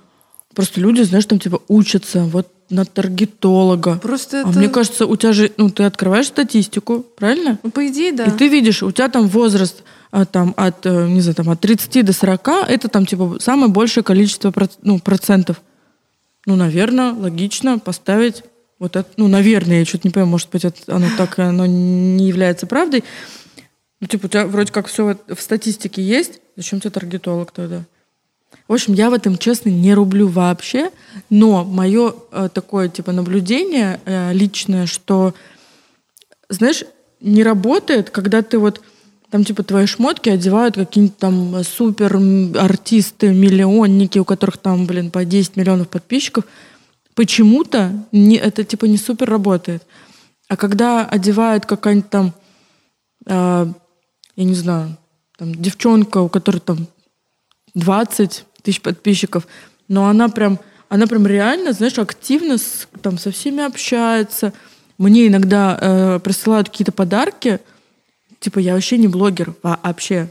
[0.54, 3.96] просто люди, знаешь, там типа учатся вот на таргетолога.
[4.02, 4.58] Просто А это...
[4.58, 7.58] мне кажется, у тебя же, ну, ты открываешь статистику, правильно?
[7.62, 8.24] Ну, по идее, да.
[8.24, 11.60] И ты видишь, у тебя там возраст а, там, от, э, не знаю, там, от
[11.60, 14.52] 30 до 40, это там типа самое большее количество
[14.82, 15.62] ну, процентов.
[16.46, 18.44] Ну, наверное, логично поставить
[18.78, 22.28] вот это, ну, наверное, я что-то не понимаю, может быть, это, оно так, оно не
[22.28, 23.02] является правдой.
[24.00, 27.84] Ну, типа, у тебя вроде как все в статистике есть, зачем тебе таргетолог тогда?
[28.66, 30.90] В общем, я в этом, честно, не рублю вообще,
[31.28, 35.34] но мое э, такое, типа, наблюдение э, личное, что,
[36.48, 36.84] знаешь,
[37.20, 38.80] не работает, когда ты вот
[39.30, 42.16] там, типа, твои шмотки одевают какие-нибудь там супер
[42.56, 46.44] артисты, миллионники, у которых там, блин, по 10 миллионов подписчиков.
[47.14, 49.84] Почему-то не, это, типа, не супер работает.
[50.48, 52.32] А когда одевают какая-нибудь там,
[53.26, 53.72] а,
[54.36, 54.96] я не знаю,
[55.36, 56.86] там, девчонка, у которой там
[57.74, 59.46] 20 тысяч подписчиков,
[59.86, 60.58] но она прям,
[60.88, 64.52] она прям реально, знаешь, активно с, там, со всеми общается.
[64.98, 67.60] Мне иногда э, присылают какие-то подарки,
[68.40, 70.30] типа я вообще не блогер вообще,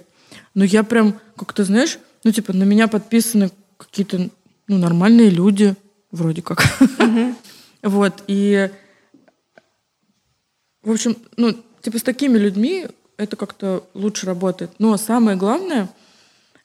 [0.54, 4.30] но я прям как-то, знаешь, ну типа на меня подписаны какие-то
[4.68, 5.76] ну, нормальные люди,
[6.12, 6.64] вроде как.
[7.84, 8.70] Вот, и
[10.84, 12.88] в общем, ну, типа с такими людьми
[13.18, 14.72] это как-то лучше работает.
[14.80, 15.90] Но самое главное,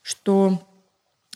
[0.02, 0.62] что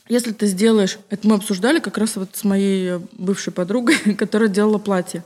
[0.07, 4.49] если ты сделаешь, это мы обсуждали как раз вот с моей э, бывшей подругой, которая
[4.49, 5.23] делала платье.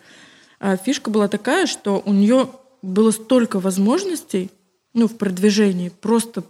[0.59, 2.49] А фишка была такая, что у нее
[2.81, 4.51] было столько возможностей,
[4.93, 6.43] ну, в продвижении, просто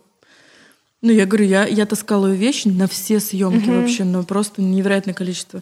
[1.02, 5.14] ну, я говорю, я, я таскала ее вещи на все съемки вообще, ну, просто невероятное
[5.14, 5.62] количество.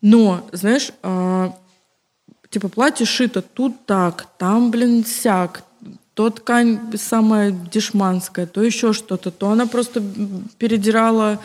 [0.00, 1.54] Но, знаешь, а,
[2.48, 5.64] типа платье шито тут так, там, блин, сяк,
[6.14, 10.02] то ткань самая дешманская, то еще что-то, то она просто
[10.58, 11.40] передирала,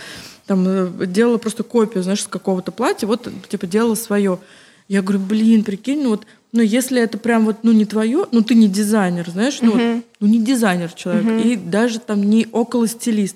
[0.49, 4.39] там, э, делала просто копию, знаешь, с какого-то платья, вот, типа, делала свое.
[4.87, 8.41] Я говорю, блин, прикинь, ну вот, ну если это прям вот, ну не твое, ну
[8.41, 12.87] ты не дизайнер, знаешь, ну, вот, ну не дизайнер человек, и даже там не около
[12.87, 13.35] стилист,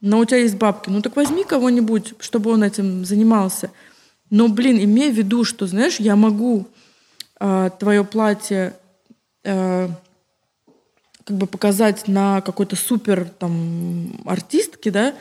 [0.00, 3.70] но у тебя есть бабки, ну так возьми кого-нибудь, чтобы он этим занимался.
[4.30, 6.66] Но, блин, имей в виду, что, знаешь, я могу
[7.38, 8.74] а, твое платье
[9.44, 9.88] э,
[11.24, 15.14] как бы показать на какой-то супер там артистке, да,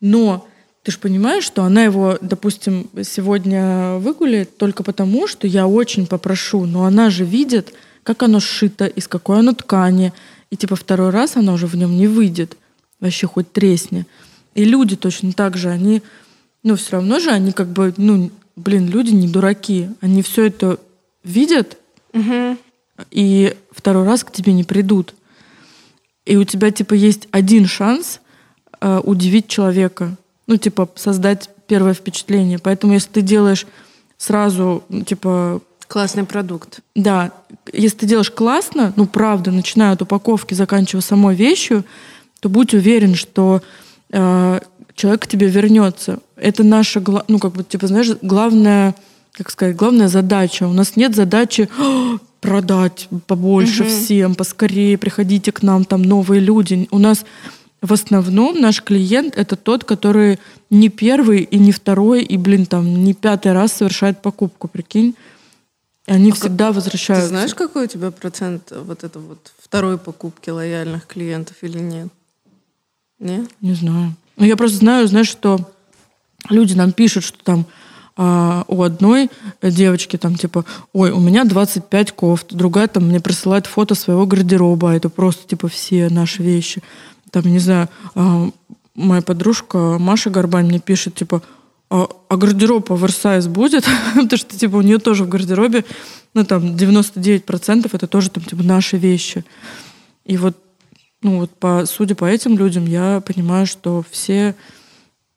[0.00, 0.46] но
[0.82, 6.64] ты же понимаешь, что она его, допустим, сегодня выгуляет только потому, что я очень попрошу,
[6.64, 7.74] но она же видит,
[8.04, 10.12] как оно сшито, из какой оно ткани,
[10.50, 12.56] и типа второй раз она уже в нем не выйдет,
[13.00, 14.06] вообще хоть тресни.
[14.54, 16.02] И люди точно так же, они,
[16.62, 20.78] ну все равно же они как бы, ну, блин, люди не дураки, они все это
[21.24, 21.78] видят,
[23.10, 25.14] и второй раз к тебе не придут.
[26.24, 28.20] И у тебя, типа, есть один шанс
[28.80, 30.16] э, удивить человека.
[30.46, 32.58] Ну, типа, создать первое впечатление.
[32.58, 33.66] Поэтому, если ты делаешь
[34.18, 36.80] сразу, ну, типа, Классный продукт.
[36.96, 37.30] да,
[37.72, 41.84] если ты делаешь классно, ну, правда, начиная от упаковки, заканчивая самой вещью,
[42.40, 43.62] то будь уверен, что
[44.10, 44.60] э,
[44.94, 46.18] человек к тебе вернется.
[46.36, 48.94] Это наша, ну, как бы, типа, знаешь, главная,
[49.32, 50.66] как сказать, главная задача.
[50.66, 56.88] У нас нет задачи «А, продать побольше всем, поскорее, приходите к нам, там новые люди.
[56.90, 57.24] У нас
[57.86, 60.38] в основном наш клиент это тот, который
[60.70, 65.14] не первый и не второй, и, блин, там, не пятый раз совершает покупку, прикинь.
[66.06, 67.28] Они всегда А Ты возвращаются.
[67.28, 72.08] знаешь, какой у тебя процент вот это вот второй покупки лояльных клиентов или нет?
[73.18, 73.50] Нет?
[73.60, 74.14] Не знаю.
[74.36, 75.58] Ну, я просто знаю, знаешь, что
[76.48, 77.66] люди нам пишут, что там
[78.16, 79.30] а, у одной
[79.62, 84.92] девочки там типа, ой, у меня 25 кофт, другая там мне присылает фото своего гардероба,
[84.92, 86.82] а это просто типа все наши вещи.
[87.36, 88.48] Там, не знаю, а,
[88.94, 91.42] моя подружка Маша Горбань мне пишет, типа,
[91.90, 93.84] а, а гардероб оверсайз будет?
[94.14, 95.84] Потому что, типа, у нее тоже в гардеробе,
[96.32, 99.44] ну, там, 99% это тоже, там, типа, наши вещи.
[100.24, 100.56] И вот,
[101.20, 104.54] ну, вот, по, судя по этим людям, я понимаю, что все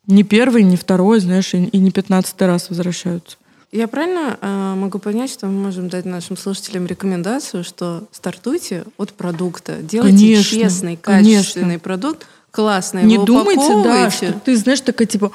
[0.08, 3.36] не первый, не второй, знаешь, и, и не пятнадцатый раз возвращаются.
[3.72, 9.14] Я правильно э, могу понять, что мы можем дать нашим слушателям рекомендацию, что стартуйте от
[9.14, 11.38] продукта, делайте Конечно, честный, конечно.
[11.38, 15.32] качественный продукт, классно Не его думайте, да, что ты, знаешь, такая типа,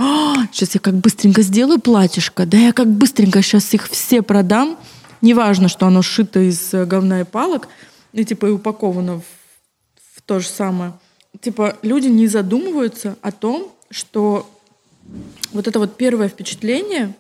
[0.53, 4.79] сейчас я как быстренько сделаю платьишко, да я как быстренько сейчас их все продам.
[5.21, 7.69] Неважно, что оно сшито из э, говна и палок,
[8.13, 9.25] и типа и упаковано в,
[10.17, 10.93] в то же самое.
[11.41, 14.51] Типа люди не задумываются о том, что
[15.53, 17.15] вот это вот первое впечатление,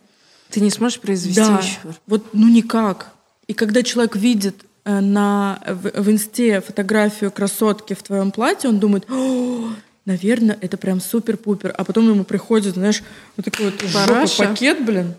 [0.54, 1.78] Ты не сможешь произвести да, еще.
[2.06, 3.12] вот ну никак.
[3.48, 8.78] И когда человек видит э, на, в, в инсте фотографию красотки в твоем платье, он
[8.78, 9.70] думает, «О,
[10.04, 11.74] наверное, это прям супер-пупер.
[11.76, 13.02] А потом ему приходит, знаешь,
[13.36, 15.14] вот такой вот жопа пакет, блин,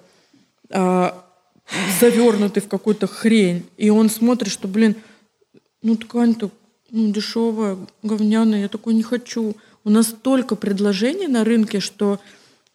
[0.72, 1.22] а,
[2.00, 3.66] завернутый в какую-то хрень.
[3.76, 4.96] И он смотрит, что, блин,
[5.82, 6.50] ну ткань-то
[6.92, 9.58] ну, дешевая, говняная, я такой не хочу.
[9.84, 12.22] У нас столько предложений на рынке, что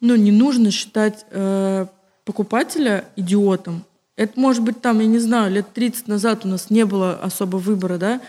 [0.02, 1.86] ну, не нужно считать э,
[2.30, 3.84] покупателя идиотом.
[4.14, 7.56] Это может быть там, я не знаю, лет 30 назад у нас не было особо
[7.56, 8.20] выбора, да,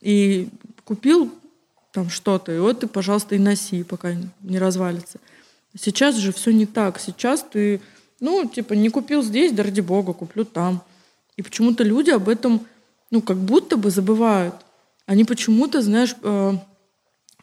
[0.00, 0.48] и
[0.82, 1.32] купил
[1.92, 5.20] там что-то, и вот ты, пожалуйста, и носи, пока не развалится.
[5.80, 6.98] Сейчас же все не так.
[6.98, 7.80] Сейчас ты,
[8.18, 10.82] ну, типа, не купил здесь, да ради бога, куплю там.
[11.36, 12.66] И почему-то люди об этом,
[13.12, 14.56] ну, как будто бы забывают.
[15.06, 16.52] Они почему-то, знаешь, э,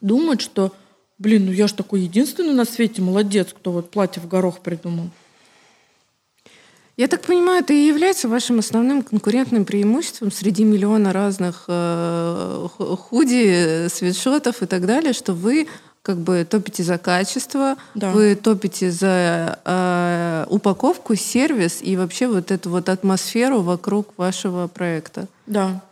[0.02, 0.74] думают, что,
[1.16, 5.08] блин, ну я же такой единственный на свете молодец, кто вот платье в горох придумал.
[6.96, 12.96] Я так понимаю, это и является вашим основным конкурентным преимуществом среди миллиона разных э, ху-
[12.96, 15.66] худи, свитшотов и так далее, что вы
[16.02, 18.12] как бы топите за качество, Да.
[18.12, 25.26] вы топите за э, упаковку, сервис и вообще вот эту вот атмосферу вокруг вашего проекта.
[25.46, 25.82] Да.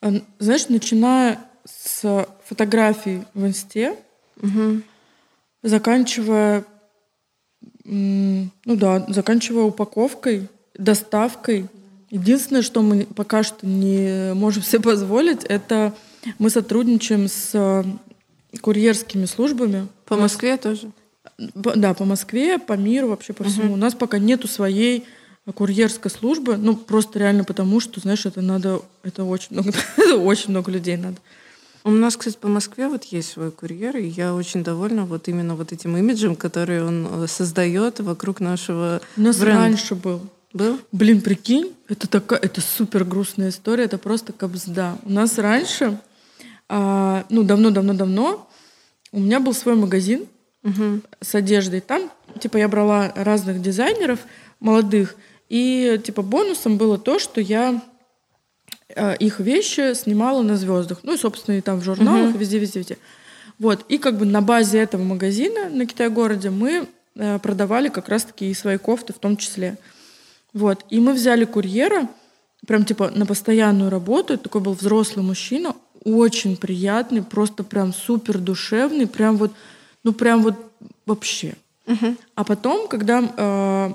[0.00, 3.96] Э, Знаешь, начиная с фотографий в инсте,
[5.62, 6.64] заканчивая, м,
[7.84, 11.66] ну да, заканчивая упаковкой, доставкой.
[12.10, 15.94] Единственное, что мы пока что не можем себе позволить, это
[16.38, 17.84] мы сотрудничаем с э,
[18.60, 19.88] курьерскими службами.
[20.06, 20.90] По Москве тоже.
[21.38, 23.72] Да, по Москве, по миру, вообще по всему.
[23.72, 25.04] У нас пока нету своей
[25.54, 30.50] курьерской службы, ну просто реально потому, что, знаешь, это надо, это очень много, это очень
[30.50, 31.16] много людей надо.
[31.84, 35.56] У нас, кстати, по Москве вот есть свой курьер, и я очень довольна вот именно
[35.56, 39.58] вот этим имиджем, который он э, создает вокруг нашего У нас бренда.
[39.60, 40.20] раньше был.
[40.52, 40.78] Был?
[40.92, 44.98] Блин, прикинь, это такая, это супер грустная история, это просто кабзда.
[45.02, 45.98] У нас раньше,
[46.68, 48.48] а, ну давно-давно-давно,
[49.12, 50.26] у меня был свой магазин
[51.20, 51.80] с одеждой.
[51.80, 54.20] Там, типа, я брала разных дизайнеров
[54.60, 55.16] молодых,
[55.48, 57.82] и типа бонусом было то, что я
[59.20, 61.00] их вещи снимала на звездах.
[61.02, 62.98] Ну и, собственно, и там в журналах, и везде-везде-везде.
[63.58, 63.84] Вот.
[63.88, 68.54] И как бы на базе этого магазина на Китай-городе мы э, продавали как раз-таки и
[68.54, 69.76] свои кофты в том числе.
[70.52, 70.84] Вот.
[70.90, 72.08] И мы взяли курьера,
[72.66, 74.36] прям типа на постоянную работу.
[74.36, 75.74] Такой был взрослый мужчина,
[76.04, 79.52] очень приятный, просто прям супер душевный, прям вот,
[80.02, 80.56] ну прям вот
[81.06, 81.54] вообще.
[82.34, 83.92] А потом, когда э,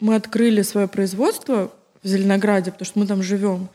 [0.00, 1.72] мы открыли свое производство
[2.02, 3.68] в Зеленограде, потому что мы там живем,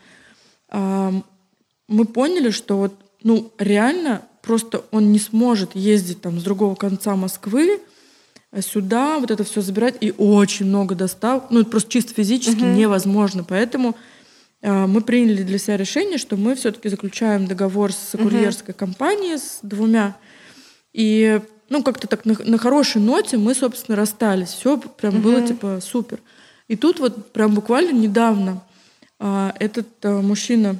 [0.74, 7.16] мы поняли, что вот, ну, реально просто он не сможет ездить там с другого конца
[7.16, 7.80] Москвы
[8.52, 12.62] э, сюда, вот это все забирать, и очень много достав, ну, это просто чисто физически
[12.62, 13.96] невозможно, поэтому
[14.62, 19.58] а, мы приняли для себя решение, что мы все-таки заключаем договор с курьерской компанией, с
[19.62, 20.16] двумя,
[20.92, 24.50] и ну, как-то так на, на хорошей ноте мы, собственно, расстались.
[24.50, 26.20] Все прям было типа супер.
[26.68, 28.62] И тут вот прям буквально недавно
[29.18, 30.76] этот а, мужчина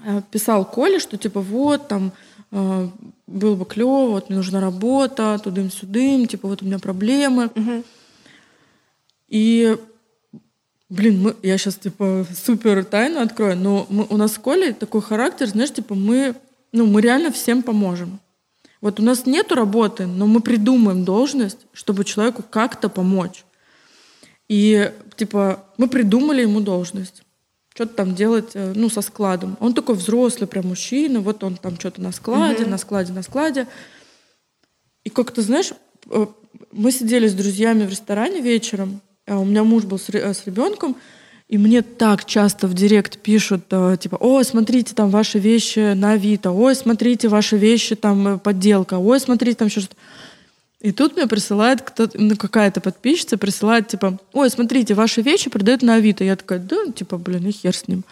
[0.00, 2.12] а, писал Коле, что типа вот там
[2.52, 2.88] э,
[3.26, 7.50] было бы клево, вот мне нужна работа, тудым-сюдым, типа вот у меня проблемы.
[9.28, 9.76] И,
[10.88, 15.02] блин, мы, я сейчас типа супер тайну открою, но мы, у нас с Колей такой
[15.02, 16.36] характер, знаешь, типа мы,
[16.72, 18.20] ну, мы реально всем поможем.
[18.80, 23.45] Вот у нас нету работы, но мы придумаем должность, чтобы человеку как-то помочь.
[24.48, 27.22] И, типа, мы придумали ему должность.
[27.74, 29.56] Что-то там делать, э, ну, со складом.
[29.60, 33.66] Он такой взрослый прям мужчина, вот он там что-то на складе, на складе, на складе.
[35.04, 35.72] И как-то, знаешь,
[36.10, 36.26] э,
[36.72, 40.46] мы сидели с друзьями в ресторане вечером, а у меня муж был с, э, с
[40.46, 40.96] ребенком,
[41.48, 46.50] и мне так часто в директ пишут, типа, ой, смотрите, там ваши вещи на Авито,
[46.50, 49.96] ой, смотрите, ваши вещи, там подделка, ой, смотрите, там еще что-то.
[50.80, 55.82] И тут мне присылает кто-то, ну, какая-то подписчица присылает, типа, ой, смотрите, ваши вещи продают
[55.82, 56.22] на Авито.
[56.22, 58.04] Я такая, да, типа, блин, и хер с ним.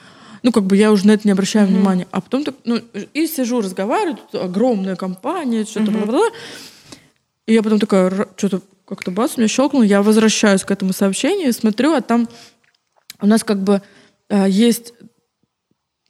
[0.43, 2.07] Ну, как бы я уже на это не обращаю внимания.
[2.11, 6.29] А потом так, ну, и сижу, разговариваю, тут огромная компания, что-то бла-бла-бла.
[7.47, 11.49] И я потом такая, что-то как-то бац, у меня щелкнуло, я возвращаюсь к этому сообщению
[11.49, 12.29] и смотрю, а там
[13.21, 13.81] у нас как бы
[14.29, 14.93] э, есть,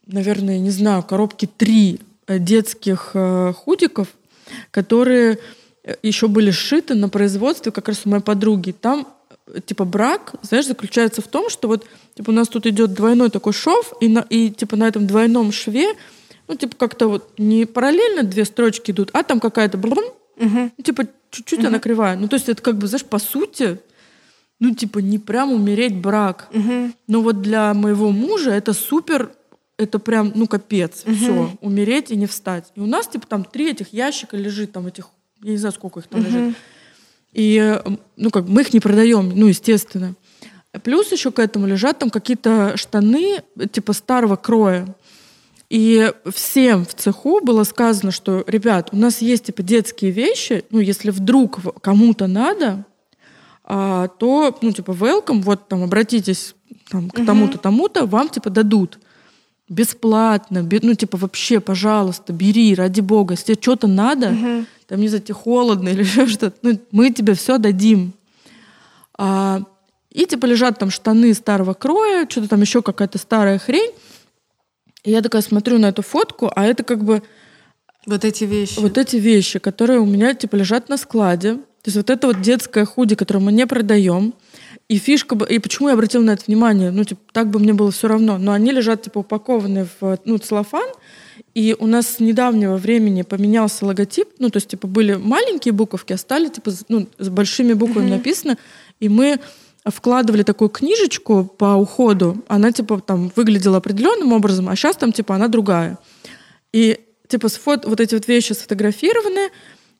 [0.06, 4.08] наверное, не знаю, коробки три э, детских э, худиков,
[4.70, 5.38] которые
[6.02, 8.72] еще были сшиты на производстве как раз у моей подруги.
[8.72, 9.06] Там
[9.46, 13.30] э, типа брак, знаешь, заключается в том, что вот типа у нас тут идет двойной
[13.30, 15.94] такой шов, и, на, и типа на этом двойном шве,
[16.48, 20.04] ну типа как-то вот не параллельно две строчки идут, а там какая-то блум,
[20.76, 22.16] ну, типа чуть-чуть она кривая.
[22.16, 23.78] Ну то есть это как бы, знаешь, по сути,
[24.60, 26.48] ну типа не прям умереть брак.
[27.06, 29.30] Но вот для моего мужа это супер,
[29.76, 32.72] это прям, ну капец, все, умереть и не встать.
[32.74, 35.08] И у нас типа там три этих ящика лежит, там этих,
[35.44, 36.54] я не знаю, сколько их там лежит.
[37.32, 37.82] И, э,
[38.16, 40.14] ну, как мы их не продаем, ну, естественно.
[40.82, 44.86] Плюс еще к этому лежат там какие-то штаны, типа старого кроя.
[45.70, 50.78] И всем в цеху было сказано, что, ребят, у нас есть типа детские вещи, ну,
[50.80, 52.84] если вдруг кому-то надо,
[53.64, 56.54] а, то, ну, типа, welcome, вот там, обратитесь
[56.90, 58.98] там, к тому-то, тому-то, вам, типа, дадут.
[59.68, 63.32] Бесплатно, бе- ну, типа, вообще, пожалуйста, бери, ради бога.
[63.32, 64.28] Если тебе что-то надо,
[64.86, 68.12] там, не знаю, тебе холодно или еще что-то, ну, мы тебе все дадим.
[69.16, 69.62] А,
[70.10, 73.92] и, типа, лежат там штаны старого кроя, что-то там еще какая-то старая хрень.
[75.02, 77.22] И я такая смотрю на эту фотку, а это как бы
[78.06, 78.78] Вот эти вещи.
[78.78, 81.56] вот эти вещи, которые у меня типа лежат на складе.
[81.56, 84.34] То есть вот это вот детское худи, которое мы не продаем.
[84.88, 87.90] И фишка, и почему я обратила на это внимание, ну, типа, так бы мне было
[87.90, 90.88] все равно, но они лежат, типа, упакованы в, ну, целлофан,
[91.54, 96.12] и у нас с недавнего времени поменялся логотип, ну, то есть, типа, были маленькие буковки,
[96.12, 98.58] а стали, типа, с- ну, с большими буквами написано,
[99.00, 99.38] и мы
[99.84, 105.34] вкладывали такую книжечку по уходу, она, типа, там выглядела определенным образом, а сейчас там, типа,
[105.36, 105.98] она другая.
[106.72, 106.98] И
[107.28, 109.50] типа сфот, вот эти вот вещи сфотографированы,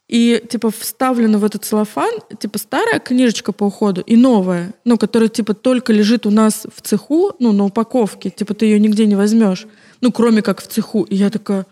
[0.09, 5.29] и типа вставлена в этот целлофан, типа старая книжечка по уходу и новая, ну, которая
[5.29, 9.17] типа только лежит у нас в цеху, ну, на упаковке, типа ты ее нигде не
[9.17, 9.67] возьмешь,
[10.01, 11.05] ну, кроме как в цеху.
[11.05, 11.67] И я такая,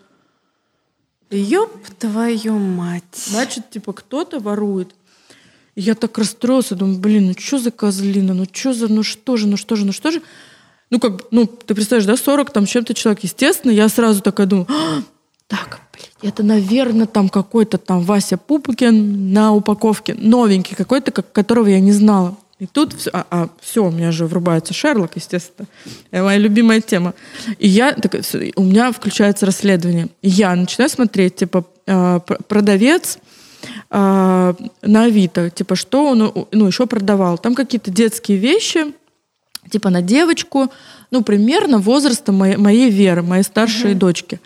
[1.31, 3.05] Ёб твою мать.
[3.15, 4.95] значит, типа кто-то ворует.
[5.75, 9.03] И я так расстроилась, я думаю, блин, ну что за козлина, ну что за, ну
[9.03, 10.23] что же, ну что же, ну что же.
[10.91, 13.25] Ну, как, ну, ты представляешь, да, 40 там чем-то человек.
[13.25, 15.03] Естественно, я сразу такая думаю, «А,
[15.47, 21.69] так, блин, это, наверное, там какой-то там Вася Пупукин на упаковке, новенький какой-то, как, которого
[21.69, 22.37] я не знала.
[22.63, 25.67] И тут все, а, все, у меня же врубается Шерлок, естественно.
[26.13, 27.13] Это моя любимая тема.
[27.59, 30.07] И я, и у меня включается расследование.
[30.23, 33.19] И я начинаю смотреть, типа, э, пр- продавец
[33.91, 37.37] э, на Авито, типа, что он, ну, еще продавал.
[37.37, 38.95] Там какие-то детские вещи,
[39.69, 40.71] типа, на девочку,
[41.11, 44.41] ну, примерно возраста моей, моей Веры, моей старшей дочки.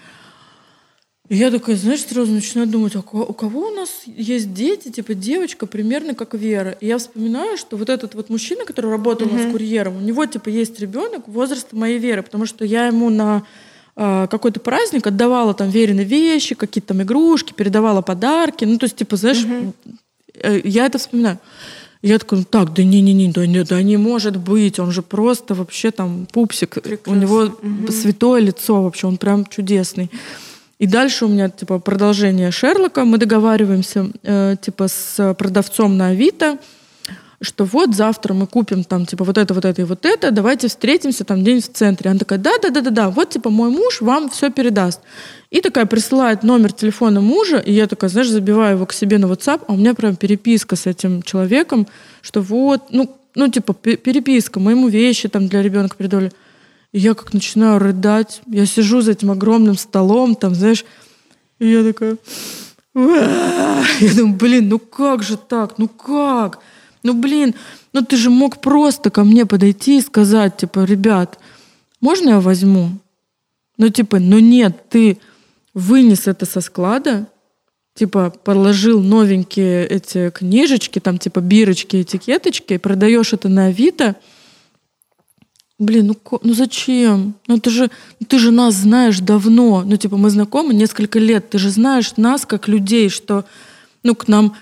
[1.28, 5.14] И я такая, знаешь, сразу начинаю думать, а у кого- у нас есть дети, типа
[5.14, 6.70] девочка примерно как Вера.
[6.80, 10.24] И я вспоминаю, что вот этот вот мужчина, который работал у нас курьером, у него
[10.26, 13.42] типа есть ребенок возраста моей Веры, потому что я ему на
[13.96, 18.64] а, какой-то праздник отдавала там Верины вещи, какие-то там игрушки, передавала подарки.
[18.64, 19.44] Ну, то есть, типа, знаешь,
[20.34, 21.38] э, я это вспоминаю.
[22.02, 25.54] Я такая, ну так, да не-не-не, да не, да не может быть, он же просто
[25.54, 26.76] вообще там пупсик,
[27.06, 27.58] у него
[27.90, 30.10] святое лицо вообще, он прям чудесный.
[30.78, 36.58] И дальше у меня типа продолжение Шерлока, мы договариваемся э, типа с продавцом на Авито,
[37.40, 40.68] что вот завтра мы купим там типа вот это, вот это и вот это, давайте
[40.68, 42.10] встретимся там день в центре.
[42.10, 45.00] Она такая, да-да-да-да-да, вот типа мой муж вам все передаст.
[45.50, 49.26] И такая присылает номер телефона мужа, и я такая, знаешь, забиваю его к себе на
[49.26, 51.86] WhatsApp, а у меня прям переписка с этим человеком,
[52.20, 56.32] что вот, ну, ну типа пе- переписка, мы ему вещи там для ребенка передали.
[56.92, 60.84] И я как начинаю рыдать, я сижу за этим огромным столом, там, знаешь,
[61.58, 62.16] И я такая...
[62.94, 65.78] Я думаю, блин, ну как же так?
[65.78, 66.60] Ну как?
[67.02, 67.54] Ну блин,
[67.92, 71.38] ну ты же мог просто ко мне подойти и сказать, типа, ребят,
[72.00, 72.90] можно я возьму?
[73.76, 75.18] Ну типа, ну нет, ты
[75.74, 77.26] вынес это со склада,
[77.94, 84.16] типа положил новенькие эти книжечки, там типа бирочки, этикеточки, продаешь это на Авито.
[85.78, 87.34] Блин, ну, ну зачем?
[87.46, 89.82] Ну ты же, ну ты же нас знаешь давно.
[89.84, 91.50] Ну типа мы знакомы несколько лет.
[91.50, 93.44] Ты же знаешь нас как людей, что
[94.02, 94.56] ну к нам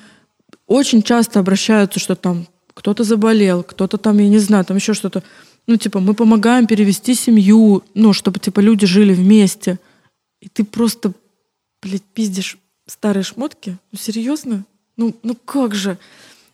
[0.67, 5.23] очень часто обращаются, что там кто-то заболел, кто-то там, я не знаю, там еще что-то.
[5.69, 9.79] Ну типа мы помогаем перевести семью, ну чтобы типа люди жили вместе.
[10.41, 11.13] И ты просто,
[11.81, 13.79] блядь, пиздишь старые шмотки?
[13.93, 14.65] Ну, серьезно?
[14.97, 15.97] Ну, ну как же?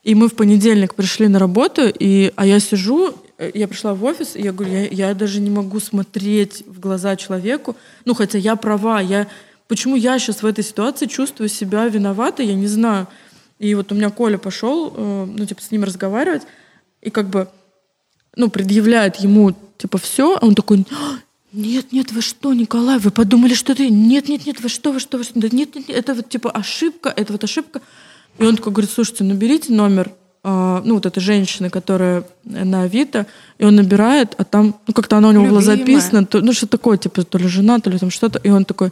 [0.03, 3.15] И мы в понедельник пришли на работу, и, а я сижу,
[3.55, 7.17] я пришла в офис, и я говорю, я, я даже не могу смотреть в глаза
[7.17, 7.77] человеку.
[8.05, 9.29] Ну, хотя я права, я...
[9.67, 13.07] Почему я сейчас в этой ситуации чувствую себя виноватой, я не знаю.
[13.59, 16.43] И вот у меня Коля пошел, э, ну, типа, с ним разговаривать,
[17.03, 17.49] и как бы,
[18.35, 21.19] ну, предъявляет ему, типа, все, а он такой, «А,
[21.53, 23.89] нет, нет, вы что, Николай, вы подумали, что ты...
[23.89, 25.39] Нет, нет, нет, вы что, вы что, вы что?
[25.41, 27.81] Да нет, нет, нет, это вот типа ошибка, это вот ошибка.
[28.39, 33.27] И он такой говорит, слушайте, наберите номер, а, ну, вот этой женщины, которая на Авито,
[33.59, 36.67] и он набирает, а там, ну, как-то она у него была записана, то, ну, что
[36.67, 38.91] такое, типа, то ли жена, то ли там что-то, и он такой...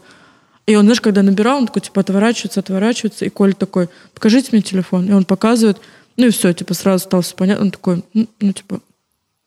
[0.66, 4.61] И он, знаешь, когда набирал, он такой, типа, отворачивается, отворачивается, и Коля такой, покажите мне
[4.61, 5.09] телефон.
[5.09, 5.79] И он показывает,
[6.19, 7.65] ну, и все, типа, сразу стало все понятно.
[7.65, 8.81] Он такой, ну, ну, типа,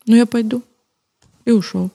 [0.07, 0.63] ну, я пойду.
[1.45, 1.91] И ушел.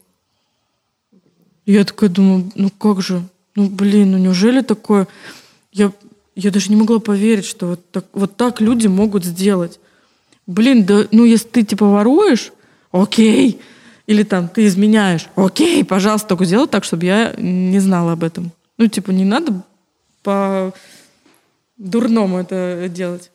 [1.67, 3.23] Я такая думаю, ну как же,
[3.57, 5.09] ну блин, ну неужели такое?
[5.73, 5.93] Я,
[6.37, 9.81] я даже не могла поверить, что вот так, вот так люди могут сделать.
[10.47, 12.53] Блин, да, ну если ты типа воруешь,
[12.93, 13.61] окей.
[14.07, 18.53] Или там ты изменяешь, окей, пожалуйста, только сделай так, чтобы я не знала об этом.
[18.79, 19.65] Ну типа не надо
[20.23, 20.73] по
[21.77, 23.33] дурному это делать.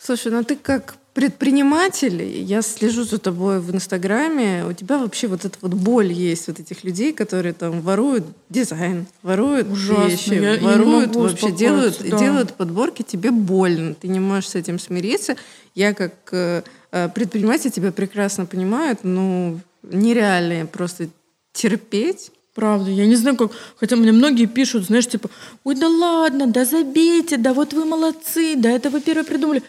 [0.00, 5.44] Слушай, ну ты как предприниматель, я слежу за тобой в Инстаграме, у тебя вообще вот
[5.44, 10.58] эта вот боль есть вот этих людей, которые там воруют дизайн, воруют Ужасно, вещи, я-
[10.60, 12.18] воруют вообще, делают, да.
[12.18, 15.36] делают подборки, тебе больно, ты не можешь с этим смириться.
[15.74, 16.62] Я как э,
[16.92, 21.08] э, предприниматель тебя прекрасно понимаю, ну нереально просто
[21.52, 22.30] терпеть.
[22.54, 23.50] Правда, я не знаю, как...
[23.76, 25.30] Хотя мне многие пишут, знаешь, типа,
[25.64, 29.62] ой, да ладно, да забейте, да вот вы молодцы, да это вы первые придумали.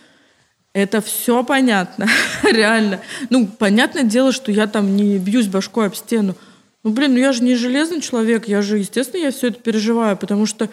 [0.73, 2.07] Это все понятно,
[2.43, 2.99] реально.
[3.29, 6.35] Ну, понятное дело, что я там не бьюсь башкой об стену.
[6.83, 10.17] Ну, блин, ну я же не железный человек, я же, естественно, я все это переживаю,
[10.17, 10.69] потому что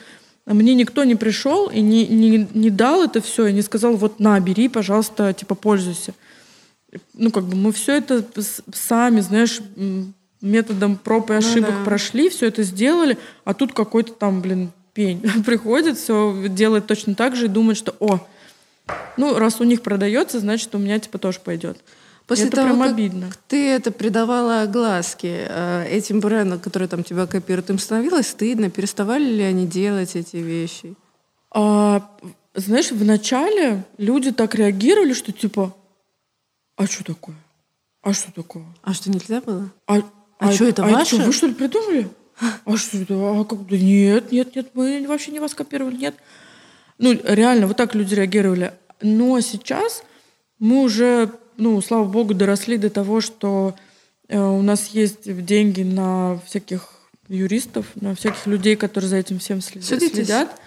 [0.47, 4.19] мне никто не пришел и не, не, не дал это все, и не сказал, вот
[4.19, 6.15] на, бери, пожалуйста, типа, пользуйся.
[7.15, 8.25] Ну, как бы мы все это
[8.73, 9.61] сами, знаешь,
[10.41, 11.85] методом проб и ошибок да.
[11.85, 17.37] прошли, все это сделали, а тут какой-то там, блин, пень приходит, все делает точно так
[17.37, 18.27] же и думает, что, о,
[19.17, 21.79] ну, раз у них продается, значит, у меня, типа, тоже пойдет.
[22.27, 23.31] После это того, прям как обидно.
[23.49, 28.71] ты это придавала огласки э, этим брендам, которые там тебя копируют, им становилось стыдно?
[28.71, 30.95] Переставали ли они делать эти вещи?
[31.53, 32.09] А,
[32.55, 35.75] знаешь, вначале люди так реагировали, что типа,
[36.77, 37.35] а что такое?
[38.03, 38.65] А что такое?
[38.83, 39.69] А что, нельзя было?
[39.89, 39.99] А,
[40.39, 41.17] А чё, это а ваше?
[41.17, 42.09] чё, вы что ли придумали?
[42.65, 43.15] А что это?
[43.15, 43.67] А как?
[43.67, 46.15] Да нет, нет, нет, мы вообще не вас копировали, нет.
[46.99, 48.73] Ну, реально, вот так люди реагировали.
[49.01, 50.03] Но сейчас
[50.59, 53.75] мы уже, ну, слава богу, доросли до того, что
[54.29, 56.89] э, у нас есть деньги на всяких
[57.29, 59.89] юристов, на всяких людей, которые за этим всем следят.
[59.89, 60.27] Судитесь?
[60.27, 60.61] следят.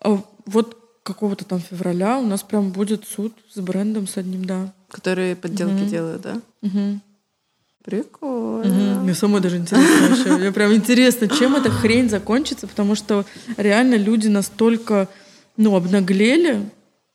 [0.00, 4.72] А Вот какого-то там февраля у нас прям будет суд с брендом, с одним, да.
[4.88, 6.40] Которые подделки делают, да?
[6.60, 7.00] Мгм.
[7.84, 9.00] Прикольно.
[9.02, 10.36] Мне самой даже интересно вообще.
[10.36, 13.24] Мне прям интересно, чем эта хрень закончится, потому что
[13.56, 15.08] реально люди настолько,
[15.56, 16.70] ну, обнаглели,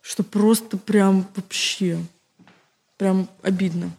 [0.07, 1.99] что просто прям вообще,
[2.97, 3.91] прям обидно.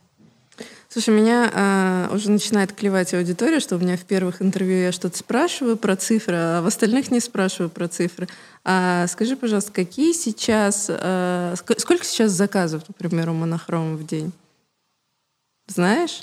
[0.88, 5.18] Слушай, меня а, уже начинает клевать аудитория, что у меня в первых интервью я что-то
[5.18, 8.26] спрашиваю про цифры, а в остальных не спрашиваю про цифры.
[8.64, 14.32] А скажи, пожалуйста, какие сейчас, а, ск- сколько сейчас заказов, например, у монохрома в день?
[15.66, 16.22] Знаешь?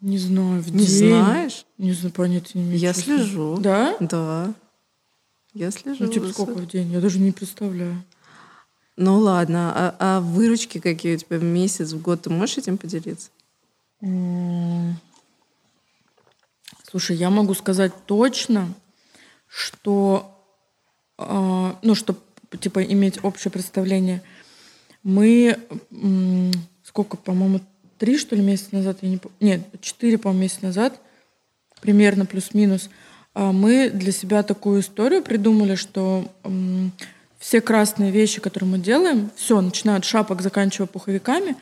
[0.00, 1.08] Не знаю, в Не день.
[1.08, 1.64] знаешь?
[1.78, 2.78] Не знаю, понятия не имею.
[2.78, 3.18] Я честно.
[3.18, 3.58] слежу.
[3.60, 3.96] Да?
[4.00, 4.52] Да.
[5.52, 5.98] Я слежу.
[6.00, 6.90] Ну, типа, сколько в день?
[6.90, 8.02] Я даже не представляю.
[8.96, 12.78] Ну ладно, а, а выручки какие у тебя в месяц, в год, ты можешь этим
[12.78, 13.30] поделиться?
[16.88, 18.72] Слушай, я могу сказать точно,
[19.48, 20.38] что,
[21.18, 22.20] а, ну, чтобы
[22.60, 24.22] типа иметь общее представление,
[25.02, 25.58] мы
[25.90, 26.52] м,
[26.84, 27.60] сколько, по-моему,
[27.98, 31.00] три что ли месяца назад, я не пом- нет, четыре, по-моему, месяца назад,
[31.80, 32.90] примерно плюс-минус,
[33.34, 36.92] а, мы для себя такую историю придумали, что м,
[37.44, 41.56] все красные вещи, которые мы делаем, все, начиная от шапок, заканчивая пуховиками,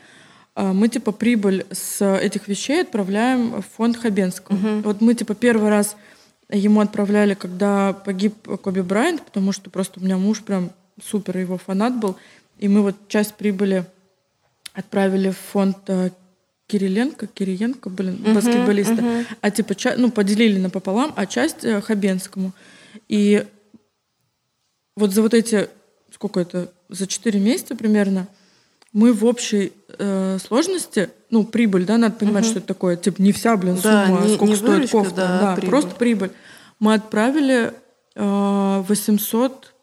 [0.55, 4.55] а, мы типа прибыль с этих вещей отправляем в фонд Хабенского.
[4.81, 5.97] Вот мы типа первый раз
[6.49, 10.71] ему отправляли, когда погиб Коби Брайант, потому что просто у меня муж прям
[11.03, 12.15] супер его фанат был,
[12.59, 13.85] и мы вот часть прибыли
[14.73, 16.11] отправили в фонд э,
[16.67, 22.53] Кириленко, Кириенко, блин, баскетболиста, а типа ну поделили напополам, а часть э, Хабенскому.
[23.09, 23.45] И
[24.95, 25.69] вот за вот эти,
[26.13, 28.27] сколько это, за 4 месяца примерно,
[28.91, 33.31] мы в общей э, сложности, ну, прибыль, да, надо понимать, что это такое, типа, не
[33.31, 35.69] вся, блин, Да, сумма, не- сколько не стоит выручка, кофта, да, да, прибыль.
[35.69, 36.31] просто прибыль.
[36.79, 37.73] Мы отправили
[38.15, 39.73] э, 800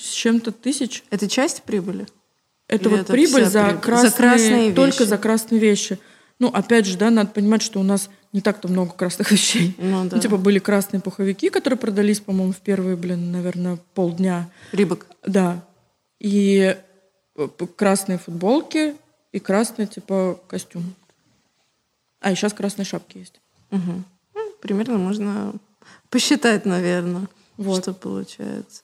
[0.00, 1.04] с чем-то тысяч.
[1.10, 2.06] Это часть прибыли?
[2.68, 3.74] Это Или вот это прибыль за прибыль?
[3.76, 5.08] За красные, красные только вещи?
[5.08, 5.98] за красные вещи.
[6.38, 9.74] Ну, опять же, да, надо понимать, что у нас не так-то много красных вещей.
[9.78, 10.16] Ну да.
[10.16, 14.50] Ну, типа были красные пуховики, которые продались, по-моему, в первые, блин, наверное, полдня.
[14.72, 15.06] Рибок.
[15.24, 15.64] Да.
[16.18, 16.76] И
[17.36, 18.96] э, красные футболки
[19.32, 20.94] и красный, типа, костюм.
[22.20, 23.40] А, и сейчас красные шапки есть.
[23.70, 24.04] Мгм.
[24.34, 25.52] Ну, примерно можно
[26.10, 27.82] посчитать, наверное, Вот.
[27.82, 28.82] что получается.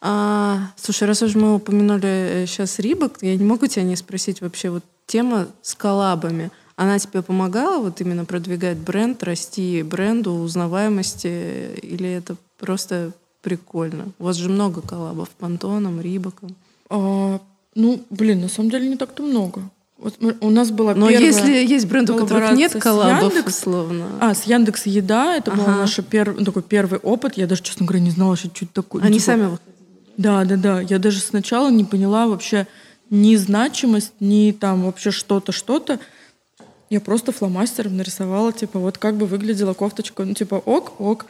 [0.00, 4.70] А, слушай, раз уж мы упомянули сейчас Рибок, я не могу тебя не спросить вообще
[4.70, 6.50] вот тема с коллабами.
[6.76, 13.10] Она тебе помогала вот именно продвигать бренд, расти бренду, узнаваемости, или это просто
[13.42, 14.12] прикольно?
[14.18, 16.54] У вас же много коллабов Pantone ом, Reebok ом.
[16.88, 17.40] А,
[17.74, 19.62] ну, блин, на самом деле не так-то много.
[19.98, 23.58] Вот у нас была Но первая если есть бренды, у которых нет коллабов, Яндекс.
[23.58, 24.06] условно.
[24.20, 25.76] А, с Яндекс Еда, это был Ага.
[25.76, 27.36] наш перв- ну, такой первый опыт.
[27.36, 29.02] Я даже, честно говоря, не знала, что это такое.
[29.02, 29.74] Ну, Они типа, сами выходили.
[30.16, 30.80] Да, да, да.
[30.80, 32.66] Я даже сначала не поняла вообще
[33.10, 35.98] ни значимость, ни там вообще что-то, что-то.
[36.88, 40.24] Я просто фломастером нарисовала, типа, вот как бы выглядела кофточка.
[40.24, 41.26] Ну, типа, ок, ок.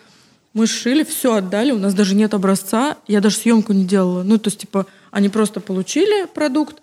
[0.53, 2.97] Мы сшили, все отдали, у нас даже нет образца.
[3.07, 4.23] Я даже съемку не делала.
[4.23, 6.83] Ну, то есть, типа, они просто получили продукт,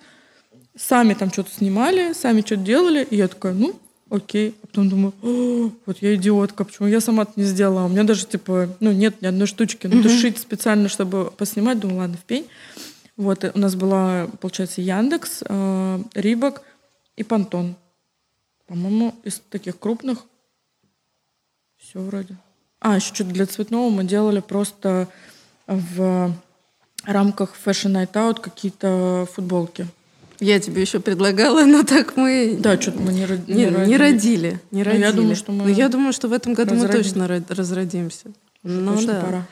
[0.78, 3.06] сами там что-то снимали, сами что-то делали.
[3.10, 3.76] И я такая, ну,
[4.10, 4.56] окей.
[4.64, 7.86] А потом думаю, «О, вот я идиотка, почему я сама это не сделала?
[7.86, 9.88] У меня даже, типа, ну, нет ни одной штучки.
[9.88, 12.48] Ну, то шить специально, чтобы поснимать, думаю, ладно, в пень.
[13.18, 16.62] Вот, э, у нас была, получается, Яндекс, э, Рибок
[17.16, 17.76] и Пантон.
[18.68, 20.20] По-моему, из таких крупных
[21.78, 22.36] все вроде.
[22.80, 25.08] А, еще что-то для цветного мы делали просто
[25.68, 26.34] в
[27.04, 29.88] рамках Fashion Night Out какие-то футболки.
[30.40, 34.60] Я тебе еще предлагала, но так мы Да, что-то мы не, род- не, не родили.
[34.70, 35.02] Не Ну, родили.
[35.04, 37.10] я думаю, что мы Но я думаю, что в этом году мы разродимся.
[37.14, 38.32] точно ро- разродимся.
[38.62, 39.22] Ну Точно да.
[39.22, 39.46] пора.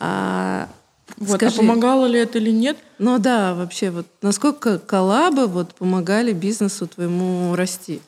[0.00, 0.68] А,
[1.16, 2.76] Вот, скажи, а помогало ли это или нет?
[2.98, 8.00] ну да, вообще, вот насколько коллабы вот помогали бизнесу твоему расти?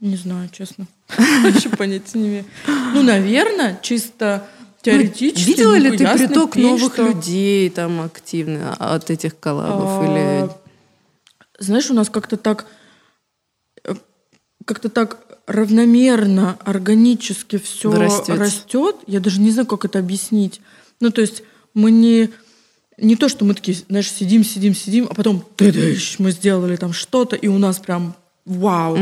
[0.00, 0.86] Не знаю, честно.
[1.42, 2.44] Вообще понятия не имею.
[2.66, 4.46] Ну, наверное, чисто
[4.82, 5.50] теоретически.
[5.50, 9.88] Ну, видела ну, ли ты ясный приток новых людей там активно от этих коллабов?
[9.88, 10.50] А, Или
[11.58, 12.66] Знаешь, у нас как-то так
[13.84, 13.94] э,
[14.64, 15.18] как-то так
[15.48, 18.96] равномерно, органически все растет.
[19.06, 20.60] Я даже не знаю, как это объяснить.
[21.00, 21.42] Ну, то есть
[21.78, 22.30] мы не
[23.00, 26.92] не то, что мы такие, знаешь, сидим, сидим, сидим, а потом тыдыщ, мы сделали там
[26.92, 28.98] что-то, и у нас прям вау.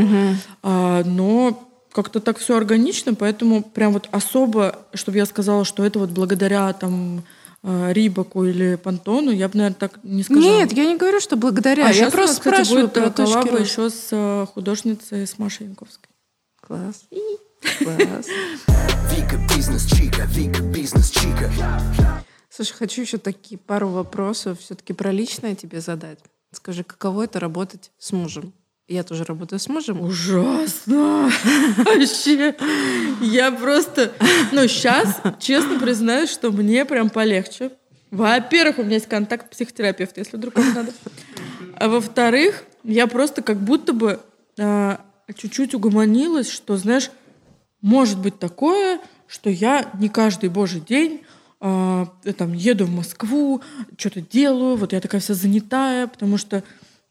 [0.61, 5.97] А, но как-то так все органично, поэтому прям вот особо, чтобы я сказала, что это
[5.97, 7.23] вот благодаря там
[7.63, 10.43] э, Рибаку или Пантону, я бы, наверное, так не сказала.
[10.43, 11.85] Нет, я не говорю, что благодаря.
[11.85, 14.09] А я сейчас у просто нас, кстати, спрашиваю будет про э, точки коллаба еще с
[14.11, 16.09] э, художницей с Машей Янковской.
[16.61, 17.05] Класс.
[17.79, 18.27] Класс.
[19.15, 21.51] Вика бизнес чика, Вика бизнес чика.
[22.57, 26.17] Слушай, хочу еще такие пару вопросов все-таки про личное тебе задать.
[26.51, 28.51] Скажи, каково это работать с мужем?
[28.87, 30.01] Я тоже работаю с мужем.
[30.01, 31.31] Ужасно!
[31.77, 32.55] Вообще.
[33.21, 34.11] Я просто...
[34.51, 37.73] Ну, сейчас, честно признаюсь, что мне прям полегче.
[38.09, 40.93] Во-первых, у меня есть контакт психотерапевта, если вдруг вам надо.
[41.75, 44.19] А во-вторых, я просто как будто бы
[44.59, 44.99] а,
[45.35, 47.11] чуть-чуть угомонилась, что, знаешь,
[47.81, 51.21] может быть такое, что я не каждый божий день
[51.59, 53.61] там еду в Москву,
[53.97, 56.63] что-то делаю, вот я такая вся занятая, потому что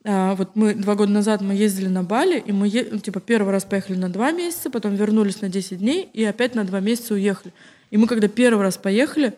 [0.05, 3.19] а, вот мы два года назад мы ездили на Бали, и мы е- ну, типа
[3.19, 6.79] первый раз поехали на два месяца, потом вернулись на 10 дней и опять на два
[6.79, 7.53] месяца уехали.
[7.91, 9.35] И мы когда первый раз поехали,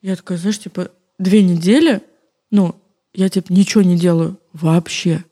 [0.00, 2.02] я такая, знаешь, типа две недели,
[2.52, 2.76] ну,
[3.14, 5.24] я типа ничего не делаю вообще.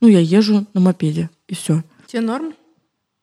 [0.00, 2.54] Ну, я езжу на мопеде, и все Тебе норм?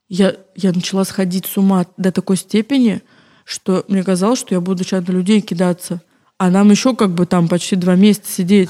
[0.07, 3.02] я, я начала сходить с ума до такой степени,
[3.45, 6.01] что мне казалось, что я буду сейчас на людей кидаться.
[6.38, 8.69] А нам еще как бы там почти два месяца сидеть.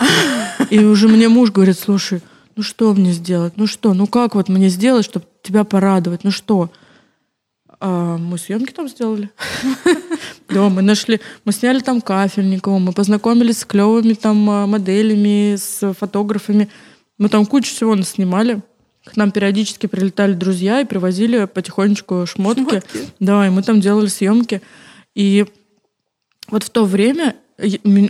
[0.70, 2.22] И уже мне муж говорит, слушай,
[2.56, 3.54] ну что мне сделать?
[3.56, 3.94] Ну что?
[3.94, 6.24] Ну как вот мне сделать, чтобы тебя порадовать?
[6.24, 6.70] Ну что?
[7.80, 9.30] А мы съемки там сделали.
[10.50, 15.94] Да, мы нашли, мы сняли там Кафельникова, мы познакомились с клевыми там а, моделями, с
[15.94, 16.68] фотографами.
[17.18, 18.62] Мы там кучу всего снимали.
[19.04, 22.62] К нам периодически прилетали друзья и привозили потихонечку шмотки.
[22.62, 23.00] Шмотки.
[23.20, 24.62] Да, и мы там делали съемки.
[25.16, 25.46] И
[26.50, 27.36] вот в то время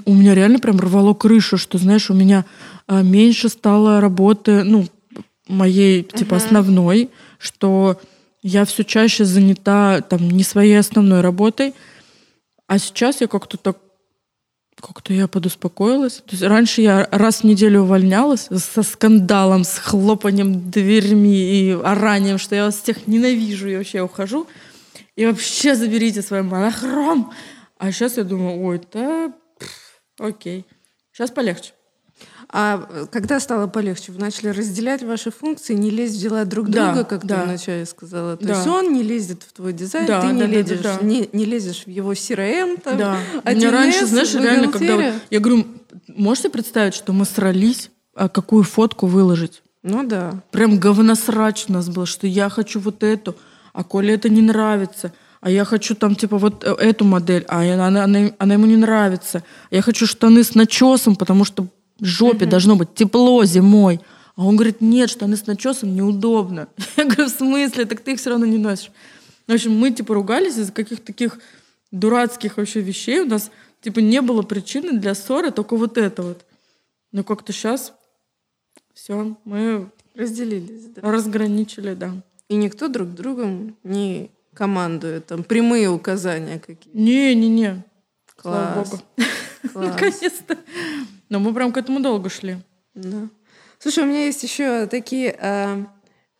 [0.05, 2.45] у меня реально прям рвало крышу, что, знаешь, у меня
[2.87, 4.87] а, меньше стало работы, ну,
[5.47, 7.99] моей, типа, основной, что
[8.41, 11.73] я все чаще занята там не своей основной работой,
[12.67, 13.77] а сейчас я как-то так
[14.79, 16.17] как-то я подуспокоилась.
[16.17, 22.37] То есть раньше я раз в неделю увольнялась со скандалом, с хлопанием дверьми и оранием,
[22.37, 24.47] что я вас всех ненавижу, и вообще ухожу.
[25.15, 27.33] И вообще заберите свой монохром.
[27.77, 29.33] А сейчас я думаю, ой, да,
[30.19, 30.65] окей.
[31.11, 31.73] Сейчас полегче.
[32.53, 36.87] А когда стало полегче, вы начали разделять ваши функции, не лезть в дела друг Да,
[36.93, 37.39] друга, как да.
[37.41, 38.35] ты вначале сказала.
[38.35, 38.55] То Да.
[38.55, 40.97] есть он не лезет в твой дизайн, Да, ты не, да, да, да, лезешь, да.
[41.01, 43.17] Не, не лезешь в его CRM, там, Да.
[43.35, 44.95] У 1С, меня раньше, знаешь, реально, когда...
[44.97, 45.65] вот- я говорю,
[46.07, 49.63] можете представить, что мы срались, а какую фотку выложить?
[49.83, 50.41] Ну да.
[50.51, 53.35] Прям говносрач у нас был, что я хочу вот эту,
[53.73, 55.13] а Коле это не нравится.
[55.39, 58.77] А я хочу там, типа, вот э, эту модель, а она, она, она ему не
[58.77, 59.41] нравится.
[59.71, 61.65] Я хочу штаны с начесом, потому что
[62.01, 64.01] жопе должно быть тепло зимой.
[64.35, 66.67] А он говорит, нет, штаны с начесом неудобно.
[66.97, 67.85] Я говорю, в смысле?
[67.85, 68.91] Так ты их все равно не носишь.
[69.47, 71.39] В общем, мы, типа, ругались из-за каких-то таких
[71.91, 73.21] дурацких вообще вещей.
[73.21, 73.51] У нас,
[73.81, 76.45] типа, не было причины для ссоры, только вот это вот.
[77.11, 77.93] Но как-то сейчас
[78.93, 81.01] все, мы Разделились, да.
[81.09, 82.13] разграничили, да.
[82.49, 87.83] И никто друг другом не командует, там, прямые указания какие Не-не-не.
[88.41, 88.89] Слава Класс.
[88.89, 89.03] богу.
[89.73, 89.87] Класс.
[89.93, 90.57] Наконец-то.
[91.31, 92.57] Но мы прям к этому долго шли.
[92.93, 93.29] Да.
[93.79, 95.87] Слушай, у меня есть еще такие а,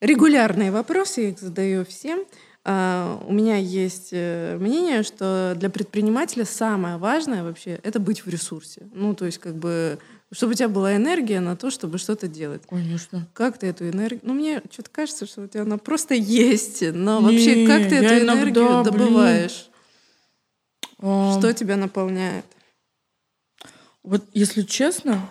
[0.02, 2.26] регулярные вопросы, я их задаю всем.
[2.66, 8.28] А, у меня есть э, мнение, что для предпринимателя самое важное вообще это быть в
[8.28, 8.90] ресурсе.
[8.94, 9.98] Ну, то есть, как бы,
[10.34, 12.64] чтобы у тебя была энергия на то, чтобы что-то делать.
[12.70, 13.30] Конечно.
[13.34, 14.20] Как ты эту энергию...
[14.24, 16.84] Ну, мне что-то кажется, что у тебя она просто есть.
[16.94, 19.70] Но вообще, Не, как ты эту иногда, энергию блин, добываешь?
[21.00, 22.46] А, Что тебя наполняет?
[24.04, 25.30] Вот если честно,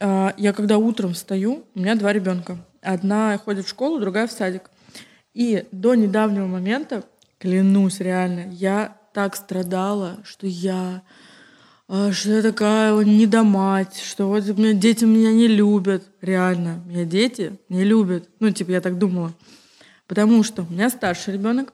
[0.00, 2.58] а, я когда утром встаю, у меня два ребенка.
[2.82, 4.70] Одна ходит в школу, другая в садик.
[5.34, 7.04] И до недавнего момента,
[7.38, 11.02] клянусь реально, я так страдала, что я
[11.90, 16.04] а, что я такая вот недомать, что вот меня дети меня не любят.
[16.20, 18.28] Реально, меня дети не любят.
[18.40, 19.32] Ну, типа, я так думала.
[20.06, 21.72] Потому что у меня старший ребенок,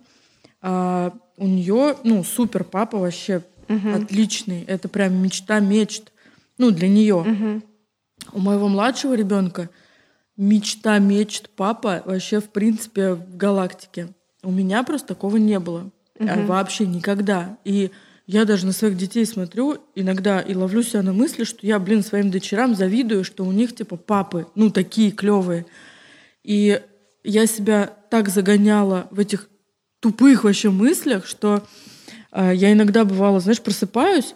[0.63, 4.63] а, у нее, ну, супер папа вообще отличный.
[4.65, 6.13] Это прям мечта мечт.
[6.59, 7.63] Ну, для нее.
[8.33, 9.71] У моего младшего ребенка
[10.37, 14.09] мечта мечт папа вообще, в принципе, в галактике.
[14.43, 15.91] У меня просто такого не было.
[16.19, 17.59] А, Вообще никогда.
[17.65, 17.91] И
[18.27, 22.03] я даже на своих детей смотрю иногда и ловлю себя на мысли, что я, блин,
[22.03, 25.67] своим дочерям завидую, что у них, типа, папы, ну, такие клевые.
[26.43, 26.81] И
[27.23, 29.49] я себя так загоняла в этих
[30.01, 31.65] тупых вообще мыслях, что
[32.33, 34.35] э, я иногда бывало, знаешь, просыпаюсь,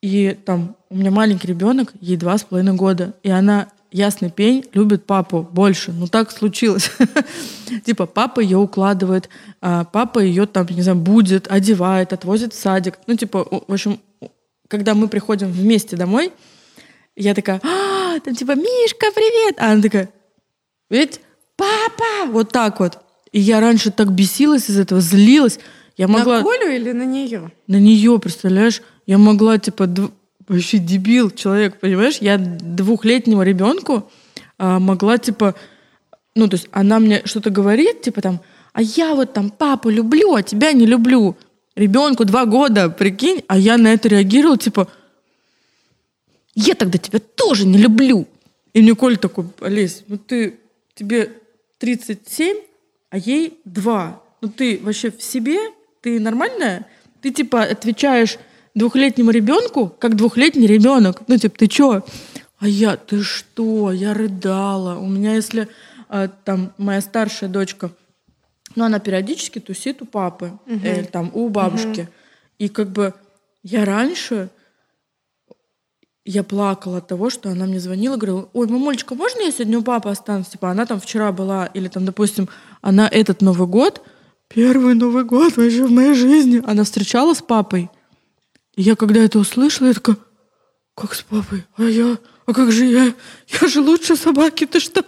[0.00, 4.64] и там у меня маленький ребенок, ей два с половиной года, и она ясный пень
[4.72, 5.92] любит папу больше.
[5.92, 6.90] Ну так случилось.
[7.84, 9.28] Типа папа ее укладывает,
[9.60, 12.98] а папа ее там, не знаю, будет, одевает, отвозит в садик.
[13.06, 14.00] Ну типа, в общем,
[14.68, 16.32] когда мы приходим вместе домой,
[17.16, 19.56] я такая, а, там типа, Мишка, привет!
[19.58, 20.10] А она такая,
[20.90, 21.20] ведь
[21.56, 22.30] папа!
[22.30, 22.98] Вот так вот.
[23.32, 25.58] И я раньше так бесилась из этого, злилась.
[25.96, 27.50] Я могла На Колю или на нее?
[27.66, 30.12] на нее, представляешь, я могла, типа, дв-
[30.46, 32.18] вообще дебил человек, понимаешь?
[32.20, 34.10] Я двухлетнему ребенку
[34.58, 35.54] а, могла, типа,
[36.34, 38.40] ну, то есть она мне что-то говорит, типа там,
[38.74, 41.38] а я вот там папу люблю, а тебя не люблю.
[41.74, 44.88] Ребенку два года, прикинь, а я на это реагировала, типа,
[46.54, 48.28] я тогда тебя тоже не люблю.
[48.74, 50.60] И мне Коля такой, Олесь, ну ты,
[50.94, 51.32] тебе
[51.78, 52.58] 37,
[53.08, 54.22] а ей 2.
[54.42, 55.56] Ну ты вообще в себе,
[56.02, 56.86] ты нормальная?
[57.22, 58.38] Ты типа отвечаешь
[58.78, 61.22] двухлетнему ребенку, как двухлетний ребенок.
[61.26, 62.02] Ну типа, ты чё?
[62.58, 63.92] А я, ты что?
[63.92, 64.98] Я рыдала.
[64.98, 65.68] У меня, если
[66.08, 67.90] а, там моя старшая дочка,
[68.74, 72.08] ну она периодически тусит у папы, э, там у бабушки.
[72.58, 73.14] И как бы
[73.62, 74.50] я раньше
[76.24, 79.82] я плакала от того, что она мне звонила, говорила, ой, мамулечка, можно я сегодня у
[79.82, 80.48] папы останусь?
[80.48, 82.50] Типа, она там вчера была, или там, допустим,
[82.82, 84.02] она этот Новый год,
[84.46, 87.88] первый Новый год вообще в моей жизни, она встречала с папой.
[88.78, 90.16] И я когда это услышала, я такая,
[90.94, 91.64] как с папой?
[91.76, 92.16] А я?
[92.46, 93.12] А как же я?
[93.60, 95.04] Я же лучше собаки, ты что?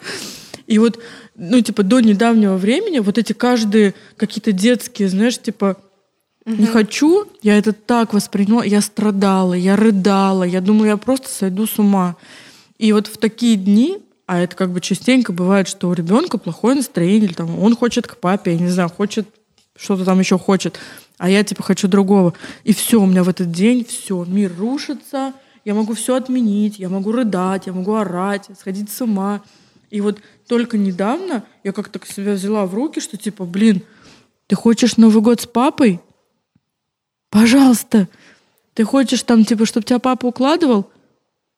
[0.67, 0.99] И вот
[1.37, 5.77] ну, типа, до недавнего времени вот эти каждые какие-то детские, знаешь, типа,
[6.47, 11.69] не хочу, я это так восприняла, я страдала, я рыдала, я думала, я просто сойду
[11.69, 12.17] с ума.
[12.77, 16.75] И вот в такие дни, а это как бы частенько бывает, что у ребенка плохое
[16.75, 19.29] настроение, или там он хочет к папе, я не знаю, хочет
[19.77, 20.79] что-то там еще хочет,
[21.21, 22.33] а я типа хочу другого.
[22.65, 25.35] И все, у меня в этот день все, мир рушится,
[25.67, 29.43] я могу все отменить, я могу рыдать, я могу орать, сходить с ума.
[29.91, 30.19] И вот
[30.49, 33.83] только недавно я как-то себя взяла в руки, что типа, блин,
[34.47, 36.01] ты хочешь Новый год с папой?
[37.29, 38.09] Пожалуйста.
[38.73, 40.91] Ты хочешь там, типа, чтобы тебя папа укладывал?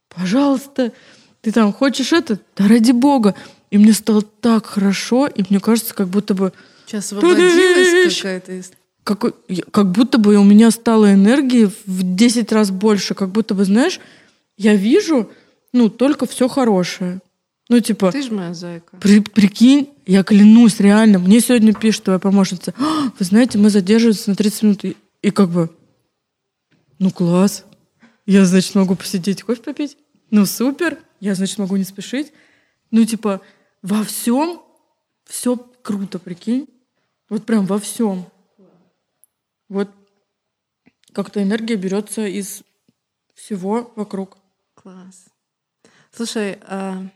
[0.09, 0.93] Пожалуйста.
[1.40, 2.40] Ты там хочешь это?
[2.56, 3.36] Да ради бога.
[3.70, 6.52] И мне стало так хорошо, и мне кажется, как будто бы...
[6.86, 8.72] Сейчас освободилась какая-то из-
[9.05, 9.24] Как,
[9.73, 13.15] как будто бы у меня стало энергии в 10 раз больше.
[13.15, 13.99] Как будто бы, знаешь,
[14.57, 15.29] я вижу,
[15.73, 17.20] ну, только все хорошее.
[17.69, 18.97] Ну, типа, Ты же моя зайка.
[18.99, 24.31] при- прикинь, я клянусь, реально, мне сегодня пишет твоя помощница, «А, вы знаете, мы задерживаемся
[24.31, 24.85] на 30 минут.
[24.85, 25.70] И, и как бы,
[26.99, 27.65] ну, класс.
[28.27, 29.97] Я, значит, могу посидеть, кофе попить.
[30.31, 30.99] Ну, супер.
[31.20, 32.33] Я, значит, могу не спешить.
[32.91, 33.41] Ну, типа,
[33.83, 34.61] во всем
[35.29, 36.69] все круто, прикинь.
[37.29, 38.27] Вот прям во всем.
[39.73, 39.89] Вот
[41.15, 42.62] как-то энергия берется из
[43.35, 44.36] всего вокруг.
[44.74, 45.28] Класс.
[46.11, 47.07] Слушай, а,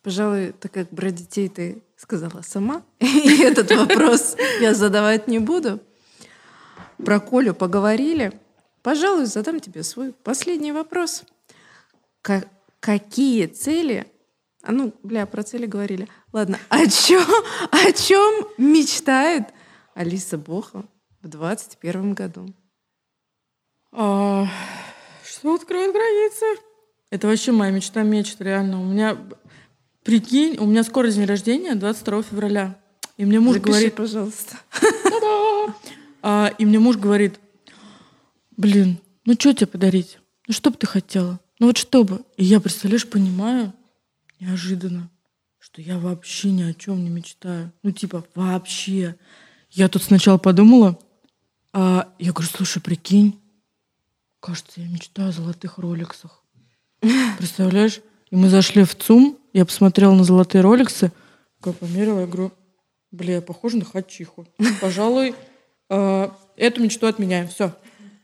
[0.00, 5.80] пожалуй, так как про детей ты сказала сама, и этот вопрос я задавать не буду.
[7.04, 8.40] Про Колю поговорили.
[8.82, 11.24] Пожалуй, задам тебе свой последний вопрос.
[12.22, 12.48] Ка-
[12.78, 14.06] какие цели...
[14.62, 16.08] А ну, бля, про цели говорили.
[16.32, 17.24] Ладно, о чем,
[17.72, 19.48] о чем мечтает
[19.94, 20.84] Алиса Боха
[21.24, 22.54] в 21 году?
[23.92, 24.46] А,
[25.24, 26.44] что откроет границы?
[27.10, 28.80] Это вообще моя мечта мечт, реально.
[28.80, 29.16] У меня,
[30.02, 32.78] прикинь, у меня скоро день рождения, 22 февраля.
[33.16, 34.58] И мне муж Запиши, говорит, пожалуйста.
[36.22, 37.38] А, и мне муж говорит,
[38.56, 40.18] блин, ну что тебе подарить?
[40.46, 41.38] Ну что бы ты хотела?
[41.58, 42.24] Ну вот что бы?
[42.36, 43.72] И я, представляешь, понимаю
[44.40, 45.10] неожиданно,
[45.58, 47.72] что я вообще ни о чем не мечтаю.
[47.82, 49.16] Ну типа вообще.
[49.70, 50.98] Я тут сначала подумала,
[51.74, 53.40] а я говорю, слушай, прикинь,
[54.38, 56.44] кажется, я мечтаю о золотых роликсах.
[57.36, 58.00] Представляешь?
[58.30, 61.10] И мы зашли в ЦУМ, я посмотрела на золотые роликсы,
[61.58, 62.52] такая померила, я говорю,
[63.10, 64.46] бля, я похожа на хачиху.
[64.80, 65.34] Пожалуй,
[65.90, 67.74] э, эту мечту отменяем, все.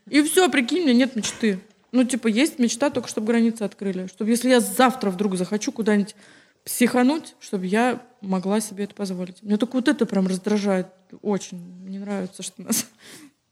[0.09, 1.59] И все, прикинь, у меня нет мечты.
[1.91, 4.07] Ну, типа, есть мечта, только чтобы границы открыли.
[4.07, 6.15] Чтобы если я завтра вдруг захочу куда-нибудь
[6.63, 9.43] психануть, чтобы я могла себе это позволить.
[9.43, 10.87] Мне только вот это прям раздражает
[11.21, 11.57] очень.
[11.57, 12.85] Мне нравится, что нас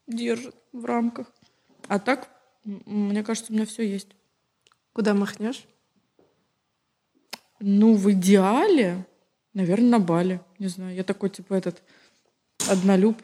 [0.09, 1.31] держат в рамках.
[1.87, 2.29] А так,
[2.63, 4.09] мне кажется, у меня все есть.
[4.93, 5.65] Куда махнешь?
[7.59, 9.05] Ну, в идеале,
[9.53, 10.41] наверное, на Бали.
[10.59, 11.81] Не знаю, я такой, типа, этот
[12.69, 13.17] однолюб.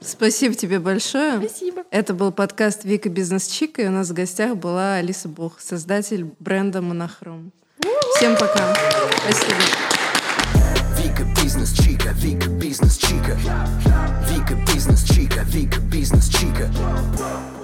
[0.00, 1.38] Спасибо тебе большое.
[1.38, 1.84] Спасибо.
[1.90, 6.34] Это был подкаст Вика Бизнес Чика, и у нас в гостях была Алиса Бог, создатель
[6.38, 7.52] бренда Монохром.
[8.16, 8.74] Всем пока.
[9.24, 10.07] Спасибо.
[10.98, 13.36] Vika business chica, Vika business chica,
[14.26, 17.57] Vika business chica, Vika business chica.